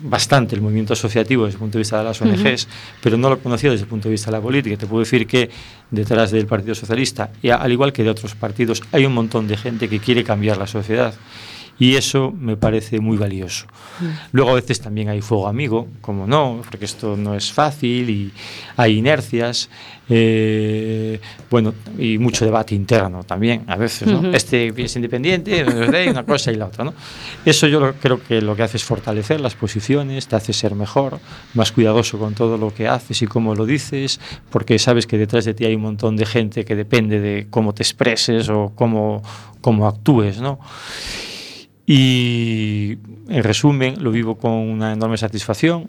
bastante 0.00 0.54
el 0.54 0.60
movimiento 0.60 0.92
asociativo 0.92 1.44
desde 1.44 1.56
el 1.56 1.60
punto 1.60 1.78
de 1.78 1.80
vista 1.80 1.98
de 1.98 2.04
las 2.04 2.22
ONGs, 2.22 2.68
pero 3.02 3.16
no 3.16 3.30
lo 3.30 3.38
conocía 3.40 3.70
desde 3.70 3.82
el 3.82 3.88
punto 3.88 4.08
de 4.08 4.12
vista 4.12 4.30
de 4.30 4.36
la 4.36 4.42
política. 4.42 4.76
Te 4.76 4.86
puedo 4.86 5.00
decir 5.00 5.26
que 5.26 5.50
detrás 5.90 6.30
del 6.30 6.46
Partido 6.46 6.74
Socialista, 6.74 7.30
y 7.42 7.50
al 7.50 7.72
igual 7.72 7.92
que 7.92 8.04
de 8.04 8.10
otros 8.10 8.34
partidos, 8.34 8.82
hay 8.92 9.06
un 9.06 9.14
montón 9.14 9.48
de 9.48 9.56
gente 9.56 9.88
que 9.88 9.98
quiere 9.98 10.24
cambiar 10.24 10.56
la 10.56 10.66
sociedad. 10.66 11.14
Y 11.78 11.94
eso 11.94 12.32
me 12.32 12.56
parece 12.56 12.98
muy 13.00 13.16
valioso. 13.16 13.66
Luego 14.32 14.50
a 14.50 14.54
veces 14.54 14.80
también 14.80 15.08
hay 15.08 15.20
fuego 15.20 15.46
amigo, 15.46 15.88
como 16.00 16.26
no, 16.26 16.62
porque 16.68 16.84
esto 16.84 17.16
no 17.16 17.34
es 17.34 17.52
fácil 17.52 18.10
y 18.10 18.32
hay 18.76 18.98
inercias, 18.98 19.68
eh, 20.08 21.20
bueno, 21.50 21.74
y 21.98 22.18
mucho 22.18 22.44
debate 22.44 22.74
interno 22.74 23.22
también, 23.22 23.64
a 23.66 23.76
veces, 23.76 24.08
¿no? 24.08 24.20
Ujú. 24.20 24.30
Este 24.34 24.72
es 24.76 24.96
independiente, 24.96 25.64
una 26.10 26.24
cosa 26.24 26.50
y 26.50 26.56
la 26.56 26.66
otra, 26.66 26.84
¿no? 26.84 26.94
Eso 27.44 27.66
yo 27.66 27.92
creo 27.94 28.22
que 28.22 28.40
lo 28.40 28.56
que 28.56 28.62
hace 28.62 28.78
es 28.78 28.84
fortalecer 28.84 29.40
las 29.40 29.54
posiciones, 29.54 30.26
te 30.26 30.36
hace 30.36 30.52
ser 30.52 30.74
mejor, 30.74 31.20
más 31.54 31.72
cuidadoso 31.72 32.18
con 32.18 32.34
todo 32.34 32.56
lo 32.56 32.74
que 32.74 32.88
haces 32.88 33.22
y 33.22 33.26
cómo 33.26 33.54
lo 33.54 33.66
dices, 33.66 34.20
porque 34.50 34.78
sabes 34.78 35.06
que 35.06 35.18
detrás 35.18 35.44
de 35.44 35.54
ti 35.54 35.64
hay 35.64 35.74
un 35.74 35.82
montón 35.82 36.16
de 36.16 36.26
gente 36.26 36.64
que 36.64 36.74
depende 36.74 37.20
de 37.20 37.46
cómo 37.50 37.74
te 37.74 37.82
expreses 37.82 38.48
o 38.48 38.72
cómo, 38.74 39.22
cómo 39.60 39.86
actúes, 39.86 40.40
¿no? 40.40 40.58
Y 41.90 42.98
en 43.30 43.42
resumen, 43.42 44.04
lo 44.04 44.10
vivo 44.10 44.36
con 44.36 44.52
una 44.52 44.92
enorme 44.92 45.16
satisfacción, 45.16 45.88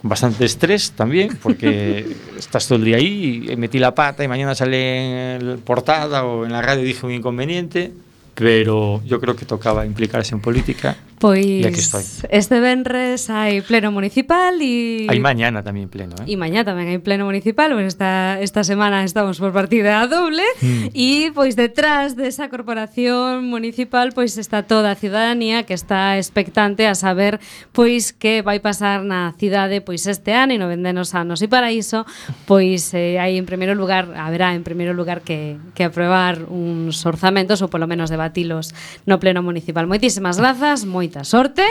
con 0.00 0.08
bastante 0.08 0.44
estrés 0.44 0.92
también, 0.92 1.36
porque 1.42 2.06
estás 2.38 2.68
todo 2.68 2.78
el 2.78 2.84
día 2.84 2.98
ahí 2.98 3.48
y 3.50 3.56
metí 3.56 3.80
la 3.80 3.92
pata 3.92 4.22
y 4.22 4.28
mañana 4.28 4.54
sale 4.54 5.34
en 5.34 5.50
la 5.50 5.56
portada 5.56 6.24
o 6.24 6.44
en 6.46 6.52
la 6.52 6.62
radio 6.62 6.84
dije 6.84 7.04
un 7.04 7.10
inconveniente, 7.10 7.92
pero 8.36 9.02
yo 9.04 9.18
creo 9.18 9.34
que 9.34 9.46
tocaba 9.46 9.86
implicarse 9.86 10.34
en 10.34 10.40
política. 10.40 10.96
Pois 11.18 11.64
e 11.64 11.64
aquí 11.64 11.80
estoy. 11.80 12.04
Este 12.28 12.60
venres 12.60 13.32
hai 13.32 13.64
pleno 13.64 13.88
municipal 13.88 14.52
e 14.60 15.08
Hai 15.08 15.16
mañana 15.16 15.64
tamén 15.64 15.88
pleno, 15.88 16.12
eh? 16.20 16.28
E 16.28 16.36
mañá 16.36 16.60
tamén 16.60 16.92
hai 16.92 17.00
pleno 17.00 17.24
municipal, 17.24 17.72
pois 17.72 17.88
esta 17.88 18.36
esta 18.36 18.68
semana 18.68 19.00
estamos 19.00 19.40
por 19.40 19.56
partida 19.56 20.04
a 20.04 20.12
doble 20.12 20.44
e 20.92 21.32
mm. 21.32 21.32
pois 21.32 21.56
detrás 21.56 22.20
desa 22.20 22.52
corporación 22.52 23.48
municipal 23.48 24.12
pois 24.12 24.36
está 24.36 24.68
toda 24.68 24.92
a 24.92 25.00
ciudadanía 25.00 25.64
que 25.64 25.72
está 25.72 26.20
expectante 26.20 26.84
a 26.84 26.92
saber 26.92 27.40
pois 27.72 28.12
que 28.12 28.44
vai 28.44 28.60
pasar 28.60 29.00
na 29.00 29.32
cidade 29.40 29.80
pois 29.80 30.04
este 30.04 30.36
ano 30.36 30.52
e 30.52 30.60
no 30.60 30.68
vendenos 30.68 31.16
anos 31.16 31.40
e 31.40 31.48
para 31.48 31.72
iso 31.72 32.04
pois 32.44 32.92
eh, 32.92 33.16
hai 33.16 33.40
en 33.40 33.48
primeiro 33.48 33.72
lugar 33.72 34.12
haberá 34.20 34.52
en 34.52 34.60
primeiro 34.68 34.92
lugar 34.92 35.24
que 35.24 35.56
que 35.72 35.88
aprobar 35.88 36.44
uns 36.52 37.00
orzamentos 37.08 37.64
ou 37.64 37.72
polo 37.72 37.88
menos 37.88 38.12
debatilos 38.26 38.74
no 39.06 39.20
Pleno 39.20 39.42
Municipal. 39.42 39.86
Moitísimas 39.86 40.38
grazas, 40.38 40.82
moita 40.84 41.22
sorte 41.22 41.62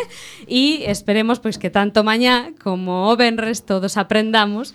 e 0.48 0.88
esperemos 0.88 1.44
pois 1.44 1.60
que 1.60 1.68
tanto 1.68 2.08
mañá 2.08 2.56
como 2.64 3.12
o 3.12 3.14
venres 3.20 3.68
todos 3.68 4.00
aprendamos 4.00 4.72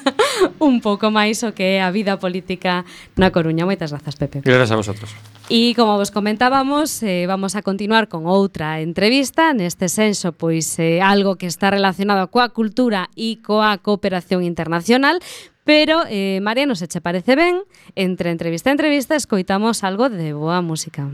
un 0.60 0.84
pouco 0.84 1.08
máis 1.08 1.40
o 1.40 1.56
que 1.56 1.80
é 1.80 1.82
a 1.82 1.88
vida 1.88 2.20
política 2.20 2.84
na 3.16 3.32
Coruña. 3.32 3.64
Moitas 3.64 3.88
grazas, 3.88 4.20
Pepe. 4.20 4.44
Grazas 4.44 4.70
a 4.70 4.76
vosotros. 4.76 5.08
E 5.48 5.76
como 5.76 5.96
vos 5.96 6.12
comentábamos, 6.12 7.00
eh, 7.04 7.28
vamos 7.28 7.56
a 7.56 7.60
continuar 7.60 8.08
con 8.08 8.28
outra 8.28 8.80
entrevista, 8.80 9.52
neste 9.56 9.88
senso 9.88 10.36
pois 10.36 10.76
eh, 10.76 11.00
algo 11.00 11.40
que 11.40 11.48
está 11.48 11.72
relacionado 11.72 12.28
coa 12.28 12.52
cultura 12.52 13.08
e 13.16 13.40
coa 13.40 13.76
cooperación 13.80 14.44
internacional, 14.44 15.20
Pero, 15.64 16.04
eh, 16.08 16.40
Mariano, 16.40 16.76
se 16.76 16.86
che 16.88 17.00
parece 17.00 17.36
ben, 17.36 17.64
entre 17.96 18.30
entrevista 18.30 18.68
e 18.68 18.76
entrevista 18.76 19.16
escoitamos 19.16 19.82
algo 19.82 20.12
de 20.12 20.36
boa 20.36 20.60
música. 20.60 21.08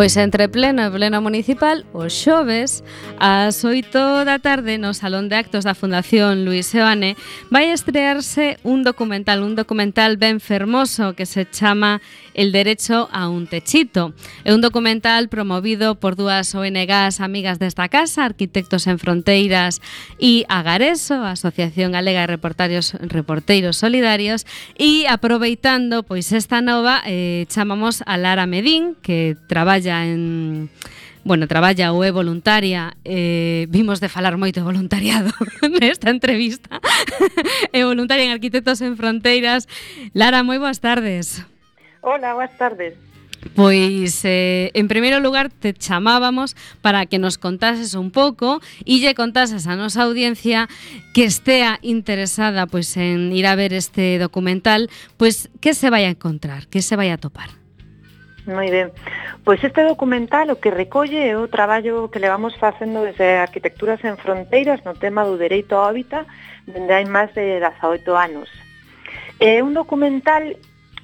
Pois 0.00 0.16
entre 0.16 0.48
pleno 0.48 0.80
e 0.80 0.88
pleno 0.88 1.20
municipal, 1.20 1.84
os 1.92 2.08
xoves, 2.24 2.80
As 3.20 3.66
8 3.68 4.24
da 4.24 4.40
tarde 4.40 4.80
no 4.80 4.96
Salón 4.96 5.28
de 5.28 5.36
Actos 5.36 5.68
da 5.68 5.76
Fundación 5.76 6.48
Luis 6.48 6.72
Seoane 6.72 7.20
vai 7.52 7.68
estrearse 7.68 8.56
un 8.64 8.80
documental, 8.80 9.44
un 9.44 9.52
documental 9.60 10.16
ben 10.16 10.40
fermoso 10.40 11.12
que 11.12 11.28
se 11.28 11.44
chama 11.44 12.00
El 12.32 12.48
derecho 12.48 13.12
a 13.12 13.28
un 13.28 13.44
techito. 13.44 14.16
É 14.48 14.56
un 14.56 14.64
documental 14.64 15.28
promovido 15.28 16.00
por 16.00 16.16
dúas 16.16 16.56
ONGs 16.56 17.20
amigas 17.20 17.60
desta 17.60 17.92
casa, 17.92 18.24
Arquitectos 18.24 18.88
en 18.88 18.96
Fronteiras 18.96 19.84
e 20.16 20.48
Agareso, 20.48 21.20
a 21.20 21.36
Asociación 21.36 21.92
Galega 21.92 22.24
de 22.24 22.32
Reportarios 22.32 22.96
Reporteiros 23.04 23.76
Solidarios, 23.76 24.48
e 24.80 25.04
aproveitando 25.04 26.08
pois 26.08 26.32
esta 26.32 26.64
nova 26.64 27.04
eh, 27.04 27.44
chamamos 27.52 28.00
a 28.08 28.16
Lara 28.16 28.48
Medín, 28.48 28.96
que 29.04 29.36
traballa 29.44 30.08
en 30.08 30.72
bueno, 31.24 31.46
traballa 31.46 31.92
ou 31.92 32.04
é 32.04 32.10
voluntaria, 32.10 32.96
eh, 33.04 33.66
vimos 33.68 34.00
de 34.00 34.08
falar 34.08 34.36
moito 34.36 34.60
de 34.60 34.66
voluntariado 34.66 35.30
nesta 35.80 36.10
entrevista, 36.10 36.80
é 37.76 37.84
voluntaria 37.84 38.24
en 38.24 38.32
Arquitectos 38.32 38.80
en 38.80 38.96
Fronteiras. 38.96 39.68
Lara, 40.16 40.42
moi 40.42 40.56
boas 40.56 40.80
tardes. 40.80 41.44
Hola, 42.00 42.32
boas 42.32 42.52
tardes. 42.56 43.10
Pois, 43.54 44.24
eh, 44.24 44.70
en 44.74 44.88
primeiro 44.88 45.20
lugar, 45.20 45.48
te 45.48 45.72
chamábamos 45.72 46.56
para 46.82 47.06
que 47.06 47.18
nos 47.18 47.38
contases 47.38 47.94
un 47.94 48.10
pouco 48.10 48.60
e 48.84 49.00
lle 49.00 49.16
contases 49.16 49.64
a 49.64 49.76
nosa 49.76 50.04
audiencia 50.04 50.68
que 51.16 51.24
estea 51.24 51.80
interesada 51.80 52.68
pois 52.68 52.92
en 53.00 53.32
ir 53.32 53.48
a 53.48 53.56
ver 53.56 53.72
este 53.72 54.20
documental, 54.20 54.92
pois 55.16 55.48
que 55.60 55.72
se 55.72 55.88
vai 55.88 56.04
a 56.04 56.12
encontrar, 56.12 56.68
que 56.68 56.84
se 56.84 56.96
vai 56.96 57.08
a 57.08 57.16
topar? 57.16 57.59
Moi 58.50 58.68
ben. 58.70 58.92
Pois 59.44 59.62
este 59.64 59.82
documental 59.82 60.50
o 60.50 60.60
que 60.60 60.70
recolle 60.70 61.30
é 61.30 61.34
o 61.38 61.48
traballo 61.48 62.10
que 62.12 62.22
levamos 62.22 62.54
facendo 62.56 63.02
desde 63.02 63.38
Arquitecturas 63.38 64.02
en 64.04 64.18
Fronteiras 64.18 64.84
no 64.84 64.94
tema 64.94 65.24
do 65.24 65.40
dereito 65.40 65.74
ao 65.74 65.88
hábitat 65.88 66.26
dende 66.66 66.92
hai 66.92 67.06
máis 67.06 67.32
de 67.32 67.62
18 67.62 68.04
anos. 68.14 68.48
É 69.40 69.64
un 69.64 69.72
documental 69.72 70.54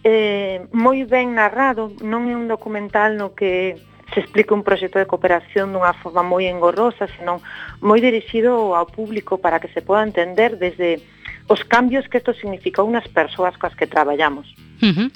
eh, 0.04 0.66
moi 0.70 1.02
ben 1.08 1.34
narrado, 1.34 1.90
non 2.04 2.28
é 2.28 2.34
un 2.36 2.46
documental 2.46 3.16
no 3.16 3.34
que 3.34 3.80
se 4.14 4.20
explica 4.20 4.54
un 4.54 4.62
proxecto 4.62 4.98
de 4.98 5.10
cooperación 5.10 5.74
dunha 5.74 5.96
forma 5.98 6.22
moi 6.22 6.46
engorrosa, 6.46 7.10
senón 7.18 7.42
moi 7.82 7.98
dirixido 7.98 8.76
ao 8.76 8.86
público 8.86 9.42
para 9.42 9.58
que 9.58 9.72
se 9.74 9.82
poda 9.82 10.06
entender 10.06 10.60
desde 10.62 11.02
os 11.48 11.62
cambios 11.66 12.06
que 12.06 12.18
isto 12.18 12.34
significou 12.34 12.86
nas 12.90 13.06
persoas 13.10 13.56
coas 13.58 13.74
que 13.74 13.86
traballamos. 13.86 14.46
Uh 14.82 14.94
-huh. 14.94 15.08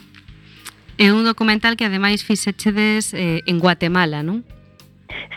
É 1.00 1.16
un 1.16 1.24
documental 1.24 1.80
que 1.80 1.88
ademais 1.88 2.20
fixechedes 2.20 3.16
eh, 3.16 3.40
en 3.48 3.56
Guatemala, 3.56 4.20
non? 4.20 4.44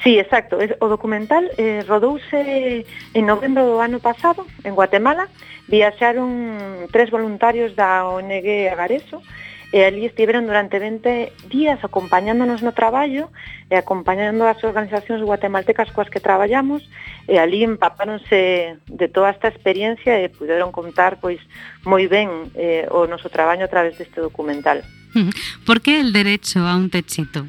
Sí, 0.03 0.19
exacto. 0.19 0.59
O 0.59 0.91
documental 0.91 1.47
eh, 1.55 1.87
rodouse 1.87 2.83
en 2.83 3.23
novembro 3.23 3.63
do 3.63 3.79
ano 3.79 4.03
pasado 4.03 4.43
en 4.67 4.75
Guatemala. 4.75 5.31
Viaxaron 5.71 6.91
tres 6.91 7.07
voluntarios 7.15 7.79
da 7.79 8.03
ONG 8.11 8.67
Agareso 8.75 9.23
e 9.71 9.87
ali 9.87 10.03
estiveron 10.03 10.51
durante 10.51 10.83
20 10.83 11.47
días 11.47 11.79
acompañándonos 11.79 12.59
no 12.59 12.75
traballo 12.75 13.31
e 13.71 13.79
acompañando 13.79 14.43
as 14.43 14.59
organizacións 14.67 15.23
guatemaltecas 15.23 15.95
coas 15.95 16.11
que 16.11 16.19
traballamos 16.19 16.83
e 17.23 17.39
ali 17.39 17.63
empapáronse 17.63 18.75
de 18.83 19.07
toda 19.07 19.31
esta 19.31 19.47
experiencia 19.47 20.19
e 20.19 20.27
puderon 20.27 20.75
contar 20.75 21.23
pois 21.23 21.39
moi 21.87 22.03
ben 22.11 22.51
eh, 22.59 22.83
o 22.91 23.07
noso 23.07 23.31
traballo 23.31 23.63
a 23.63 23.71
través 23.71 23.95
deste 23.95 24.19
documental. 24.19 24.83
Por 25.65 25.81
que 25.81 25.99
el 25.99 26.13
derecho 26.13 26.65
a 26.67 26.75
un 26.75 26.89
techito? 26.89 27.45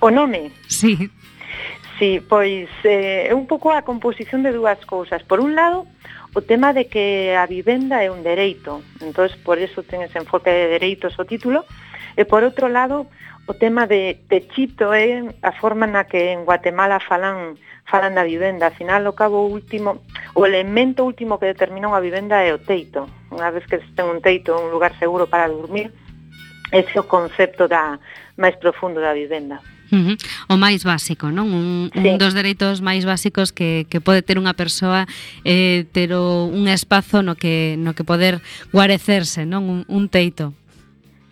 O 0.00 0.10
nome? 0.10 0.52
Sí. 0.68 1.10
Sí, 1.98 2.20
pois 2.20 2.68
é 2.82 3.30
eh, 3.30 3.34
un 3.34 3.46
pouco 3.46 3.70
a 3.70 3.86
composición 3.86 4.42
de 4.42 4.50
dúas 4.50 4.82
cousas. 4.84 5.22
Por 5.22 5.38
un 5.38 5.54
lado, 5.54 5.86
o 6.34 6.42
tema 6.42 6.74
de 6.74 6.90
que 6.90 7.38
a 7.38 7.46
vivenda 7.46 8.02
é 8.02 8.10
un 8.10 8.26
dereito, 8.26 8.82
entón 8.98 9.30
por 9.46 9.62
eso 9.62 9.86
ten 9.86 10.02
ese 10.02 10.18
enfoque 10.18 10.50
de 10.50 10.66
dereitos 10.74 11.14
o 11.22 11.24
título, 11.24 11.62
e 12.18 12.26
por 12.26 12.42
outro 12.42 12.66
lado, 12.66 13.06
o 13.46 13.54
tema 13.54 13.86
de 13.86 14.18
techito 14.26 14.90
é 14.90 15.22
a 15.46 15.52
forma 15.54 15.86
na 15.86 16.10
que 16.10 16.34
en 16.34 16.42
Guatemala 16.42 16.98
falan 16.98 17.54
falan 17.86 18.18
da 18.18 18.26
vivenda. 18.26 18.72
Al 18.72 18.76
final, 18.76 19.06
o 19.06 19.14
cabo 19.14 19.46
último, 19.46 20.02
o 20.34 20.42
elemento 20.42 21.06
último 21.06 21.38
que 21.38 21.46
determina 21.46 21.86
unha 21.86 22.02
vivenda 22.02 22.42
é 22.42 22.50
o 22.50 22.58
teito. 22.58 23.06
Unha 23.30 23.54
vez 23.54 23.62
que 23.70 23.78
se 23.78 23.88
ten 23.94 24.10
un 24.10 24.18
teito, 24.18 24.58
un 24.58 24.74
lugar 24.74 24.98
seguro 24.98 25.30
para 25.30 25.46
dormir, 25.46 25.94
ese 26.72 26.96
o 27.00 27.04
concepto 27.04 27.68
da 27.68 27.98
máis 28.36 28.56
profundo 28.56 29.00
da 29.00 29.12
vivenda. 29.12 29.60
Uh 29.92 29.96
-huh. 29.96 30.16
O 30.48 30.56
máis 30.56 30.82
básico, 30.82 31.30
non? 31.30 31.52
Un, 31.52 31.90
sí. 31.92 32.00
un 32.00 32.18
dos 32.18 32.34
dereitos 32.34 32.80
máis 32.80 33.04
básicos 33.04 33.52
que, 33.52 33.86
que 33.90 34.00
pode 34.00 34.24
ter 34.24 34.40
unha 34.40 34.56
persoa 34.56 35.06
eh, 35.44 35.84
ter 35.92 36.16
o, 36.16 36.48
un 36.50 36.66
espazo 36.66 37.22
no 37.22 37.36
que, 37.36 37.76
no 37.78 37.92
que 37.94 38.02
poder 38.02 38.40
guarecerse, 38.72 39.44
non? 39.46 39.68
Un, 39.68 39.78
un 39.86 40.08
teito. 40.08 40.56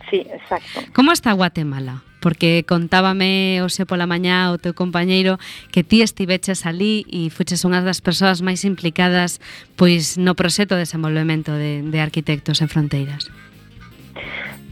Sí, 0.09 0.21
exacto. 0.29 0.85
Como 0.93 1.11
está 1.11 1.33
Guatemala? 1.33 2.05
Porque 2.21 2.63
contábame 2.63 3.59
hoxe 3.59 3.83
pola 3.83 4.07
mañá 4.07 4.53
o 4.53 4.61
teu 4.61 4.71
compañeiro 4.71 5.41
que 5.75 5.83
ti 5.83 5.99
estiveches 5.99 6.63
ali 6.63 7.03
e 7.11 7.27
fuches 7.33 7.67
unha 7.67 7.83
das 7.83 7.99
persoas 7.99 8.39
máis 8.39 8.63
implicadas 8.63 9.43
pois 9.75 10.15
no 10.15 10.37
proxecto 10.37 10.79
de 10.79 10.87
desenvolvemento 10.87 11.51
de, 11.51 11.83
de 11.83 11.99
Arquitectos 11.99 12.63
en 12.63 12.71
Fronteiras. 12.71 13.27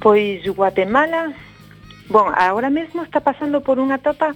Pois 0.02 0.42
Guatemala, 0.50 1.32
bon, 2.10 2.34
agora 2.34 2.72
mesmo 2.72 3.04
está 3.04 3.22
pasando 3.22 3.62
por 3.62 3.78
unha 3.78 4.02
etapa 4.02 4.34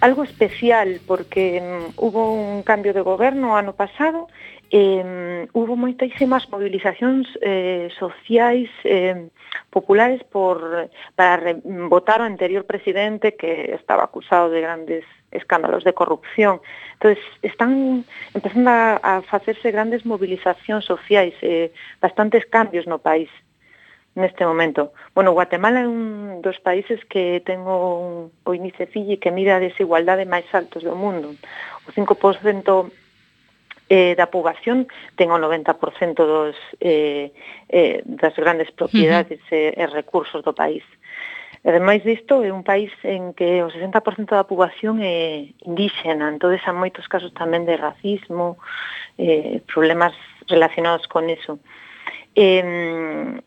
algo 0.00 0.24
especial 0.24 1.04
porque 1.04 1.60
um, 1.60 1.92
hubo 2.00 2.32
un 2.32 2.64
cambio 2.64 2.96
de 2.96 3.04
goberno 3.04 3.60
ano 3.60 3.76
pasado 3.76 4.24
eh, 4.72 5.44
hubo 5.52 5.76
moitísimas 5.76 6.48
movilizacións 6.48 7.28
eh, 7.44 7.92
sociais 8.00 8.72
eh, 8.88 9.28
populares 9.68 10.24
por, 10.24 10.88
para 11.12 11.60
votar 11.92 12.24
o 12.24 12.28
anterior 12.28 12.64
presidente 12.64 13.36
que 13.36 13.76
estaba 13.76 14.08
acusado 14.08 14.48
de 14.48 14.64
grandes 14.64 15.04
escándalos 15.28 15.84
de 15.84 15.92
corrupción. 15.92 16.64
Entonces 16.96 17.20
están 17.44 18.00
empezando 18.32 18.70
a, 18.72 18.96
a 18.96 19.20
facerse 19.28 19.68
grandes 19.68 20.08
movilizacións 20.08 20.88
sociais, 20.88 21.36
eh, 21.44 21.68
bastantes 22.00 22.48
cambios 22.48 22.88
no 22.88 22.96
país 22.96 23.28
neste 24.14 24.46
momento. 24.46 24.92
Bueno, 25.14 25.34
Guatemala 25.34 25.82
é 25.82 25.88
un 25.90 26.38
dos 26.38 26.58
países 26.62 27.02
que 27.10 27.42
ten 27.42 27.66
o, 27.66 28.30
o 28.30 28.50
índice 28.54 28.86
Fiji 28.86 29.18
que 29.18 29.34
mira 29.34 29.58
a 29.58 29.64
desigualdade 29.64 30.24
máis 30.26 30.46
altos 30.54 30.86
do 30.86 30.94
mundo. 30.94 31.34
O 31.86 31.90
5% 31.90 32.90
eh, 33.90 34.14
da 34.14 34.30
poboación 34.30 34.86
ten 35.18 35.34
o 35.34 35.38
90% 35.38 36.14
dos, 36.22 36.56
eh, 36.78 37.34
eh, 37.68 38.06
das 38.06 38.34
grandes 38.38 38.70
propiedades 38.70 39.42
uh 39.50 39.50
-huh. 39.50 39.74
e, 39.74 39.82
e 39.82 39.84
recursos 39.90 40.46
do 40.46 40.54
país. 40.54 40.86
Ademais 41.64 42.04
disto, 42.04 42.44
é 42.44 42.52
un 42.52 42.62
país 42.62 42.92
en 43.02 43.32
que 43.32 43.64
o 43.64 43.72
60% 43.72 44.36
da 44.36 44.44
poboación 44.44 45.00
é 45.00 45.48
indígena, 45.64 46.28
entonces 46.28 46.60
há 46.68 46.76
moitos 46.76 47.08
casos 47.08 47.32
tamén 47.32 47.64
de 47.64 47.80
racismo, 47.80 48.60
eh, 49.16 49.64
problemas 49.64 50.12
relacionados 50.46 51.08
con 51.08 51.26
eso. 51.32 51.58
Eh, 52.36 53.40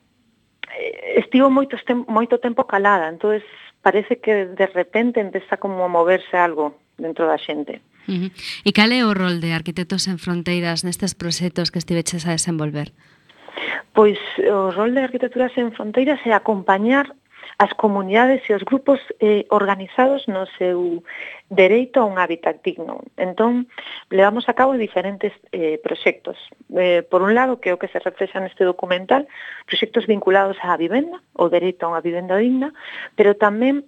estivo 1.15 1.49
moito, 1.49 1.77
moito 2.07 2.39
tempo 2.39 2.65
calada, 2.65 3.09
entonces 3.09 3.43
parece 3.81 4.19
que 4.19 4.45
de 4.45 4.67
repente 4.67 5.19
empeza 5.19 5.57
como 5.57 5.83
a 5.83 5.87
moverse 5.87 6.37
algo 6.37 6.75
dentro 6.97 7.27
da 7.27 7.37
xente. 7.37 7.81
Uh 8.07 8.27
-huh. 8.27 8.31
E 8.63 8.71
cal 8.71 8.91
é 8.91 9.03
o 9.03 9.13
rol 9.13 9.39
de 9.43 9.53
Arquitectos 9.53 10.07
en 10.07 10.17
Fronteiras 10.17 10.83
nestes 10.83 11.13
proxectos 11.13 11.71
que 11.71 11.79
estiveches 11.79 12.23
a 12.25 12.31
desenvolver? 12.31 12.91
Pois 13.93 14.19
o 14.45 14.71
rol 14.71 14.93
de 14.93 15.01
Arquitecturas 15.03 15.51
en 15.57 15.73
Fronteiras 15.73 16.21
é 16.23 16.31
acompañar 16.31 17.11
as 17.57 17.71
comunidades 17.73 18.43
e 18.49 18.53
os 18.53 18.63
grupos 18.63 18.99
eh, 19.19 19.45
organizados 19.49 20.27
no 20.27 20.45
seu 20.59 21.03
dereito 21.49 21.99
a 21.99 22.05
un 22.05 22.19
hábitat 22.19 22.59
digno. 22.63 23.01
Entón, 23.15 23.67
levamos 24.11 24.49
a 24.49 24.53
cabo 24.53 24.75
diferentes 24.75 25.31
eh, 25.51 25.79
proxectos. 25.79 26.37
Eh, 26.75 27.03
por 27.07 27.23
un 27.23 27.33
lado, 27.33 27.59
que 27.59 27.71
é 27.71 27.73
o 27.73 27.79
que 27.79 27.87
se 27.87 27.99
reflexa 27.99 28.39
neste 28.39 28.67
documental, 28.67 29.27
proxectos 29.65 30.05
vinculados 30.05 30.59
á 30.61 30.75
vivenda, 30.75 31.19
o 31.35 31.47
dereito 31.47 31.87
a 31.87 31.91
unha 31.95 32.03
vivenda 32.03 32.35
digna, 32.37 32.75
pero 33.15 33.35
tamén 33.35 33.87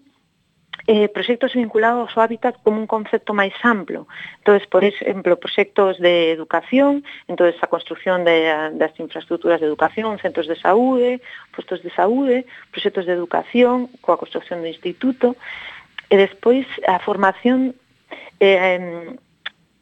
eh, 0.88 1.10
proxectos 1.10 1.54
vinculados 1.54 2.14
ao 2.16 2.24
hábitat 2.24 2.56
como 2.64 2.80
un 2.80 2.88
concepto 2.88 3.34
máis 3.34 3.56
amplo. 3.64 4.08
Entón, 4.40 4.62
por 4.70 4.84
exemplo, 4.84 5.36
proxectos 5.36 6.00
de 6.00 6.32
educación, 6.32 7.04
entón, 7.28 7.52
a 7.52 7.68
construcción 7.68 8.24
de, 8.24 8.52
das 8.80 8.94
infraestructuras 9.00 9.60
de 9.60 9.68
educación, 9.68 10.20
centros 10.20 10.48
de 10.48 10.56
saúde, 10.56 11.22
postos 11.52 11.84
de 11.84 11.92
saúde, 11.92 12.46
proxectos 12.72 13.06
de 13.06 13.14
educación, 13.14 13.90
coa 14.02 14.20
construcción 14.20 14.64
do 14.64 14.70
instituto, 14.70 15.36
e 16.10 16.16
despois 16.18 16.66
a 16.88 16.98
formación 17.00 17.78
eh, 18.40 19.14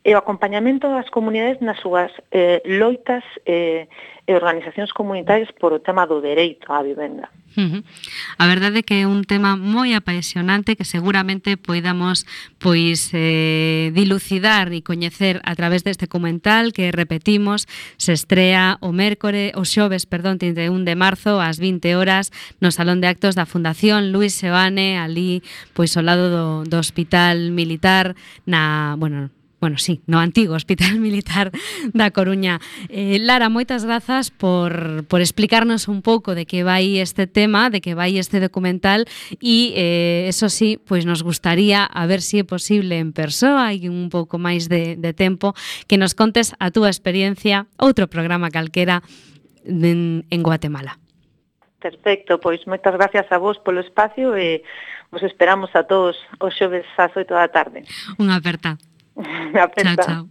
e 0.07 0.15
o 0.15 0.23
acompañamento 0.23 0.87
das 0.87 1.11
comunidades 1.11 1.59
nas 1.59 1.83
súas 1.83 2.07
eh, 2.31 2.63
loitas 2.63 3.27
eh, 3.43 3.91
e 4.23 4.31
organizacións 4.31 4.95
comunitarias 4.95 5.51
por 5.59 5.75
o 5.75 5.83
tema 5.83 6.07
do 6.07 6.23
dereito 6.23 6.71
á 6.71 6.79
vivenda. 6.79 7.27
A 8.39 8.45
verdade 8.47 8.79
é 8.79 8.85
que 8.87 9.03
é 9.03 9.05
un 9.07 9.27
tema 9.27 9.59
moi 9.59 9.91
apasionante 9.99 10.79
que 10.79 10.87
seguramente 10.87 11.59
poidamos 11.59 12.23
pois 12.55 13.11
eh, 13.11 13.91
dilucidar 13.91 14.71
e 14.71 14.79
coñecer 14.79 15.43
a 15.43 15.59
través 15.59 15.83
deste 15.83 16.07
comental 16.07 16.71
que 16.71 16.95
repetimos 16.95 17.67
se 17.99 18.15
estrea 18.15 18.79
o 18.79 18.95
mércore 18.95 19.51
o 19.59 19.67
xoves, 19.67 20.07
perdón, 20.07 20.39
31 20.39 20.87
de 20.87 20.95
marzo 20.95 21.43
ás 21.43 21.59
20 21.59 21.83
horas 21.99 22.31
no 22.63 22.71
Salón 22.71 23.03
de 23.03 23.11
Actos 23.11 23.35
da 23.35 23.43
Fundación 23.43 24.15
Luis 24.15 24.39
Seoane, 24.39 24.95
ali 24.95 25.43
pois 25.75 25.99
ao 25.99 26.07
lado 26.07 26.31
do, 26.31 26.45
do 26.63 26.79
Hospital 26.79 27.51
Militar 27.51 28.15
na, 28.47 28.95
bueno, 28.95 29.35
bueno, 29.59 29.77
sí, 29.77 30.01
no 30.07 30.19
antigo 30.19 30.55
Hospital 30.55 30.99
Militar 31.03 31.51
da 31.91 32.11
Coruña. 32.11 32.59
Eh, 32.87 33.19
Lara, 33.19 33.51
moitas 33.51 33.83
grazas 33.83 34.31
por, 34.31 35.03
por 35.11 35.19
explicarnos 35.19 35.91
un 35.91 35.99
pouco 35.99 36.31
de 36.31 36.47
que 36.47 36.63
vai 36.63 37.03
este 37.03 37.27
tema, 37.27 37.67
de 37.67 37.83
que 37.83 37.91
vai 37.91 38.15
este 38.15 38.39
documental 38.39 39.03
e 39.43 39.75
eh, 39.75 40.31
eso 40.31 40.47
sí, 40.47 40.79
pois 40.79 41.03
pues 41.03 41.05
nos 41.05 41.21
gustaría 41.21 41.83
a 41.83 42.07
ver 42.07 42.23
se 42.23 42.37
si 42.37 42.39
é 42.39 42.45
posible 42.45 43.01
en 43.01 43.13
persoa 43.17 43.73
e 43.73 43.89
un 43.89 44.13
pouco 44.13 44.37
máis 44.37 44.69
de, 44.69 44.93
de 44.93 45.11
tempo 45.17 45.57
que 45.89 45.97
nos 45.97 46.13
contes 46.13 46.53
a 46.61 46.69
túa 46.69 46.93
experiencia 46.93 47.65
outro 47.81 48.05
programa 48.05 48.53
calquera 48.53 49.01
en, 49.65 50.21
en 50.29 50.41
Guatemala. 50.45 51.01
Perfecto, 51.81 52.37
pois 52.37 52.61
moitas 52.69 52.93
gracias 52.93 53.25
a 53.33 53.41
vos 53.41 53.57
polo 53.57 53.81
espacio 53.81 54.37
e 54.37 54.61
vos 55.09 55.23
esperamos 55.25 55.73
a 55.73 55.89
todos 55.89 56.13
os 56.37 56.53
xoves 56.53 56.85
ás 56.97 57.13
8 57.17 57.25
da 57.33 57.49
tarde. 57.49 57.81
Unha 58.21 58.37
aperta. 58.37 58.77
À 59.53 59.67
plus 59.67 59.95
tard. 59.95 60.25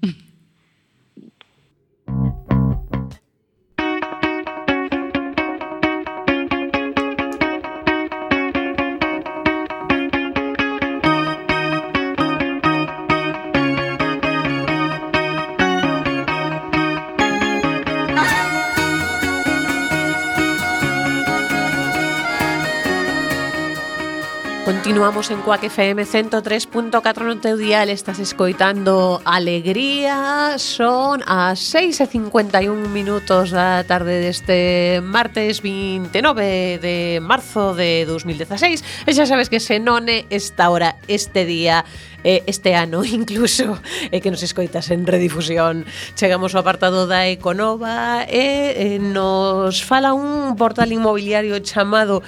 Continuamos 24.66 25.30
en 25.30 25.42
Cuac 25.42 25.62
FM 25.62 26.04
103.4 26.04 27.22
no 27.22 27.38
teu 27.38 27.54
dial, 27.54 27.86
estás 27.86 28.18
escoitando 28.18 29.22
Alegría, 29.22 30.58
son 30.58 31.22
as 31.22 31.62
6 31.70 32.02
e 32.02 32.06
51 32.10 32.74
minutos 32.90 33.54
da 33.54 33.86
tarde 33.86 34.18
deste 34.18 34.98
martes 35.06 35.62
29 35.62 36.82
de 36.82 37.22
marzo 37.22 37.78
de 37.78 38.10
2016 38.10 39.06
e 39.06 39.10
xa 39.14 39.30
sabes 39.30 39.46
que 39.46 39.62
se 39.62 39.78
none 39.78 40.26
esta 40.34 40.66
hora, 40.66 40.98
este 41.06 41.46
día 41.46 41.86
eh, 42.26 42.42
este 42.50 42.74
ano 42.74 43.06
incluso 43.20 43.78
e 44.10 44.18
que 44.18 44.34
nos 44.34 44.42
escoitas 44.42 44.90
en 44.90 45.06
redifusión. 45.06 45.86
Chegamos 46.18 46.58
ao 46.58 46.66
apartado 46.66 47.06
da 47.06 47.30
Econova 47.30 48.26
e 48.26 48.74
eh, 48.74 48.98
nos 48.98 49.78
fala 49.86 50.10
un 50.10 50.58
portal 50.58 50.90
inmobiliario 50.90 51.54
chamado 51.62 52.26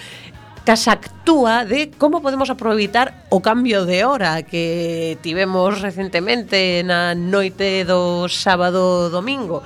casa 0.68 0.92
actúa 0.92 1.64
de 1.64 1.88
como 1.96 2.20
podemos 2.20 2.52
aproveitar 2.52 3.24
o 3.32 3.40
cambio 3.40 3.88
de 3.88 4.04
hora 4.04 4.44
que 4.44 5.16
tivemos 5.24 5.80
recentemente 5.80 6.84
na 6.84 7.16
noite 7.16 7.88
do 7.88 8.28
sábado 8.28 9.08
domingo. 9.08 9.64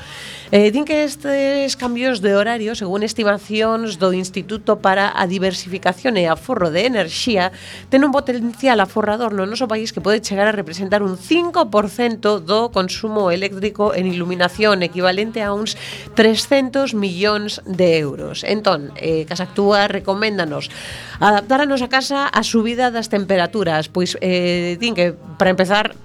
Eh, 0.52 0.68
din 0.68 0.84
que 0.84 1.08
estes 1.08 1.80
cambios 1.80 2.20
de 2.20 2.36
horario, 2.36 2.76
según 2.76 3.00
estimacións 3.00 3.96
do 3.96 4.12
Instituto 4.12 4.84
para 4.84 5.08
a 5.08 5.24
Diversificación 5.24 6.20
e 6.20 6.28
Aforro 6.28 6.68
de 6.68 6.84
Enerxía, 6.84 7.56
ten 7.88 8.04
un 8.04 8.12
potencial 8.12 8.76
aforrador 8.84 9.32
no 9.32 9.48
noso 9.48 9.64
país 9.64 9.96
que 9.96 10.04
pode 10.04 10.20
chegar 10.20 10.44
a 10.44 10.52
representar 10.52 11.00
un 11.00 11.16
5% 11.16 12.44
do 12.44 12.68
consumo 12.68 13.32
eléctrico 13.32 13.96
en 13.96 14.04
iluminación, 14.04 14.84
equivalente 14.84 15.40
a 15.40 15.56
uns 15.56 15.72
300 16.20 16.92
millóns 16.92 17.64
de 17.64 17.96
euros. 17.96 18.44
Entón, 18.44 18.92
eh, 19.00 19.24
Casa 19.24 19.48
Actúa 19.48 19.88
recoméndanos 19.88 20.68
adaptar 21.16 21.64
a 21.64 21.70
nosa 21.70 21.88
casa 21.88 22.28
a 22.28 22.44
subida 22.44 22.92
das 22.92 23.08
temperaturas, 23.08 23.88
pois 23.88 24.20
eh, 24.20 24.76
din 24.76 24.92
que, 24.92 25.16
para 25.40 25.48
empezar, 25.48 25.96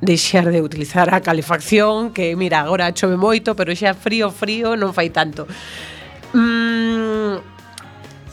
deixar 0.00 0.50
de 0.50 0.60
utilizar 0.62 1.12
a 1.12 1.20
calefacción, 1.20 2.10
que 2.10 2.34
mira, 2.36 2.60
agora 2.60 2.92
chove 2.92 3.16
moito, 3.16 3.54
pero 3.54 3.72
xa 3.76 3.92
frío, 3.92 4.32
frío 4.32 4.76
non 4.76 4.96
fai 4.96 5.12
tanto. 5.12 5.44
Mm, 6.32 7.40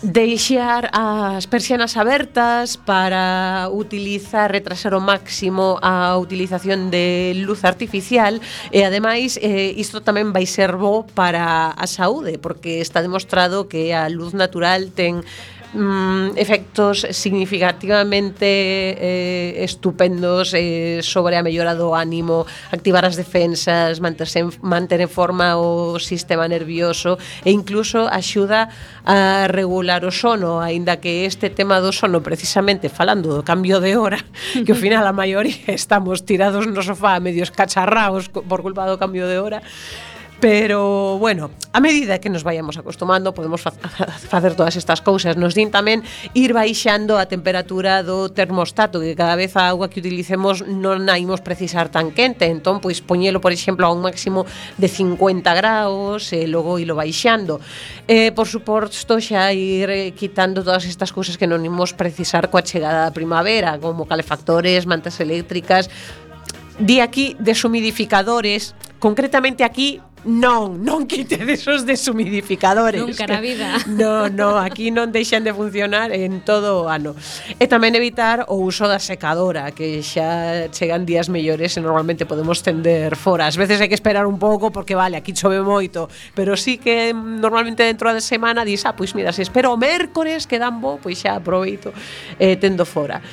deixar 0.02 0.90
as 0.94 1.48
persianas 1.48 1.98
abertas 1.98 2.78
para 2.78 3.68
utilizar, 3.74 4.52
retrasar 4.52 4.94
o 4.94 5.02
máximo 5.02 5.82
a 5.82 6.18
utilización 6.18 6.92
de 6.92 7.34
luz 7.42 7.66
artificial 7.66 8.40
e 8.70 8.86
ademais 8.86 9.42
eh, 9.42 9.74
isto 9.74 10.06
tamén 10.06 10.30
vai 10.30 10.46
ser 10.46 10.78
bo 10.78 11.10
para 11.18 11.74
a 11.74 11.88
saúde 11.90 12.38
porque 12.38 12.78
está 12.78 13.02
demostrado 13.02 13.66
que 13.66 13.90
a 13.90 14.06
luz 14.06 14.38
natural 14.38 14.94
ten 14.94 15.26
mm, 15.74 16.38
efectos 16.38 17.08
significativamente 17.12 18.46
eh, 18.46 19.64
estupendos 19.64 20.54
eh, 20.54 21.00
sobre 21.02 21.36
a 21.36 21.44
mellora 21.44 21.76
do 21.76 21.96
ánimo, 21.96 22.46
activar 22.72 23.04
as 23.04 23.16
defensas, 23.16 24.00
manterse, 24.00 24.46
manter 24.62 25.02
en 25.02 25.12
forma 25.12 25.58
o 25.58 26.00
sistema 26.00 26.48
nervioso 26.48 27.18
e 27.44 27.52
incluso 27.52 28.08
axuda 28.08 28.70
a 29.04 29.48
regular 29.48 30.06
o 30.06 30.12
sono, 30.12 30.60
aínda 30.60 31.00
que 31.00 31.26
este 31.26 31.50
tema 31.50 31.80
do 31.80 31.92
sono 31.92 32.24
precisamente 32.24 32.88
falando 32.88 33.36
do 33.36 33.44
cambio 33.44 33.80
de 33.80 33.96
hora, 33.98 34.20
que 34.66 34.72
ao 34.72 34.80
final 34.80 35.04
a 35.04 35.14
maioría 35.16 35.74
estamos 35.74 36.24
tirados 36.24 36.68
no 36.68 36.82
sofá 36.84 37.20
medios 37.20 37.52
cacharraos 37.52 38.30
por 38.30 38.62
culpa 38.62 38.88
do 38.88 39.00
cambio 39.00 39.28
de 39.28 39.40
hora, 39.40 39.60
Pero, 40.40 41.18
bueno, 41.18 41.50
a 41.74 41.80
medida 41.80 42.20
que 42.20 42.30
nos 42.30 42.44
vayamos 42.44 42.78
acostumando, 42.78 43.34
podemos 43.34 43.62
facer 44.30 44.54
todas 44.56 44.76
estas 44.76 45.02
cousas. 45.02 45.36
Nos 45.36 45.58
din 45.58 45.74
tamén 45.74 46.06
ir 46.38 46.54
baixando 46.54 47.18
a 47.18 47.26
temperatura 47.26 48.06
do 48.06 48.30
termostato, 48.30 49.02
que 49.02 49.18
cada 49.18 49.34
vez 49.34 49.58
a 49.58 49.74
auga 49.74 49.90
que 49.90 49.98
utilicemos 49.98 50.62
non 50.62 51.10
a 51.10 51.18
imos 51.18 51.42
precisar 51.42 51.90
tan 51.90 52.14
quente. 52.14 52.46
Entón, 52.46 52.78
pois, 52.86 53.02
poñelo, 53.02 53.42
por 53.42 53.50
exemplo, 53.50 53.90
a 53.90 53.94
un 53.94 54.06
máximo 54.06 54.46
de 54.78 54.86
50 54.86 55.42
graus, 55.58 56.30
e 56.30 56.46
logo 56.46 56.78
ilo 56.78 56.94
baixando. 56.94 57.58
Eh, 58.06 58.30
por 58.30 58.46
suposto, 58.46 59.18
xa 59.18 59.50
ir 59.58 59.90
eh, 59.90 60.14
quitando 60.14 60.62
todas 60.62 60.86
estas 60.86 61.10
cousas 61.10 61.34
que 61.34 61.50
non 61.50 61.66
imos 61.66 61.98
precisar 61.98 62.54
coa 62.54 62.62
chegada 62.62 63.10
da 63.10 63.12
primavera, 63.16 63.82
como 63.82 64.06
calefactores, 64.06 64.86
mantas 64.86 65.18
eléctricas, 65.18 65.90
di 66.78 67.02
aquí 67.02 67.34
deshumidificadores, 67.42 68.78
concretamente 69.02 69.66
aquí 69.66 69.98
non, 70.28 70.84
non 70.84 71.08
quitedes 71.08 71.64
os 71.72 71.88
deshumidificadores. 71.88 73.00
Nunca 73.00 73.26
na 73.26 73.40
vida. 73.40 73.80
No, 73.88 74.28
no, 74.30 74.60
aquí 74.60 74.92
non 74.92 75.16
deixan 75.16 75.48
de 75.48 75.56
funcionar 75.56 76.12
en 76.12 76.44
todo 76.44 76.84
o 76.84 76.92
ano. 76.92 77.16
E 77.58 77.66
tamén 77.66 77.96
evitar 77.96 78.46
o 78.52 78.60
uso 78.60 78.86
da 78.86 79.00
secadora, 79.00 79.72
que 79.72 80.04
xa 80.04 80.68
chegan 80.70 81.08
días 81.08 81.32
mellores 81.32 81.74
e 81.74 81.80
normalmente 81.80 82.28
podemos 82.28 82.60
tender 82.62 83.16
fora. 83.16 83.48
Ás 83.48 83.56
veces 83.56 83.80
hai 83.80 83.88
que 83.88 83.96
esperar 83.96 84.28
un 84.28 84.36
pouco 84.36 84.70
porque 84.70 84.94
vale, 84.94 85.16
aquí 85.16 85.32
chove 85.32 85.64
moito, 85.64 86.12
pero 86.36 86.60
sí 86.60 86.78
que 86.78 87.16
normalmente 87.16 87.88
dentro 87.88 88.12
da 88.12 88.20
semana 88.20 88.68
dis, 88.68 88.84
ah, 88.84 88.94
pois 88.94 89.16
mira, 89.16 89.32
se 89.32 89.48
espero 89.48 89.72
o 89.72 89.80
mércores 89.80 90.46
que 90.46 90.60
dan 90.60 90.84
bo, 90.84 91.00
pois 91.00 91.16
xa 91.16 91.40
aproveito 91.40 91.96
eh, 92.38 92.60
tendo 92.60 92.84
fora. 92.84 93.24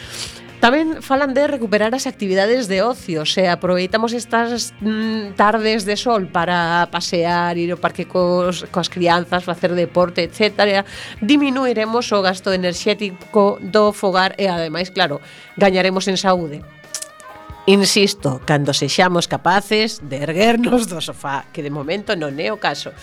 Tamén 0.65 1.05
falan 1.05 1.37
de 1.37 1.45
recuperar 1.45 1.93
as 1.93 2.09
actividades 2.09 2.73
de 2.73 2.81
ocio, 2.81 3.29
se 3.29 3.53
aproveitamos 3.53 4.17
estas 4.17 4.73
mm, 4.81 5.37
tardes 5.37 5.85
de 5.85 5.93
sol 5.93 6.25
para 6.33 6.89
pasear, 6.89 7.61
ir 7.61 7.69
ao 7.69 7.77
parque 7.77 8.09
cos, 8.09 8.65
coas 8.73 8.89
crianzas, 8.89 9.45
facer 9.45 9.77
deporte, 9.77 10.25
etc. 10.25 10.89
Diminuiremos 11.21 12.09
o 12.17 12.25
gasto 12.25 12.49
enerxético 12.49 13.61
do 13.61 13.93
fogar 13.93 14.33
e 14.41 14.49
ademais, 14.49 14.89
claro, 14.89 15.21
gañaremos 15.61 16.09
en 16.09 16.17
saúde. 16.17 16.65
Insisto, 17.69 18.41
cando 18.49 18.73
sexamos 18.73 19.29
capaces 19.29 20.01
de 20.01 20.25
erguernos 20.25 20.89
do 20.89 20.97
sofá, 21.05 21.45
que 21.53 21.61
de 21.61 21.69
momento 21.69 22.17
non 22.17 22.41
é 22.41 22.49
o 22.49 22.57
caso. 22.57 22.97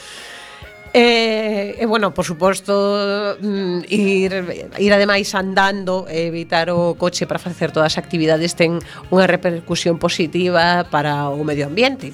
E, 0.93 1.77
e 1.79 1.85
bueno, 1.87 2.13
por 2.13 2.25
suposto 2.25 3.37
mm, 3.39 3.87
ir, 3.87 4.31
ir 4.75 4.91
ademais 4.91 5.31
andando 5.35 6.03
e 6.11 6.27
evitar 6.27 6.67
o 6.67 6.99
coche 6.99 7.23
para 7.23 7.39
facer 7.39 7.71
todas 7.71 7.95
as 7.95 7.97
actividades 7.97 8.59
ten 8.59 8.83
unha 9.07 9.23
repercusión 9.23 9.95
positiva 9.95 10.83
para 10.91 11.31
o 11.31 11.39
medio 11.47 11.71
ambiente. 11.71 12.11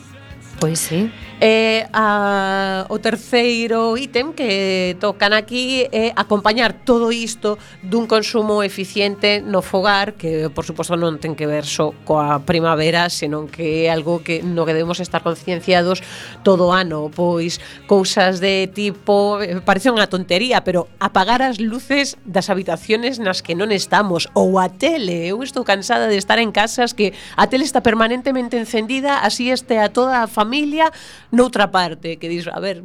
Pois 0.61 0.77
sí. 0.77 1.09
E 1.37 1.85
a, 1.93 2.89
o 2.89 2.97
terceiro 2.97 3.93
ítem 3.93 4.33
que 4.33 4.97
tocan 4.97 5.37
aquí 5.37 5.85
é 5.93 6.09
acompañar 6.17 6.73
todo 6.73 7.13
isto 7.13 7.61
dun 7.85 8.09
consumo 8.09 8.65
eficiente 8.65 9.45
no 9.45 9.61
fogar, 9.61 10.17
que 10.17 10.49
por 10.49 10.65
suposto 10.65 10.97
non 10.97 11.21
ten 11.21 11.37
que 11.37 11.45
ver 11.45 11.69
só 11.69 11.93
coa 12.09 12.41
primavera, 12.41 13.05
senón 13.13 13.45
que 13.45 13.85
é 13.85 13.93
algo 13.93 14.25
que 14.25 14.41
no 14.41 14.65
que 14.65 14.73
debemos 14.73 14.97
estar 14.97 15.21
concienciados 15.21 16.01
todo 16.41 16.69
o 16.69 16.73
ano, 16.73 17.13
pois 17.13 17.61
cousas 17.85 18.41
de 18.41 18.65
tipo, 18.73 19.37
eh, 19.37 19.61
parece 19.61 19.93
unha 19.93 20.09
tontería, 20.09 20.65
pero 20.65 20.89
apagar 20.97 21.45
as 21.45 21.61
luces 21.61 22.17
das 22.25 22.49
habitaciones 22.49 23.21
nas 23.21 23.45
que 23.45 23.53
non 23.53 23.69
estamos 23.69 24.25
ou 24.33 24.57
a 24.57 24.73
tele, 24.73 25.29
eu 25.29 25.45
estou 25.45 25.61
cansada 25.61 26.09
de 26.09 26.17
estar 26.17 26.41
en 26.41 26.49
casas 26.49 26.97
que 26.97 27.13
a 27.37 27.45
tele 27.45 27.61
está 27.61 27.85
permanentemente 27.85 28.57
encendida, 28.57 29.21
así 29.21 29.53
este 29.53 29.77
a 29.77 29.93
toda 29.93 30.25
a 30.25 30.27
familia 30.27 30.89
noutra 31.31 31.71
parte 31.71 32.17
que 32.17 32.29
dis, 32.29 32.47
a 32.47 32.59
ver, 32.59 32.83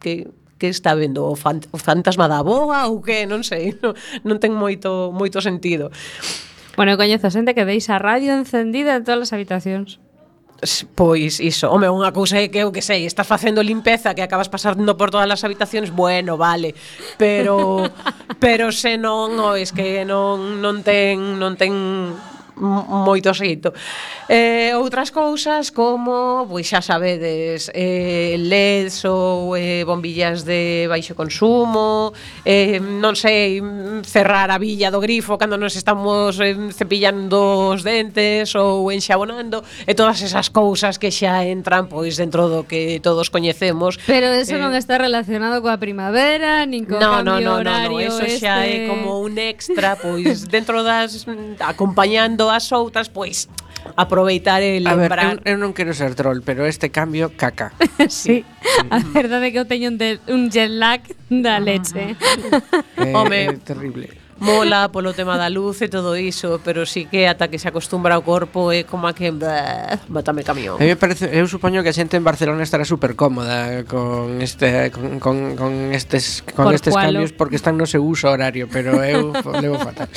que 0.00 0.30
que 0.58 0.68
está 0.68 0.94
vendo 0.94 1.26
o, 1.26 1.36
fan, 1.36 1.60
o 1.72 1.78
fantasma 1.78 2.28
da 2.28 2.40
boa 2.40 2.86
ou 2.86 3.02
que, 3.02 3.26
non 3.26 3.42
sei, 3.42 3.74
non, 3.82 3.92
non 4.22 4.36
ten 4.38 4.54
moito 4.54 5.10
moito 5.12 5.42
sentido. 5.42 5.90
Bueno, 6.78 6.96
coñezo 6.96 7.30
xente 7.30 7.54
que 7.54 7.66
deixa 7.66 7.98
a 7.98 8.02
radio 8.02 8.34
encendida 8.34 8.96
en 8.96 9.04
todas 9.04 9.30
as 9.30 9.32
habitacións. 9.34 10.02
Pois 10.94 11.42
iso, 11.42 11.68
home, 11.68 11.90
unha 11.90 12.14
cousa 12.14 12.40
é 12.40 12.48
que 12.48 12.62
eu 12.62 12.72
que 12.72 12.80
sei, 12.80 13.04
estás 13.04 13.26
facendo 13.26 13.60
limpeza 13.60 14.14
que 14.16 14.24
acabas 14.24 14.48
pasando 14.48 14.96
por 14.96 15.10
todas 15.12 15.28
as 15.28 15.44
habitacións, 15.44 15.92
bueno, 15.92 16.38
vale, 16.40 16.72
pero 17.20 17.84
pero 18.44 18.72
se 18.72 18.96
non, 18.96 19.36
o, 19.36 19.58
es 19.58 19.74
que 19.74 20.06
non 20.08 20.62
non 20.64 20.80
ten 20.80 21.36
non 21.36 21.58
ten 21.58 21.74
moito 22.56 23.34
xeito. 23.34 23.74
Eh, 24.28 24.72
outras 24.78 25.10
cousas 25.10 25.74
como, 25.74 26.46
pois 26.46 26.66
xa 26.70 26.80
sabedes, 26.80 27.70
eh, 27.74 28.38
LEDs 28.38 29.04
ou 29.04 29.58
eh, 29.58 29.82
bombillas 29.82 30.46
de 30.46 30.86
baixo 30.86 31.18
consumo, 31.18 32.14
eh, 32.46 32.78
non 32.78 33.18
sei, 33.18 33.58
cerrar 34.06 34.54
a 34.54 34.58
villa 34.58 34.94
do 34.94 35.02
grifo 35.02 35.34
cando 35.36 35.58
nos 35.58 35.74
estamos 35.74 36.38
eh, 36.38 36.54
cepillando 36.70 37.74
os 37.74 37.82
dentes 37.82 38.54
ou 38.54 38.88
enxabonando, 38.94 39.66
e 39.82 39.92
todas 39.98 40.22
esas 40.22 40.48
cousas 40.48 40.96
que 40.96 41.10
xa 41.10 41.42
entran 41.42 41.90
pois 41.90 42.14
dentro 42.14 42.46
do 42.46 42.62
que 42.64 43.02
todos 43.02 43.28
coñecemos. 43.34 43.98
Pero 44.06 44.30
eso 44.30 44.56
eh, 44.56 44.62
non 44.62 44.72
está 44.78 44.96
relacionado 44.96 45.58
coa 45.58 45.76
primavera, 45.82 46.62
nin 46.64 46.86
co 46.86 47.02
no, 47.02 47.18
cambio 47.18 47.34
no, 47.34 47.34
no, 47.34 47.46
no, 47.50 47.52
horario. 47.58 47.98
No, 47.98 47.98
no, 47.98 48.08
eso 48.14 48.22
este... 48.22 48.46
xa 48.46 48.62
é 48.62 48.86
como 48.86 49.20
un 49.20 49.36
extra, 49.42 49.98
pois 49.98 50.46
dentro 50.46 50.86
das 50.86 51.26
mm, 51.26 51.58
acompañando 51.60 52.43
cando 52.44 52.50
as 52.50 52.72
outras, 52.72 53.08
pois, 53.08 53.48
aproveitar 53.96 54.62
e 54.62 54.80
lembrar. 54.80 55.18
A 55.18 55.28
ver, 55.34 55.40
eu, 55.44 55.52
eu 55.52 55.58
non 55.58 55.72
quero 55.72 55.94
ser 55.96 56.12
troll, 56.14 56.44
pero 56.44 56.66
este 56.68 56.90
cambio 56.92 57.32
caca. 57.36 57.72
sí. 58.08 58.44
sí. 58.44 58.44
A 58.90 59.00
verdade 59.00 59.48
é 59.48 59.50
que 59.52 59.58
eu 59.60 59.66
teño 59.66 59.88
un, 59.88 59.96
de, 59.96 60.20
un 60.28 60.50
jet 60.52 60.68
lag 60.68 61.00
da 61.30 61.56
leche. 61.58 62.16
eh, 63.00 63.12
Home, 63.16 63.48
é 63.48 63.52
terrible 63.64 64.08
mola 64.38 64.90
polo 64.90 65.14
tema 65.14 65.38
da 65.38 65.48
luz 65.48 65.82
e 65.82 65.88
todo 65.88 66.16
iso, 66.18 66.60
pero 66.64 66.86
sí 66.86 67.06
que 67.06 67.28
ata 67.28 67.48
que 67.48 67.58
se 67.58 67.68
acostumbra 67.68 68.18
o 68.18 68.22
corpo 68.26 68.72
é 68.74 68.82
como 68.82 69.06
a 69.06 69.14
que 69.14 69.30
bleh, 69.30 69.98
matame 70.08 70.42
camión. 70.42 70.76
A 70.76 70.82
mí 70.82 70.90
me 70.90 70.98
parece, 70.98 71.30
eu 71.30 71.46
supoño 71.46 71.82
que 71.82 71.90
a 71.90 71.96
xente 71.96 72.18
en 72.18 72.24
Barcelona 72.24 72.62
estará 72.62 72.84
super 72.84 73.14
cómoda 73.14 73.84
con 73.84 74.42
este 74.42 74.90
con, 74.90 75.20
con, 75.20 75.36
con 75.56 75.72
estes 75.94 76.42
con 76.54 76.66
Por 76.66 76.74
estes 76.74 76.92
cualo. 76.92 77.22
cambios 77.22 77.32
porque 77.32 77.56
están 77.56 77.78
no 77.78 77.86
seu 77.86 78.02
uso 78.02 78.30
horario, 78.30 78.66
pero 78.66 79.02
eu 79.04 79.30
levo 79.62 79.78
fatal. 79.78 80.08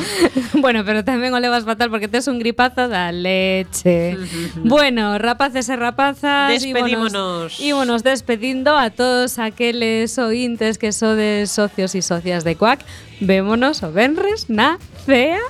bueno, 0.64 0.84
pero 0.84 1.06
tamén 1.06 1.30
o 1.32 1.38
levas 1.38 1.62
fatal 1.64 1.88
porque 1.88 2.10
tes 2.10 2.26
un 2.26 2.42
gripazo 2.42 2.90
da 2.90 3.14
leche. 3.14 4.18
bueno, 4.66 5.16
rapaces 5.18 5.70
e 5.70 5.76
rapazas, 5.78 6.50
despedímonos. 6.50 7.60
Ímonos 7.62 8.02
despedindo 8.02 8.76
a 8.76 8.90
todos 8.90 9.38
aqueles 9.38 10.18
ointes 10.18 10.76
que 10.76 10.92
sodes 10.92 11.50
socios 11.50 11.94
e 11.94 12.02
socias 12.02 12.42
de 12.42 12.56
Cuac. 12.56 12.82
Vémonos 13.20 13.84
o 13.84 13.92
Benres 13.92 14.48
na 14.48 14.80
CEA 15.04 15.44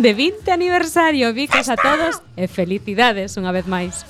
de 0.00 0.14
20 0.14 0.50
aniversario. 0.50 1.34
Vicos 1.36 1.68
a 1.68 1.76
todos 1.76 2.24
e 2.36 2.48
felicidades 2.48 3.36
unha 3.36 3.52
vez 3.52 3.68
máis. 3.68 4.08